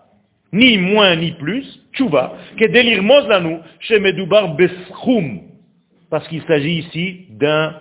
ni 0.52 0.78
moins 0.78 1.16
ni 1.16 1.32
plus, 1.32 1.80
tchouva, 1.92 2.34
que 2.58 2.66
délire 2.66 3.02
mozlanou, 3.02 3.60
chez 3.80 3.98
Medoubar 3.98 4.54
Beschum, 4.54 5.40
parce 6.10 6.26
qu'il 6.28 6.42
s'agit 6.42 6.78
ici 6.78 7.26
d'un, 7.30 7.74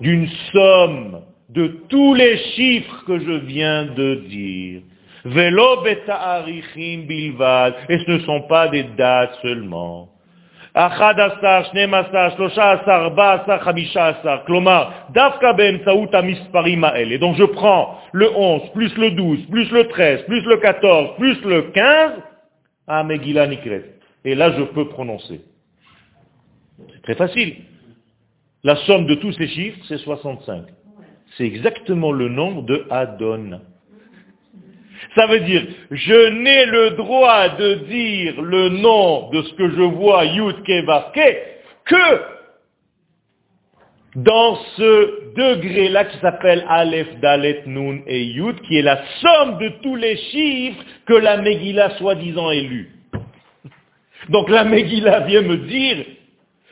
d'une 0.00 0.28
somme 0.52 1.22
de 1.48 1.66
tous 1.88 2.14
les 2.14 2.36
chiffres 2.54 3.04
que 3.06 3.18
je 3.18 3.32
viens 3.32 3.86
de 3.86 4.26
dire. 4.28 4.82
Velo 5.24 5.82
bilvad, 5.82 7.74
et 7.88 7.98
ce 7.98 8.10
ne 8.10 8.18
sont 8.20 8.42
pas 8.42 8.68
des 8.68 8.84
dates 8.96 9.38
seulement. 9.40 10.10
Donc 17.18 17.36
je 17.36 17.44
prends 17.44 18.00
le 18.12 18.28
11, 18.36 18.72
plus 18.72 18.96
le 18.96 19.12
12, 19.12 19.46
plus 19.50 19.70
le 19.70 19.86
13, 19.86 20.24
plus 20.24 20.42
le 20.44 20.56
14, 20.56 21.16
plus 21.16 21.40
le 21.44 21.62
15, 21.70 22.12
à 22.88 23.04
Megillah 23.04 23.46
Nikret. 23.46 23.84
Et 24.24 24.34
là, 24.34 24.50
je 24.58 24.64
peux 24.64 24.88
prononcer. 24.88 25.42
C'est 26.92 27.02
très 27.02 27.14
facile. 27.14 27.54
La 28.64 28.74
somme 28.76 29.06
de 29.06 29.14
tous 29.14 29.32
ces 29.32 29.46
chiffres, 29.46 29.78
c'est 29.86 29.98
65. 29.98 30.64
C'est 31.36 31.44
exactement 31.44 32.10
le 32.10 32.28
nombre 32.28 32.62
de 32.62 32.84
Adon. 32.90 33.60
Ça 35.14 35.26
veut 35.26 35.40
dire, 35.40 35.62
je 35.90 36.28
n'ai 36.30 36.66
le 36.66 36.90
droit 36.90 37.48
de 37.50 37.74
dire 37.74 38.40
le 38.40 38.68
nom 38.68 39.30
de 39.30 39.42
ce 39.42 39.54
que 39.54 39.70
je 39.70 39.82
vois, 39.82 40.24
Yud 40.24 40.62
Ke 40.62 41.36
que 41.84 42.20
dans 44.16 44.56
ce 44.76 45.34
degré-là 45.34 46.04
qui 46.04 46.18
s'appelle 46.18 46.64
Aleph, 46.68 47.18
Dalet, 47.20 47.62
Nun 47.66 48.00
et 48.06 48.22
Yud, 48.24 48.60
qui 48.62 48.78
est 48.78 48.82
la 48.82 49.02
somme 49.20 49.58
de 49.58 49.68
tous 49.82 49.96
les 49.96 50.16
chiffres 50.16 50.82
que 51.06 51.14
la 51.14 51.38
Megillah 51.38 51.90
soi-disant 51.98 52.50
est 52.50 52.62
lue. 52.62 52.90
Donc 54.28 54.48
la 54.48 54.64
Megillah 54.64 55.20
vient 55.20 55.42
me 55.42 55.56
dire, 55.56 56.04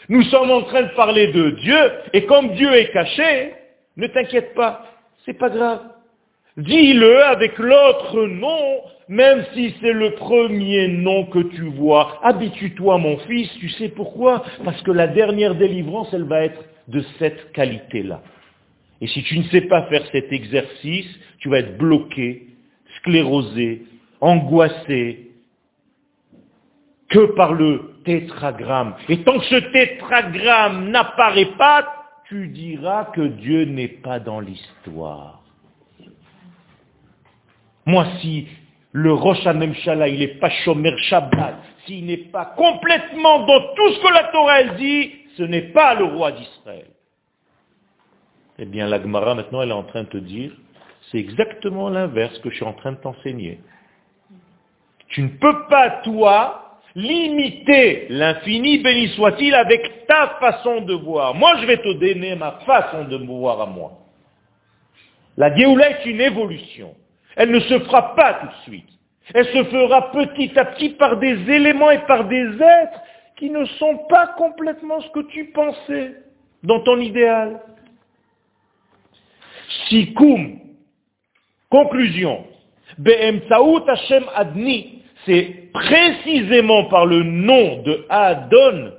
nous 0.09 0.23
sommes 0.25 0.51
en 0.51 0.63
train 0.63 0.83
de 0.83 0.95
parler 0.95 1.29
de 1.29 1.51
Dieu, 1.51 1.93
et 2.13 2.25
comme 2.27 2.55
Dieu 2.55 2.73
est 2.75 2.93
caché, 2.93 3.55
ne 3.97 4.07
t'inquiète 4.07 4.55
pas, 4.55 4.87
c'est 5.25 5.39
pas 5.39 5.51
grave. 5.51 5.81
Dis-le 6.57 7.25
avec 7.25 7.59
l'autre 7.59 8.27
nom, 8.27 8.83
même 9.09 9.45
si 9.55 9.75
c'est 9.81 9.93
le 9.93 10.13
premier 10.13 10.89
nom 10.89 11.25
que 11.27 11.39
tu 11.39 11.63
vois. 11.63 12.19
Habitue-toi, 12.23 12.99
mon 12.99 13.17
fils, 13.19 13.51
tu 13.59 13.71
sais 13.71 13.89
pourquoi? 13.89 14.45
Parce 14.65 14.81
que 14.83 14.91
la 14.91 15.07
dernière 15.07 15.55
délivrance, 15.55 16.09
elle 16.13 16.25
va 16.25 16.45
être 16.45 16.63
de 16.89 17.03
cette 17.19 17.53
qualité-là. 17.53 18.23
Et 19.01 19.07
si 19.07 19.23
tu 19.23 19.39
ne 19.39 19.45
sais 19.45 19.63
pas 19.63 19.83
faire 19.85 20.05
cet 20.13 20.31
exercice, 20.33 21.09
tu 21.39 21.49
vas 21.49 21.59
être 21.61 21.79
bloqué, 21.79 22.49
sclérosé, 22.99 23.83
angoissé, 24.21 25.31
que 27.09 27.35
par 27.35 27.53
le 27.53 27.97
tétragramme. 28.05 28.95
Et 29.09 29.19
tant 29.19 29.39
que 29.39 29.45
ce 29.47 29.73
tétragramme 29.73 30.91
n'apparaît 30.91 31.57
pas, 31.59 31.87
tu 32.29 32.49
diras 32.49 33.07
que 33.07 33.23
Dieu 33.23 33.65
n'est 33.65 33.89
pas 33.89 34.21
dans 34.21 34.41
l'histoire. 34.41 35.42
Moi, 37.87 38.07
si 38.21 38.49
le 38.93 39.13
Rosh 39.13 39.47
Hashanah, 39.47 40.09
il 40.09 40.19
n'est 40.21 40.39
pas 40.39 40.51
Shomer 40.51 40.97
Shabbat, 40.99 41.57
s'il 41.87 42.07
n'est 42.07 42.17
pas 42.17 42.47
complètement 42.57 43.41
dans 43.47 43.61
tout 43.75 43.93
ce 43.95 44.01
que 44.01 44.13
la 44.13 44.25
Torah 44.25 44.65
dit, 44.77 45.13
ce 45.37 45.43
n'est 45.43 45.73
pas 45.73 45.95
le 45.95 46.05
roi 46.05 46.33
d'Israël. 46.33 46.87
Eh 48.59 48.67
bien, 48.67 48.87
la 48.87 49.01
Gemara, 49.01 49.35
maintenant, 49.35 49.63
elle 49.63 49.71
est 49.71 49.73
en 49.73 49.83
train 49.83 50.03
de 50.03 50.09
te 50.09 50.19
dire, 50.19 50.53
c'est 51.11 51.19
exactement 51.19 51.89
l'inverse 51.89 52.39
que 52.41 52.51
je 52.51 52.57
suis 52.57 52.65
en 52.65 52.75
train 52.75 52.93
de 52.93 52.99
t'enseigner. 52.99 53.61
Tu 55.09 55.23
ne 55.23 55.29
peux 55.29 55.67
pas, 55.69 56.03
toi, 56.05 56.81
limiter 56.95 58.07
l'infini, 58.11 58.79
béni 58.79 59.09
soit-il, 59.09 59.55
avec 59.55 60.07
ta 60.07 60.37
façon 60.39 60.83
de 60.83 60.95
voir. 60.95 61.35
Moi, 61.35 61.57
je 61.61 61.67
vais 61.67 61.79
te 61.79 61.93
donner 61.95 62.35
ma 62.37 62.53
façon 62.67 63.05
de 63.05 63.17
voir 63.17 63.61
à 63.63 63.67
moi. 63.67 63.93
La 65.37 65.55
Géoula 65.57 65.91
est 65.91 66.07
une 66.07 66.21
évolution. 66.21 66.95
Elle 67.37 67.51
ne 67.51 67.61
se 67.61 67.79
fera 67.81 68.15
pas 68.15 68.35
tout 68.35 68.47
de 68.47 68.63
suite. 68.65 68.89
Elle 69.35 69.47
se 69.47 69.65
fera 69.65 70.11
petit 70.13 70.59
à 70.59 70.65
petit 70.67 70.91
par 70.91 71.17
des 71.19 71.51
éléments 71.51 71.91
et 71.91 72.01
par 72.07 72.25
des 72.25 72.45
êtres 72.45 73.01
qui 73.37 73.51
ne 73.51 73.65
sont 73.65 73.99
pas 74.09 74.29
complètement 74.37 75.01
ce 75.01 75.11
que 75.11 75.27
tu 75.29 75.47
pensais 75.47 76.15
dans 76.63 76.81
ton 76.81 76.99
idéal. 77.01 77.61
Sikum, 79.89 80.59
conclusion, 81.71 82.45
Be'emtaout 82.99 83.89
Hashem 83.89 84.25
Adni, 84.35 85.03
c'est 85.25 85.71
précisément 85.73 86.85
par 86.85 87.07
le 87.07 87.23
nom 87.23 87.83
de 87.83 88.05
Adon. 88.09 88.93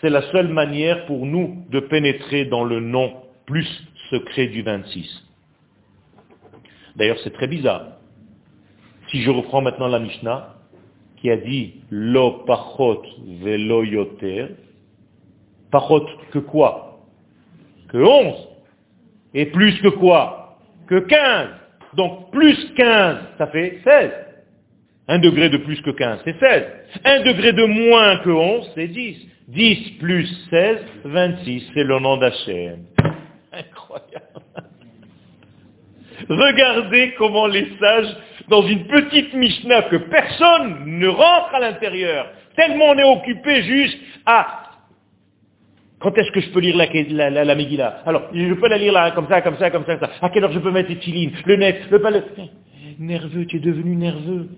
C'est 0.00 0.10
la 0.10 0.22
seule 0.32 0.48
manière 0.48 1.06
pour 1.06 1.24
nous 1.24 1.64
de 1.70 1.80
pénétrer 1.80 2.46
dans 2.46 2.64
le 2.64 2.80
nom 2.80 3.12
plus 3.46 3.68
secret 4.12 4.48
du 4.48 4.62
26. 4.62 5.24
D'ailleurs, 6.96 7.18
c'est 7.24 7.32
très 7.32 7.48
bizarre. 7.48 7.96
Si 9.10 9.22
je 9.22 9.30
reprends 9.30 9.62
maintenant 9.62 9.88
la 9.88 9.98
Mishnah, 9.98 10.54
qui 11.16 11.30
a 11.30 11.36
dit 11.36 11.74
lo 11.90 12.44
pachot 12.46 13.02
velo 13.40 13.82
yoter, 13.84 14.48
pachot 15.70 16.06
que 16.32 16.38
quoi? 16.38 17.06
Que 17.88 17.98
11. 17.98 18.48
Et 19.34 19.46
plus 19.46 19.80
que 19.80 19.88
quoi? 19.88 20.58
Que 20.86 21.00
15. 21.00 21.48
Donc 21.96 22.30
plus 22.30 22.72
15, 22.76 23.18
ça 23.38 23.46
fait 23.48 23.80
16. 23.84 24.10
Un 25.08 25.18
degré 25.18 25.48
de 25.48 25.58
plus 25.58 25.80
que 25.82 25.90
15, 25.90 26.20
c'est 26.24 26.38
16. 26.38 26.64
Un 27.04 27.20
degré 27.20 27.52
de 27.52 27.64
moins 27.64 28.18
que 28.18 28.30
11, 28.30 28.70
c'est 28.74 28.88
10. 28.88 29.28
10 29.48 29.98
plus 29.98 30.26
16, 30.50 30.78
26, 31.04 31.70
c'est 31.74 31.84
le 31.84 31.98
nom 31.98 32.16
d'Hachem. 32.16 32.84
Incroyable. 33.58 34.42
Regardez 36.28 37.14
comment 37.18 37.46
les 37.46 37.68
sages, 37.80 38.16
dans 38.48 38.62
une 38.62 38.86
petite 38.86 39.34
Mishnah 39.34 39.82
que 39.82 39.96
personne 39.96 40.84
ne 40.86 41.08
rentre 41.08 41.54
à 41.54 41.60
l'intérieur, 41.60 42.28
tellement 42.56 42.90
on 42.90 42.98
est 42.98 43.04
occupé 43.04 43.62
juste 43.62 43.98
à 44.26 44.62
quand 46.02 46.18
est-ce 46.18 46.32
que 46.32 46.40
je 46.40 46.50
peux 46.50 46.58
lire 46.58 46.76
la, 46.76 47.30
la, 47.30 47.44
la, 47.44 47.54
Megillah? 47.54 48.02
Alors, 48.04 48.24
je 48.34 48.54
peux 48.54 48.68
la 48.68 48.76
lire 48.76 48.92
là, 48.92 49.12
comme 49.12 49.28
ça, 49.28 49.40
comme 49.40 49.56
ça, 49.56 49.70
comme 49.70 49.84
ça, 49.86 49.96
comme 49.96 50.08
ça. 50.08 50.14
À 50.20 50.30
quelle 50.30 50.42
heure 50.42 50.50
je 50.50 50.58
peux 50.58 50.72
mettre 50.72 50.90
les 50.90 51.32
le 51.46 51.56
net, 51.56 51.82
le 51.90 52.02
palais 52.02 52.24
Nerveux, 52.98 53.46
tu 53.46 53.58
es 53.58 53.60
devenu 53.60 53.94
nerveux. 53.94 54.48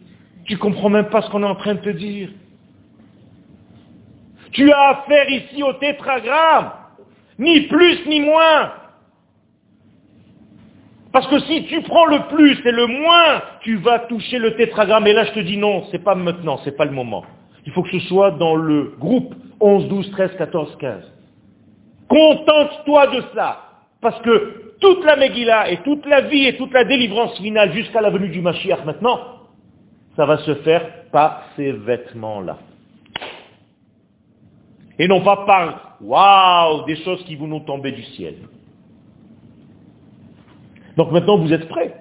Tu 0.47 0.57
comprends 0.57 0.89
même 0.89 1.11
pas 1.11 1.21
ce 1.21 1.31
qu'on 1.31 1.43
est 1.43 1.47
en 1.47 1.55
train 1.55 1.75
de 1.75 1.81
te 1.81 1.91
dire. 1.91 2.31
Tu 4.53 4.73
as 4.73 4.89
affaire 4.89 5.29
ici 5.29 5.63
au 5.63 5.75
tétragramme. 5.75 6.73
Ni 7.39 7.63
plus 7.63 8.07
ni 8.07 8.21
moins. 8.21 8.73
Parce 11.15 11.29
que 11.29 11.39
si 11.43 11.65
tu 11.67 11.81
prends 11.83 12.07
le 12.07 12.27
plus 12.27 12.61
et 12.67 12.73
le 12.73 12.89
moins, 12.89 13.41
tu 13.61 13.77
vas 13.77 14.01
toucher 14.01 14.41
le 14.41 14.57
tétragramme. 14.57 15.07
Et 15.07 15.13
là, 15.13 15.23
je 15.27 15.31
te 15.31 15.39
dis 15.39 15.57
non, 15.57 15.85
c'est 15.93 16.03
pas 16.03 16.17
maintenant, 16.17 16.59
c'est 16.65 16.77
pas 16.77 16.87
le 16.87 16.91
moment. 16.91 17.23
Il 17.65 17.71
faut 17.71 17.85
que 17.85 17.91
ce 17.91 18.01
soit 18.09 18.33
dans 18.33 18.57
le 18.57 18.97
groupe 18.99 19.33
11, 19.61 19.87
12, 19.87 20.11
13, 20.11 20.35
14, 20.37 20.77
15. 20.77 21.13
Contente-toi 22.09 23.07
de 23.07 23.23
ça. 23.33 23.61
Parce 24.01 24.21
que 24.23 24.75
toute 24.81 25.05
la 25.05 25.15
Megillah 25.15 25.71
et 25.71 25.77
toute 25.85 26.05
la 26.05 26.23
vie 26.23 26.47
et 26.47 26.57
toute 26.57 26.73
la 26.73 26.83
délivrance 26.83 27.39
finale 27.39 27.73
jusqu'à 27.73 28.01
la 28.01 28.11
venue 28.11 28.31
du 28.31 28.41
Mashiach 28.41 28.85
maintenant, 28.85 29.21
ça 30.17 30.27
va 30.27 30.39
se 30.39 30.57
faire 30.57 31.11
par 31.13 31.45
ces 31.55 31.71
vêtements-là. 31.71 32.59
Et 34.99 35.07
non 35.07 35.21
pas 35.21 35.45
par, 35.47 35.97
waouh, 36.01 36.85
des 36.87 36.97
choses 36.97 37.25
qui 37.25 37.37
vont 37.37 37.47
nous 37.47 37.61
tomber 37.61 37.93
du 37.93 38.03
ciel. 38.03 38.35
Donc 40.97 41.11
maintenant, 41.13 41.39
vous 41.39 41.53
êtes 41.53 41.69
prêts 41.69 41.95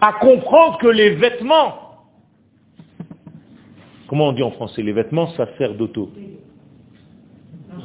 à 0.00 0.14
comprendre 0.14 0.78
que 0.78 0.88
les 0.88 1.10
vêtements, 1.10 2.08
comment 4.08 4.28
on 4.28 4.32
dit 4.32 4.42
en 4.42 4.50
français, 4.50 4.82
les 4.82 4.92
vêtements 4.92 5.28
sacerdotaux. 5.28 6.10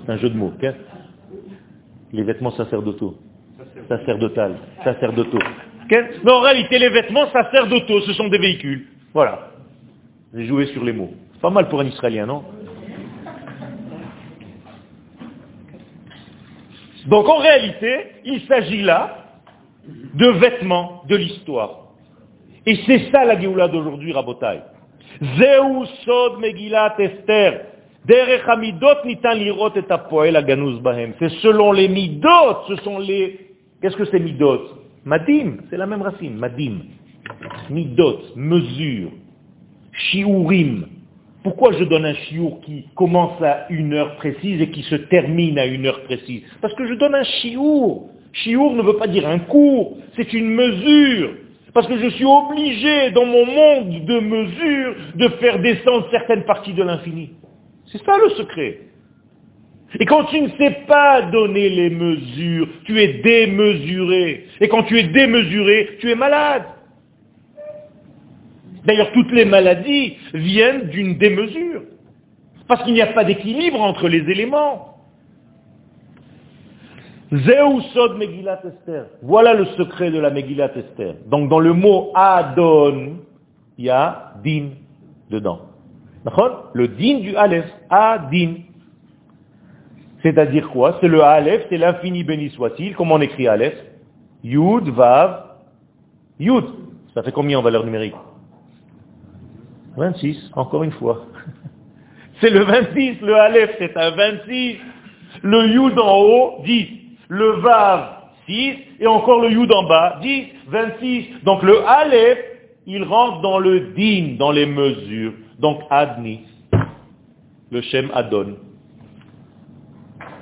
C'est 0.05 0.11
un 0.11 0.17
jeu 0.17 0.29
de 0.29 0.35
mots. 0.35 0.51
ok 0.55 0.73
les 2.13 2.23
vêtements 2.23 2.51
sacerdotaux. 2.51 3.17
Sacerdotal. 3.89 4.55
Sacerdotaux. 4.83 5.39
Mais 5.89 6.31
en 6.31 6.41
réalité, 6.41 6.79
les 6.79 6.89
vêtements 6.89 7.29
sacerdotaux, 7.31 8.01
ce 8.01 8.13
sont 8.13 8.27
des 8.27 8.37
véhicules. 8.37 8.87
Voilà. 9.13 9.51
J'ai 10.33 10.45
joué 10.45 10.67
sur 10.67 10.83
les 10.83 10.93
mots. 10.93 11.13
C'est 11.33 11.41
pas 11.41 11.49
mal 11.49 11.69
pour 11.69 11.79
un 11.79 11.85
Israélien, 11.85 12.25
non 12.25 12.43
Donc 17.07 17.27
en 17.29 17.37
réalité, 17.37 18.21
il 18.25 18.41
s'agit 18.41 18.81
là 18.81 19.26
de 20.13 20.27
vêtements 20.27 21.03
de 21.07 21.15
l'histoire. 21.15 21.87
Et 22.65 22.75
c'est 22.85 23.11
ça 23.11 23.23
la 23.25 23.39
Géoula 23.39 23.67
d'aujourd'hui, 23.67 24.11
Rabotai. 24.11 24.59
Sod 26.05 26.39
Megillat 26.39 26.95
Esther. 26.99 27.61
C'est 28.07 28.25
selon 31.41 31.71
les 31.73 31.87
midot, 31.89 32.29
ce 32.67 32.75
sont 32.77 32.99
les... 32.99 33.55
Qu'est-ce 33.81 33.97
que 33.97 34.05
c'est 34.05 34.19
midot? 34.19 34.61
Madim, 35.03 35.57
c'est 35.69 35.77
la 35.77 35.85
même 35.85 36.01
racine, 36.01 36.35
madim. 36.35 36.79
Midot, 37.69 38.19
mesure. 38.35 39.11
Shiurim. 39.91 40.87
Pourquoi 41.43 41.73
je 41.73 41.83
donne 41.85 42.05
un 42.05 42.13
chiour 42.13 42.61
qui 42.61 42.85
commence 42.95 43.41
à 43.41 43.67
une 43.69 43.93
heure 43.93 44.15
précise 44.17 44.61
et 44.61 44.69
qui 44.69 44.83
se 44.83 44.95
termine 44.95 45.57
à 45.59 45.65
une 45.65 45.85
heure 45.85 46.03
précise? 46.03 46.43
Parce 46.61 46.73
que 46.75 46.87
je 46.87 46.93
donne 46.93 47.15
un 47.15 47.23
chiour. 47.23 48.09
Chiour 48.43 48.73
ne 48.73 48.81
veut 48.81 48.97
pas 48.97 49.07
dire 49.07 49.27
un 49.27 49.39
cours, 49.39 49.97
c'est 50.15 50.33
une 50.33 50.49
mesure. 50.49 51.31
Parce 51.73 51.87
que 51.87 51.97
je 51.97 52.09
suis 52.09 52.25
obligé, 52.25 53.11
dans 53.11 53.25
mon 53.25 53.45
monde 53.45 54.05
de 54.05 54.19
mesure, 54.19 54.95
de 55.15 55.27
faire 55.39 55.59
descendre 55.59 56.07
certaines 56.11 56.43
parties 56.43 56.73
de 56.73 56.83
l'infini. 56.83 57.31
C'est 57.91 58.03
ça 58.03 58.17
le 58.17 58.29
secret. 58.31 58.79
Et 59.99 60.05
quand 60.05 60.25
tu 60.25 60.41
ne 60.41 60.49
sais 60.57 60.83
pas 60.87 61.21
donner 61.23 61.69
les 61.69 61.89
mesures, 61.89 62.67
tu 62.85 62.99
es 62.99 63.21
démesuré. 63.21 64.45
Et 64.59 64.67
quand 64.67 64.83
tu 64.83 64.99
es 64.99 65.03
démesuré, 65.03 65.97
tu 65.99 66.11
es 66.11 66.15
malade. 66.15 66.63
D'ailleurs, 68.85 69.11
toutes 69.13 69.31
les 69.31 69.45
maladies 69.45 70.17
viennent 70.33 70.89
d'une 70.89 71.17
démesure. 71.17 71.83
Parce 72.67 72.83
qu'il 72.83 72.93
n'y 72.93 73.01
a 73.01 73.07
pas 73.07 73.23
d'équilibre 73.23 73.81
entre 73.81 74.07
les 74.09 74.29
éléments. 74.29 74.96
Megillat 78.17 78.61
Esther. 78.65 79.05
Voilà 79.21 79.53
le 79.53 79.65
secret 79.77 80.11
de 80.11 80.19
la 80.19 80.29
Megillat 80.29 80.71
Esther. 80.75 81.15
Donc 81.27 81.49
dans 81.49 81.59
le 81.59 81.73
mot 81.73 82.11
Adon, 82.15 83.17
il 83.77 83.85
y 83.85 83.89
a 83.89 84.33
din 84.43 84.69
dedans. 85.29 85.61
Le 86.73 86.87
din 86.87 87.19
du 87.19 87.35
Aleph, 87.35 87.71
Adin. 87.89 88.55
C'est-à-dire 90.21 90.69
quoi? 90.69 90.97
C'est 90.99 91.07
le 91.07 91.21
Aleph, 91.21 91.65
c'est 91.69 91.77
l'infini 91.77 92.23
béni 92.23 92.49
soit-il. 92.49 92.95
Comment 92.95 93.15
on 93.15 93.21
écrit 93.21 93.47
Aleph? 93.47 93.77
Yud, 94.43 94.89
Vav, 94.89 95.43
Yud. 96.39 96.65
Ça 97.13 97.23
fait 97.23 97.31
combien 97.31 97.59
en 97.59 97.61
valeur 97.61 97.83
numérique? 97.83 98.15
26, 99.97 100.51
encore 100.53 100.83
une 100.83 100.91
fois. 100.91 101.25
C'est 102.39 102.51
le 102.51 102.63
26, 102.63 103.21
le 103.21 103.35
Aleph, 103.35 103.71
c'est 103.79 103.97
un 103.97 104.11
26. 104.11 104.77
Le 105.41 105.67
Yud 105.69 105.97
en 105.97 106.19
haut, 106.19 106.61
10. 106.63 106.87
Le 107.29 107.49
Vav, 107.61 108.09
6. 108.47 108.75
Et 108.99 109.07
encore 109.07 109.41
le 109.41 109.51
Yud 109.51 109.71
en 109.71 109.83
bas, 109.83 110.19
10, 110.21 110.45
26. 110.67 111.43
Donc 111.43 111.63
le 111.63 111.85
Aleph, 111.85 112.39
il 112.85 113.03
rentre 113.03 113.41
dans 113.41 113.59
le 113.59 113.91
din, 113.95 114.35
dans 114.39 114.51
les 114.51 114.65
mesures. 114.65 115.33
Donc 115.59 115.81
Adni, 115.89 116.41
le 117.71 117.81
Shem 117.81 118.09
Adon. 118.13 118.55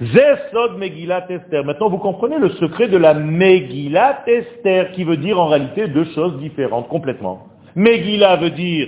Zesod 0.02 0.78
Megillat 0.78 1.26
Esther. 1.30 1.64
Maintenant, 1.64 1.90
vous 1.90 1.98
comprenez 1.98 2.38
le 2.38 2.50
secret 2.52 2.88
de 2.88 2.98
la 2.98 3.14
Megillat 3.14 4.24
Esther, 4.28 4.92
qui 4.92 5.04
veut 5.04 5.18
dire 5.18 5.40
en 5.40 5.48
réalité 5.48 5.88
deux 5.88 6.06
choses 6.14 6.38
différentes 6.40 6.90
complètement. 6.90 7.48
Megillah 7.76 8.36
veut 8.38 8.52
dire 8.52 8.88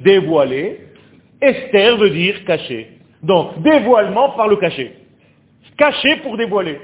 dévoiler, 0.00 0.80
Esther 1.40 1.96
veut 1.96 2.10
dire 2.10 2.44
cacher. 2.44 2.98
Donc, 3.22 3.60
dévoilement 3.62 4.30
par 4.30 4.48
le 4.48 4.56
cacher. 4.56 4.94
Cacher 5.76 6.16
pour 6.16 6.36
dévoiler. 6.36 6.80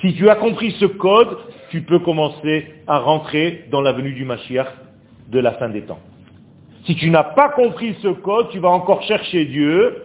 Si 0.00 0.14
tu 0.14 0.28
as 0.28 0.36
compris 0.36 0.72
ce 0.72 0.86
code, 0.86 1.36
tu 1.70 1.82
peux 1.82 1.98
commencer 1.98 2.66
à 2.86 2.98
rentrer 2.98 3.64
dans 3.70 3.80
la 3.80 3.92
venue 3.92 4.12
du 4.12 4.24
Mashiach 4.24 4.68
de 5.28 5.38
la 5.40 5.52
fin 5.52 5.68
des 5.68 5.82
temps. 5.82 6.00
Si 6.86 6.96
tu 6.96 7.10
n'as 7.10 7.24
pas 7.24 7.50
compris 7.50 7.96
ce 8.02 8.08
code, 8.08 8.50
tu 8.50 8.58
vas 8.58 8.68
encore 8.68 9.02
chercher 9.02 9.46
Dieu, 9.46 10.02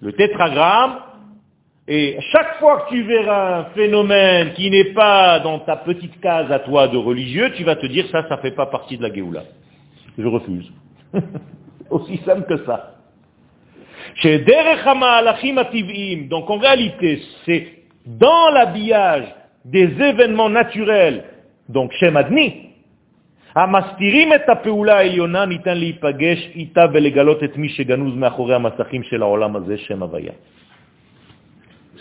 le 0.00 0.12
tétragramme, 0.12 1.00
et 1.86 2.18
chaque 2.30 2.58
fois 2.58 2.82
que 2.82 2.90
tu 2.90 3.02
verras 3.02 3.60
un 3.60 3.64
phénomène 3.74 4.52
qui 4.54 4.70
n'est 4.70 4.92
pas 4.92 5.40
dans 5.40 5.58
ta 5.58 5.76
petite 5.76 6.20
case 6.20 6.50
à 6.52 6.60
toi 6.60 6.88
de 6.88 6.96
religieux, 6.96 7.52
tu 7.56 7.64
vas 7.64 7.76
te 7.76 7.86
dire 7.86 8.06
ça, 8.12 8.26
ça 8.28 8.36
ne 8.36 8.40
fait 8.40 8.52
pas 8.52 8.66
partie 8.66 8.96
de 8.96 9.02
la 9.02 9.12
Géoula. 9.12 9.42
Je 10.16 10.26
refuse. 10.26 10.70
Aussi 11.90 12.18
simple 12.18 12.44
que 12.44 12.64
ça. 12.64 12.99
Donc 16.29 16.49
en 16.49 16.57
réalité, 16.57 17.21
c'est 17.45 17.67
dans 18.05 18.49
l'habillage 18.49 19.25
des 19.65 19.89
événements 20.01 20.49
naturels, 20.49 21.23
donc 21.69 21.91
Shem 21.93 22.17
Adni, 22.17 22.65
המסתירים 23.55 24.33
את 24.33 24.49
הפעולה 24.49 24.97
העליונה 24.97 25.45
ניתן 25.45 25.77
להיפגש 25.77 26.49
איתה 26.55 26.85
ולגלות 26.93 27.43
את 27.43 27.57
מי 27.57 27.69
שגנוז 27.69 28.15
מאחורי 28.15 28.55
המסכים 28.55 29.03
של 29.03 29.21
העולם 29.21 29.55
הזה, 29.55 29.77
שם 29.77 30.03
הוויה. 30.03 30.31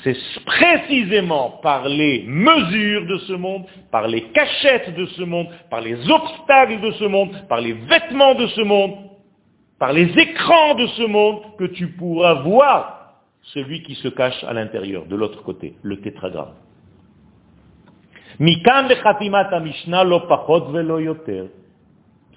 C'est 0.02 0.44
précisément 0.44 1.60
par 1.62 1.88
les 1.88 2.24
mesures 2.26 3.06
de 3.06 3.16
ce 3.26 3.32
monde, 3.32 3.64
par 3.90 4.06
les 4.06 4.22
cachettes 4.36 4.94
de 4.94 5.06
ce 5.06 5.22
monde, 5.22 5.46
par 5.70 5.80
les 5.80 5.96
obstacles 6.10 6.80
de 6.82 6.90
ce 6.90 7.04
monde, 7.04 7.30
par 7.48 7.60
les 7.60 7.72
vêtements 7.72 8.34
de 8.34 8.46
ce 8.48 8.60
monde, 8.60 8.92
par 9.79 9.93
les 9.93 10.11
écrans 10.17 10.75
de 10.75 10.85
ce 10.87 11.03
monde 11.03 11.39
que 11.57 11.63
tu 11.63 11.87
pourras 11.87 12.35
voir 12.43 13.15
celui 13.41 13.81
qui 13.83 13.95
se 13.95 14.09
cache 14.09 14.43
à 14.43 14.53
l'intérieur, 14.53 15.05
de 15.05 15.15
l'autre 15.15 15.41
côté, 15.43 15.75
le 15.81 16.01
tétragramme. 16.01 16.53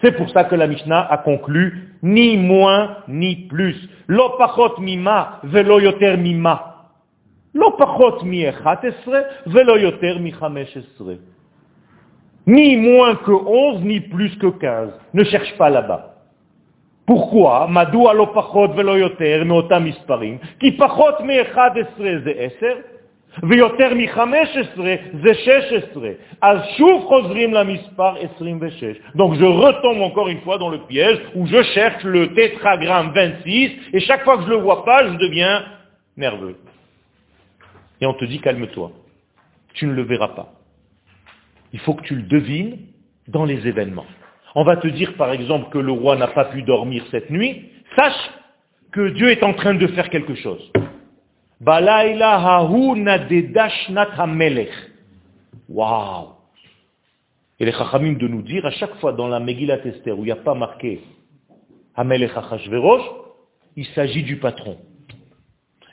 C'est 0.01 0.17
pour 0.17 0.31
ça 0.31 0.45
que 0.45 0.55
la 0.55 0.67
Mishnah 0.67 1.07
a 1.11 1.19
conclu 1.19 1.95
ni 2.03 2.37
moins 2.37 2.97
ni 3.09 3.37
plus. 3.47 3.77
Mima 4.09 5.41
mima. 6.19 6.69
Ni 12.47 12.77
moins 12.77 13.15
que 13.15 13.31
11, 13.31 13.85
ni 13.85 14.01
plus 14.01 14.37
que 14.39 14.47
15. 14.49 14.91
Ne 15.15 15.25
cherche 15.25 15.57
pas 15.57 15.71
là-bas 15.71 16.12
Pourquoi 17.06 17.68
Madou 17.68 18.08
lo 18.14 18.28
pachot 18.28 18.74
velo 18.76 18.98
yoter 18.98 19.46
meotam 19.46 19.88
isparim. 19.88 20.40
Ki 20.60 20.72
pachot 20.78 21.24
mi 21.24 21.40
11 21.40 22.24
זה 22.24 22.32
10 22.32 22.98
ויותר 23.44 23.94
מ-15 23.94 24.78
זה 25.24 25.34
16. 25.34 26.10
אז 26.42 26.60
שוב 26.78 27.04
חוזרים 27.04 27.54
למספר 27.54 28.16
26. 28.40 28.98
Donc 29.16 29.36
je 29.36 29.46
retombe 29.46 30.02
encore 30.02 30.28
une 30.28 30.42
fois 30.42 30.58
dans 30.58 30.70
le 30.70 30.80
piège 30.80 31.20
où 31.36 31.46
je 31.46 31.62
cherche 31.74 32.04
le 32.04 32.34
tétragramme 32.34 33.12
26 33.14 33.72
et 33.94 34.00
chaque 34.00 34.24
fois 34.24 34.38
que 34.38 34.44
je 34.44 34.48
ne 34.48 34.54
le 34.54 34.62
vois 34.62 34.84
pas, 34.86 35.08
je 35.08 35.14
deviens 35.18 35.64
nerveux. 36.16 36.58
Et 38.02 38.06
on 38.06 38.14
te 38.14 38.26
dit 38.26 38.40
calme-toi. 38.40 38.92
Tu 39.74 39.86
ne 39.86 39.94
le 39.94 40.04
verras 40.04 40.30
pas. 40.30 40.54
Il 41.74 41.80
faut 41.80 41.94
que 41.94 42.04
tu 42.04 42.16
le 42.16 42.24
devines 42.24 42.78
dans 43.28 43.46
les 43.46 43.68
événements. 43.68 44.06
On 44.55 44.65
va 44.65 44.77
te 44.77 44.89
dire 44.89 45.15
par 45.17 45.33
exemple 45.33 45.71
que 45.71 45.79
le 45.79 45.93
roi 45.93 46.17
n'a 46.17 46.29
pas 46.29 46.47
pu 46.47 46.63
dormir 46.63 47.05
cette 47.11 47.31
nuit. 47.31 47.71
Sache 47.97 48.31
que 48.93 49.09
Dieu 49.11 49.31
est 49.31 49.43
en 49.43 49.55
train 49.55 49.75
de 49.75 49.87
faire 49.89 50.11
quelque 50.11 50.35
chose. 50.35 50.71
Waouh 55.69 56.29
Et 57.59 57.65
les 57.65 57.73
chachamim 57.73 58.15
de 58.15 58.29
nous 58.29 58.43
dire, 58.43 58.67
à 58.67 58.71
chaque 58.73 58.95
fois 58.97 59.13
dans 59.13 59.29
la 59.29 59.41
Megillat 59.41 59.87
Esther 59.87 60.19
où 60.19 60.23
il 60.23 60.27
n'y 60.27 60.33
a 60.33 60.37
pas 60.37 60.55
marqué 60.55 61.01
Hamelech 61.95 62.37
Achashverosh, 62.37 63.03
il 63.77 63.87
s'agit 63.87 64.23
du 64.23 64.37
patron. 64.37 64.77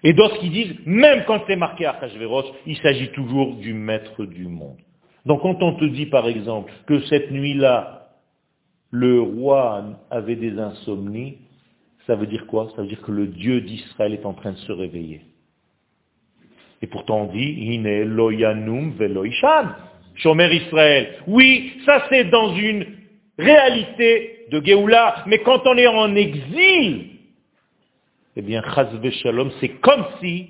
Et 0.03 0.13
d'autres 0.13 0.39
qui 0.39 0.49
disent, 0.49 0.75
même 0.85 1.23
quand 1.25 1.41
c'est 1.47 1.55
marqué 1.55 1.85
Achashverosh, 1.85 2.45
il 2.65 2.77
s'agit 2.77 3.11
toujours 3.11 3.55
du 3.55 3.73
maître 3.73 4.25
du 4.25 4.47
monde. 4.47 4.77
Donc 5.25 5.41
quand 5.41 5.61
on 5.61 5.75
te 5.75 5.85
dit 5.85 6.07
par 6.07 6.27
exemple 6.27 6.71
que 6.87 6.99
cette 7.01 7.31
nuit-là, 7.31 7.98
le 8.91 9.21
roi 9.21 9.85
avait 10.09 10.35
des 10.35 10.57
insomnies, 10.59 11.37
ça 12.07 12.15
veut 12.15 12.27
dire 12.27 12.47
quoi? 12.47 12.71
Ça 12.75 12.81
veut 12.81 12.87
dire 12.87 13.01
que 13.01 13.11
le 13.11 13.27
Dieu 13.27 13.61
d'Israël 13.61 14.13
est 14.13 14.25
en 14.25 14.33
train 14.33 14.51
de 14.51 14.57
se 14.57 14.71
réveiller. 14.71 15.21
Et 16.81 16.87
pourtant 16.87 17.21
on 17.21 17.33
dit, 17.33 17.51
Hine 17.51 18.03
loyanum 18.03 18.93
veloishan. 18.93 19.69
Shomer 20.15 20.53
Israël. 20.53 21.19
Oui, 21.27 21.73
ça 21.85 22.05
c'est 22.09 22.25
dans 22.25 22.53
une 22.55 22.85
réalité 23.37 24.45
de 24.51 24.63
Géoula, 24.63 25.23
mais 25.27 25.39
quand 25.39 25.65
on 25.65 25.77
est 25.77 25.87
en 25.87 26.13
exil, 26.15 27.05
eh 28.35 28.41
bien, 28.41 28.61
Chazve 28.73 29.09
Shalom, 29.11 29.51
c'est 29.59 29.79
comme 29.81 30.05
si 30.21 30.49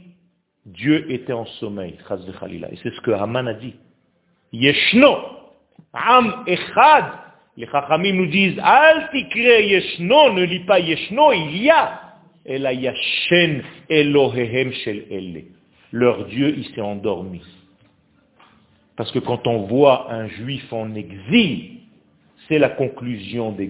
Dieu 0.66 1.12
était 1.12 1.34
en 1.34 1.46
sommeil, 1.46 1.96
Chazve 2.08 2.38
Khalila. 2.40 2.72
Et 2.72 2.78
c'est 2.84 2.94
ce 2.94 3.02
que 3.02 3.12
Haman 3.12 3.48
a 3.48 3.54
dit. 3.54 3.76
Yeshno, 4.52 5.18
Am 5.94 6.44
Echad. 6.46 7.06
Les 7.60 7.68
Chachamim 7.68 8.14
nous 8.14 8.28
disent, 8.28 8.58
Al 8.64 9.10
Yeshno, 9.14 10.32
ne 10.32 10.44
lis 10.44 10.62
pas 10.62 10.80
Yeshno, 10.80 11.34
il 11.34 11.58
y 11.62 11.70
a. 11.70 12.00
Leur 15.92 16.26
Dieu, 16.28 16.56
il 16.58 16.66
s'est 16.74 16.80
endormi. 16.80 17.42
Parce 18.96 19.12
que 19.12 19.20
quand 19.20 19.46
on 19.46 19.64
voit 19.64 20.10
un 20.10 20.30
juif 20.30 20.72
en 20.72 20.96
exil, 20.96 21.82
c'est 22.48 22.60
la 22.60 22.70
conclusion 22.70 23.52
des 23.52 23.70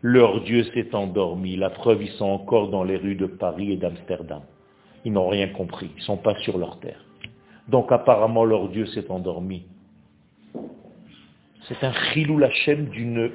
Leur 0.00 0.42
Dieu 0.42 0.62
s'est 0.72 0.94
endormi. 0.94 1.56
La 1.56 1.70
preuve, 1.70 2.04
ils 2.04 2.12
sont 2.12 2.26
encore 2.26 2.68
dans 2.68 2.84
les 2.84 2.96
rues 2.96 3.16
de 3.16 3.26
Paris 3.26 3.72
et 3.72 3.76
d'Amsterdam. 3.76 4.42
Ils 5.04 5.12
n'ont 5.12 5.28
rien 5.28 5.48
compris. 5.48 5.90
Ils 5.96 6.00
ne 6.00 6.04
sont 6.04 6.16
pas 6.16 6.36
sur 6.44 6.58
leur 6.58 6.78
terre. 6.78 7.04
Donc 7.66 7.90
apparemment, 7.90 8.44
leur 8.44 8.68
Dieu 8.68 8.86
s'est 8.86 9.10
endormi. 9.10 9.64
C'est 11.68 11.84
un 11.84 11.92
chilou 12.12 12.38
lachem 12.38 12.86
d'une 12.86 13.30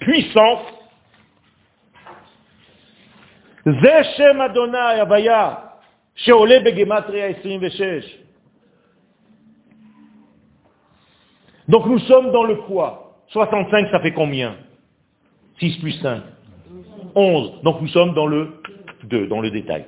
puissance. 0.00 0.62
Zeshem 3.66 4.40
Adonai 4.40 5.00
Abaya. 5.00 5.78
Donc 11.68 11.86
nous 11.86 11.98
sommes 12.00 12.32
dans 12.32 12.44
le 12.44 12.56
quoi 12.56 13.22
65, 13.28 13.90
ça 13.90 14.00
fait 14.00 14.12
combien? 14.12 14.56
6 15.58 15.78
plus 15.78 15.92
5 16.00 16.22
11. 17.14 17.62
Donc 17.62 17.80
nous 17.80 17.88
sommes 17.88 18.14
dans 18.14 18.26
le 18.26 18.60
2, 19.04 19.26
dans 19.26 19.40
le 19.40 19.50
détail. 19.50 19.86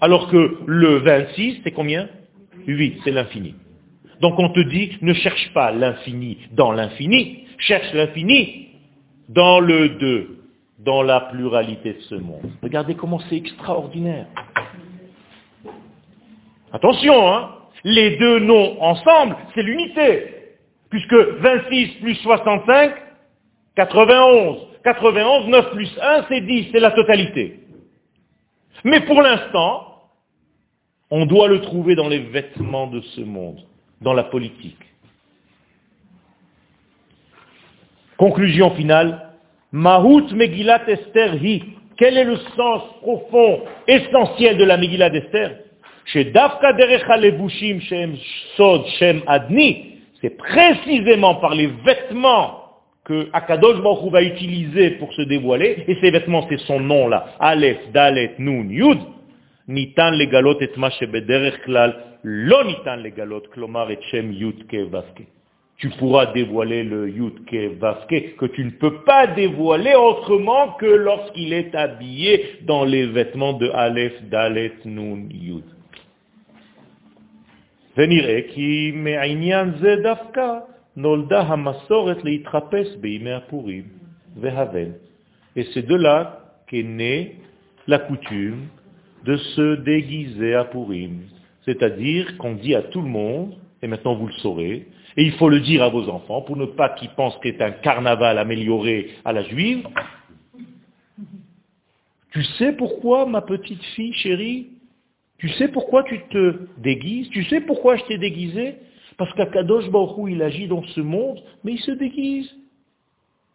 Alors 0.00 0.30
que 0.30 0.58
le 0.66 0.98
26, 0.98 1.60
c'est 1.64 1.72
combien? 1.72 2.08
8, 2.66 3.00
c'est 3.04 3.10
l'infini. 3.10 3.54
Donc 4.20 4.38
on 4.38 4.50
te 4.50 4.60
dit, 4.60 4.98
ne 5.00 5.14
cherche 5.14 5.52
pas 5.54 5.70
l'infini 5.72 6.38
dans 6.52 6.72
l'infini, 6.72 7.44
cherche 7.58 7.92
l'infini 7.94 8.68
dans 9.28 9.60
le 9.60 9.90
2 9.90 10.36
dans 10.80 11.02
la 11.02 11.20
pluralité 11.20 11.94
de 11.94 12.00
ce 12.00 12.14
monde. 12.14 12.50
Regardez 12.62 12.94
comment 12.94 13.20
c'est 13.28 13.36
extraordinaire. 13.36 14.26
Attention, 16.72 17.34
hein 17.34 17.50
les 17.84 18.16
deux 18.16 18.40
noms 18.40 18.80
ensemble, 18.82 19.36
c'est 19.54 19.62
l'unité. 19.62 20.34
Puisque 20.90 21.14
26 21.14 21.88
plus 22.00 22.14
65, 22.16 22.94
91. 23.76 24.58
91, 24.82 25.48
9 25.48 25.70
plus 25.72 25.98
1, 26.00 26.24
c'est 26.28 26.40
10, 26.40 26.68
c'est 26.72 26.80
la 26.80 26.90
totalité. 26.90 27.60
Mais 28.84 29.00
pour 29.02 29.20
l'instant, 29.22 29.86
on 31.10 31.26
doit 31.26 31.48
le 31.48 31.60
trouver 31.60 31.94
dans 31.94 32.08
les 32.08 32.20
vêtements 32.20 32.86
de 32.86 33.00
ce 33.00 33.20
monde, 33.20 33.60
dans 34.00 34.12
la 34.12 34.24
politique. 34.24 34.78
Conclusion 38.16 38.74
finale. 38.74 39.30
Mahout 39.72 40.32
Megillat 40.32 40.88
Esther 40.88 41.42
hi. 41.42 41.62
Quel 41.96 42.16
est 42.16 42.24
le 42.24 42.36
sens 42.56 42.82
profond, 43.02 43.62
essentiel 43.86 44.56
de 44.56 44.64
la 44.64 44.76
Megillat 44.76 45.10
d'Esther 45.10 45.58
c'est 46.12 46.32
précisément 50.36 51.34
par 51.36 51.54
les 51.54 51.66
vêtements 51.66 52.56
que 53.04 53.28
Akadosh 53.32 53.80
Baruch 53.80 54.12
va 54.12 54.22
utiliser 54.22 54.90
pour 54.92 55.12
se 55.12 55.22
dévoiler, 55.22 55.84
et 55.86 55.96
ces 56.00 56.10
vêtements, 56.10 56.46
c'est 56.48 56.60
son 56.60 56.80
nom 56.80 57.08
là, 57.08 57.26
Aleph, 57.38 57.90
Dalet, 57.92 58.34
Nun, 58.38 58.68
Yud, 58.70 58.98
Nitan 59.69 60.11
legalot 60.11 60.61
et 60.61 60.77
ma 60.77 60.89
klal, 61.63 61.95
lo 62.23 62.63
nitan 62.63 62.97
legalot, 62.97 63.47
klomar 63.51 63.89
et 63.89 63.99
shem 64.11 64.31
Yud 64.31 64.67
ke 64.67 64.87
Tu 65.77 65.89
pourras 65.89 66.27
dévoiler 66.27 66.83
le 66.83 67.09
Yud 67.09 67.45
ke 67.45 67.79
vaske, 67.79 68.35
que 68.37 68.45
tu 68.45 68.63
ne 68.63 68.71
peux 68.71 69.03
pas 69.03 69.27
dévoiler 69.27 69.95
autrement 69.95 70.73
que 70.73 70.85
lorsqu'il 70.85 71.51
est 71.51 71.73
habillé 71.75 72.59
dans 72.61 72.85
les 72.85 73.07
vêtements 73.07 73.53
de 73.53 73.69
Aleph, 73.69 74.21
Dalet, 74.29 74.73
Nun, 74.85 75.27
Yud. 75.31 75.63
ונראה 77.97 78.39
כי 78.47 78.91
מעניין 78.95 79.71
זה 79.79 79.95
דווקא 80.03 80.59
נולדה 80.97 81.41
המסורת 81.41 82.23
להתחפש 82.23 82.95
בימי 83.01 83.33
הפורים 83.33 83.83
והבן. 84.35 84.91
Et 85.57 85.63
c'est 85.73 85.87
de 85.87 85.95
là 85.95 86.17
qu'est 86.67 86.83
née 86.83 87.35
la 87.87 87.99
coutume 87.99 88.67
de 89.24 89.36
se 89.36 89.76
déguiser 89.76 90.54
à 90.54 90.64
Purim. 90.64 91.20
C'est-à-dire 91.64 92.36
qu'on 92.38 92.54
dit 92.54 92.74
à 92.74 92.82
tout 92.82 93.02
le 93.02 93.08
monde, 93.08 93.54
et 93.82 93.86
maintenant 93.86 94.14
vous 94.14 94.26
le 94.26 94.32
saurez, 94.34 94.88
et 95.16 95.22
il 95.22 95.32
faut 95.32 95.48
le 95.48 95.60
dire 95.60 95.82
à 95.82 95.88
vos 95.88 96.08
enfants 96.08 96.42
pour 96.42 96.56
ne 96.56 96.66
pas 96.66 96.90
qu'ils 96.90 97.10
pensent 97.10 97.36
que 97.38 97.50
c'est 97.50 97.62
un 97.62 97.72
carnaval 97.72 98.38
amélioré 98.38 99.10
à 99.24 99.32
la 99.32 99.42
juive. 99.42 99.86
Tu 102.32 102.44
sais 102.58 102.72
pourquoi, 102.72 103.26
ma 103.26 103.42
petite 103.42 103.82
fille 103.96 104.12
chérie, 104.14 104.68
tu 105.38 105.48
sais 105.50 105.68
pourquoi 105.68 106.04
tu 106.04 106.20
te 106.30 106.68
déguises? 106.78 107.28
Tu 107.30 107.44
sais 107.44 107.60
pourquoi 107.62 107.96
je 107.96 108.04
t'ai 108.04 108.18
déguisé? 108.18 108.76
Parce 109.16 109.32
qu'Akadosh 109.34 109.90
Baruch 109.90 110.30
il 110.30 110.42
agit 110.42 110.68
dans 110.68 110.82
ce 110.82 111.00
monde, 111.00 111.42
mais 111.64 111.72
il 111.72 111.80
se 111.80 111.92
déguise. 111.92 112.48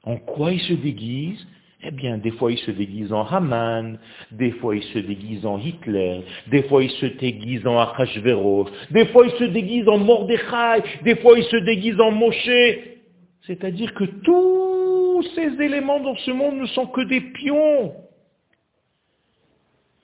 En 0.03 0.17
quoi 0.17 0.51
il 0.51 0.59
se 0.59 0.73
déguise? 0.73 1.45
Eh 1.87 1.91
bien, 1.91 2.17
des 2.17 2.31
fois 2.31 2.51
il 2.51 2.57
se 2.57 2.71
déguise 2.71 3.13
en 3.13 3.27
Haman, 3.27 3.99
des 4.31 4.51
fois 4.53 4.75
il 4.75 4.81
se 4.81 4.97
déguise 4.97 5.45
en 5.45 5.59
Hitler, 5.59 6.23
des 6.47 6.63
fois 6.63 6.83
il 6.83 6.89
se 6.89 7.05
déguise 7.05 7.65
en 7.67 7.77
Achashverosh, 7.77 8.69
des 8.89 9.05
fois 9.07 9.27
il 9.27 9.31
se 9.33 9.43
déguise 9.43 9.87
en 9.87 9.99
Mordechai, 9.99 10.81
des 11.03 11.15
fois 11.17 11.37
il 11.37 11.43
se 11.43 11.57
déguise 11.57 11.99
en 11.99 12.09
Moshe. 12.09 12.49
C'est-à-dire 13.45 13.93
que 13.93 14.05
tous 14.05 15.21
ces 15.35 15.61
éléments 15.61 15.99
dans 15.99 16.15
ce 16.15 16.31
monde 16.31 16.55
ne 16.55 16.65
sont 16.65 16.87
que 16.87 17.01
des 17.01 17.21
pions 17.21 17.93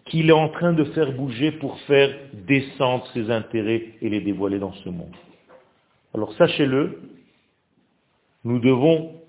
qu'il 0.06 0.30
est 0.30 0.34
en 0.34 0.50
train 0.50 0.74
de 0.74 0.84
faire 0.84 1.12
bouger 1.14 1.52
pour 1.52 1.80
faire 1.82 2.14
descendre 2.34 3.08
ses 3.14 3.32
intérêts 3.32 3.94
et 4.02 4.10
les 4.10 4.22
dévoiler 4.22 4.60
dans 4.60 4.74
ce 4.74 4.90
monde. 4.90 5.16
Alors 6.14 6.32
sachez-le, 6.34 7.00
nous 8.44 8.60
devons 8.60 9.21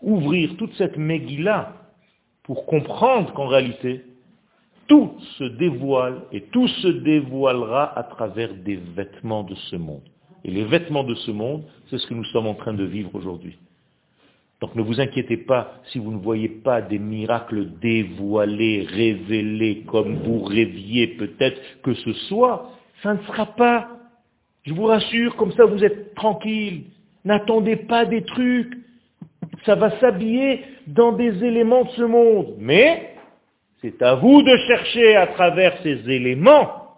ouvrir 0.00 0.56
toute 0.56 0.74
cette 0.74 0.96
Megillah 0.96 1.72
pour 2.42 2.66
comprendre 2.66 3.32
qu'en 3.32 3.46
réalité, 3.46 4.04
tout 4.86 5.14
se 5.38 5.44
dévoile 5.44 6.22
et 6.32 6.42
tout 6.42 6.68
se 6.68 6.88
dévoilera 6.88 7.98
à 7.98 8.04
travers 8.04 8.54
des 8.54 8.76
vêtements 8.76 9.42
de 9.42 9.54
ce 9.54 9.76
monde. 9.76 10.08
Et 10.44 10.50
les 10.50 10.64
vêtements 10.64 11.04
de 11.04 11.14
ce 11.14 11.30
monde, 11.32 11.64
c'est 11.88 11.98
ce 11.98 12.06
que 12.06 12.14
nous 12.14 12.24
sommes 12.26 12.46
en 12.46 12.54
train 12.54 12.74
de 12.74 12.84
vivre 12.84 13.10
aujourd'hui. 13.14 13.58
Donc 14.60 14.74
ne 14.74 14.82
vous 14.82 15.00
inquiétez 15.00 15.36
pas 15.36 15.80
si 15.86 15.98
vous 15.98 16.12
ne 16.12 16.18
voyez 16.18 16.48
pas 16.48 16.80
des 16.80 16.98
miracles 16.98 17.78
dévoilés, 17.80 18.86
révélés, 18.88 19.82
comme 19.86 20.16
vous 20.22 20.42
rêviez 20.44 21.08
peut-être 21.08 21.60
que 21.82 21.92
ce 21.94 22.12
soit. 22.28 22.70
Ça 23.02 23.14
ne 23.14 23.22
sera 23.24 23.46
pas. 23.46 23.88
Je 24.62 24.72
vous 24.72 24.84
rassure, 24.84 25.36
comme 25.36 25.52
ça 25.52 25.66
vous 25.66 25.84
êtes 25.84 26.14
tranquille. 26.14 26.84
N'attendez 27.24 27.76
pas 27.76 28.06
des 28.06 28.22
trucs. 28.22 28.72
Ça 29.66 29.74
va 29.74 29.98
s'habiller 29.98 30.64
dans 30.86 31.12
des 31.12 31.44
éléments 31.44 31.84
de 31.84 31.90
ce 31.90 32.02
monde. 32.02 32.54
Mais 32.58 33.16
c'est 33.82 34.00
à 34.00 34.14
vous 34.14 34.42
de 34.42 34.56
chercher 34.68 35.16
à 35.16 35.26
travers 35.26 35.76
ces 35.82 36.08
éléments 36.08 36.94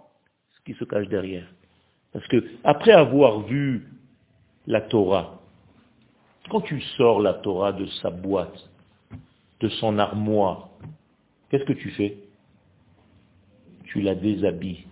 ce 0.54 0.60
qui 0.64 0.78
se 0.78 0.84
cache 0.84 1.08
derrière. 1.08 1.46
Parce 2.12 2.26
que 2.28 2.44
après 2.64 2.92
avoir 2.92 3.40
vu 3.40 3.86
la 4.66 4.82
Torah, 4.82 5.40
quand 6.50 6.60
tu 6.60 6.80
sors 6.96 7.20
la 7.20 7.34
Torah 7.34 7.72
de 7.72 7.86
sa 8.02 8.10
boîte, 8.10 8.70
de 9.60 9.68
son 9.68 9.98
armoire, 9.98 10.68
qu'est-ce 11.50 11.64
que 11.64 11.72
tu 11.72 11.90
fais? 11.90 12.16
Tu 13.84 14.00
la 14.00 14.14
déshabilles. 14.14 14.86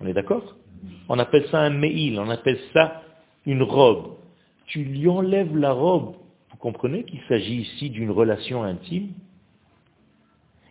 On 0.00 0.06
est 0.06 0.12
d'accord? 0.12 0.56
On 1.08 1.18
appelle 1.18 1.46
ça 1.50 1.60
un 1.60 1.70
meil, 1.70 2.18
on 2.18 2.28
appelle 2.28 2.58
ça 2.72 3.02
une 3.46 3.62
robe. 3.62 4.16
Tu 4.66 4.84
lui 4.84 5.08
enlèves 5.08 5.56
la 5.56 5.72
robe. 5.72 6.14
Vous 6.54 6.60
comprenez 6.60 7.02
qu'il 7.02 7.20
s'agit 7.28 7.62
ici 7.62 7.90
d'une 7.90 8.12
relation 8.12 8.62
intime 8.62 9.08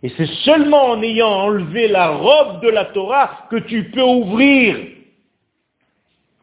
Et 0.02 0.08
c'est 0.16 0.30
seulement 0.46 0.92
en 0.92 1.02
ayant 1.04 1.28
enlevé 1.28 1.90
la 1.90 2.12
robe 2.12 2.62
de 2.62 2.70
la 2.70 2.86
Torah 2.86 3.48
que 3.52 3.58
tu 3.58 3.92
peux 3.92 4.02
ouvrir 4.02 4.78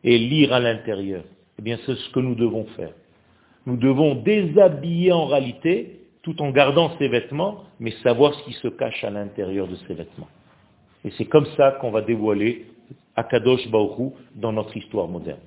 et 0.04 0.18
lire 0.18 0.52
à 0.52 0.60
l'intérieur. 0.60 1.24
Eh 1.58 1.62
bien, 1.62 1.78
c'est 1.86 1.94
ce 1.94 2.10
que 2.10 2.20
nous 2.20 2.34
devons 2.34 2.66
faire. 2.76 2.92
Nous 3.64 3.78
devons 3.78 4.14
déshabiller 4.14 5.10
en 5.10 5.24
réalité, 5.24 6.02
tout 6.22 6.42
en 6.42 6.50
gardant 6.50 6.98
ses 6.98 7.08
vêtements, 7.08 7.64
mais 7.78 7.92
savoir 8.02 8.34
ce 8.34 8.44
qui 8.44 8.52
se 8.52 8.68
cache 8.68 9.02
à 9.04 9.10
l'intérieur 9.10 9.66
de 9.68 9.76
ces 9.88 9.94
vêtements. 9.94 10.28
Et 11.02 11.10
c'est 11.16 11.24
comme 11.24 11.46
ça 11.56 11.78
qu'on 11.80 11.90
va 11.90 12.02
dévoiler 12.02 12.66
Akadosh 13.16 13.66
Baoru 13.70 14.10
dans 14.34 14.52
notre 14.52 14.76
histoire 14.76 15.08
moderne. 15.08 15.40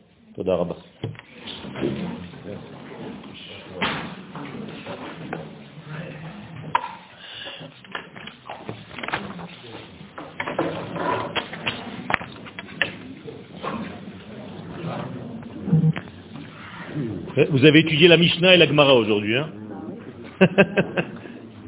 Vous 17.50 17.66
avez 17.66 17.80
étudié 17.80 18.08
la 18.08 18.18
Mishnah 18.18 18.54
et 18.54 18.58
la 18.58 18.68
Gemara 18.68 18.94
aujourd'hui, 18.96 19.38
hein? 19.38 19.50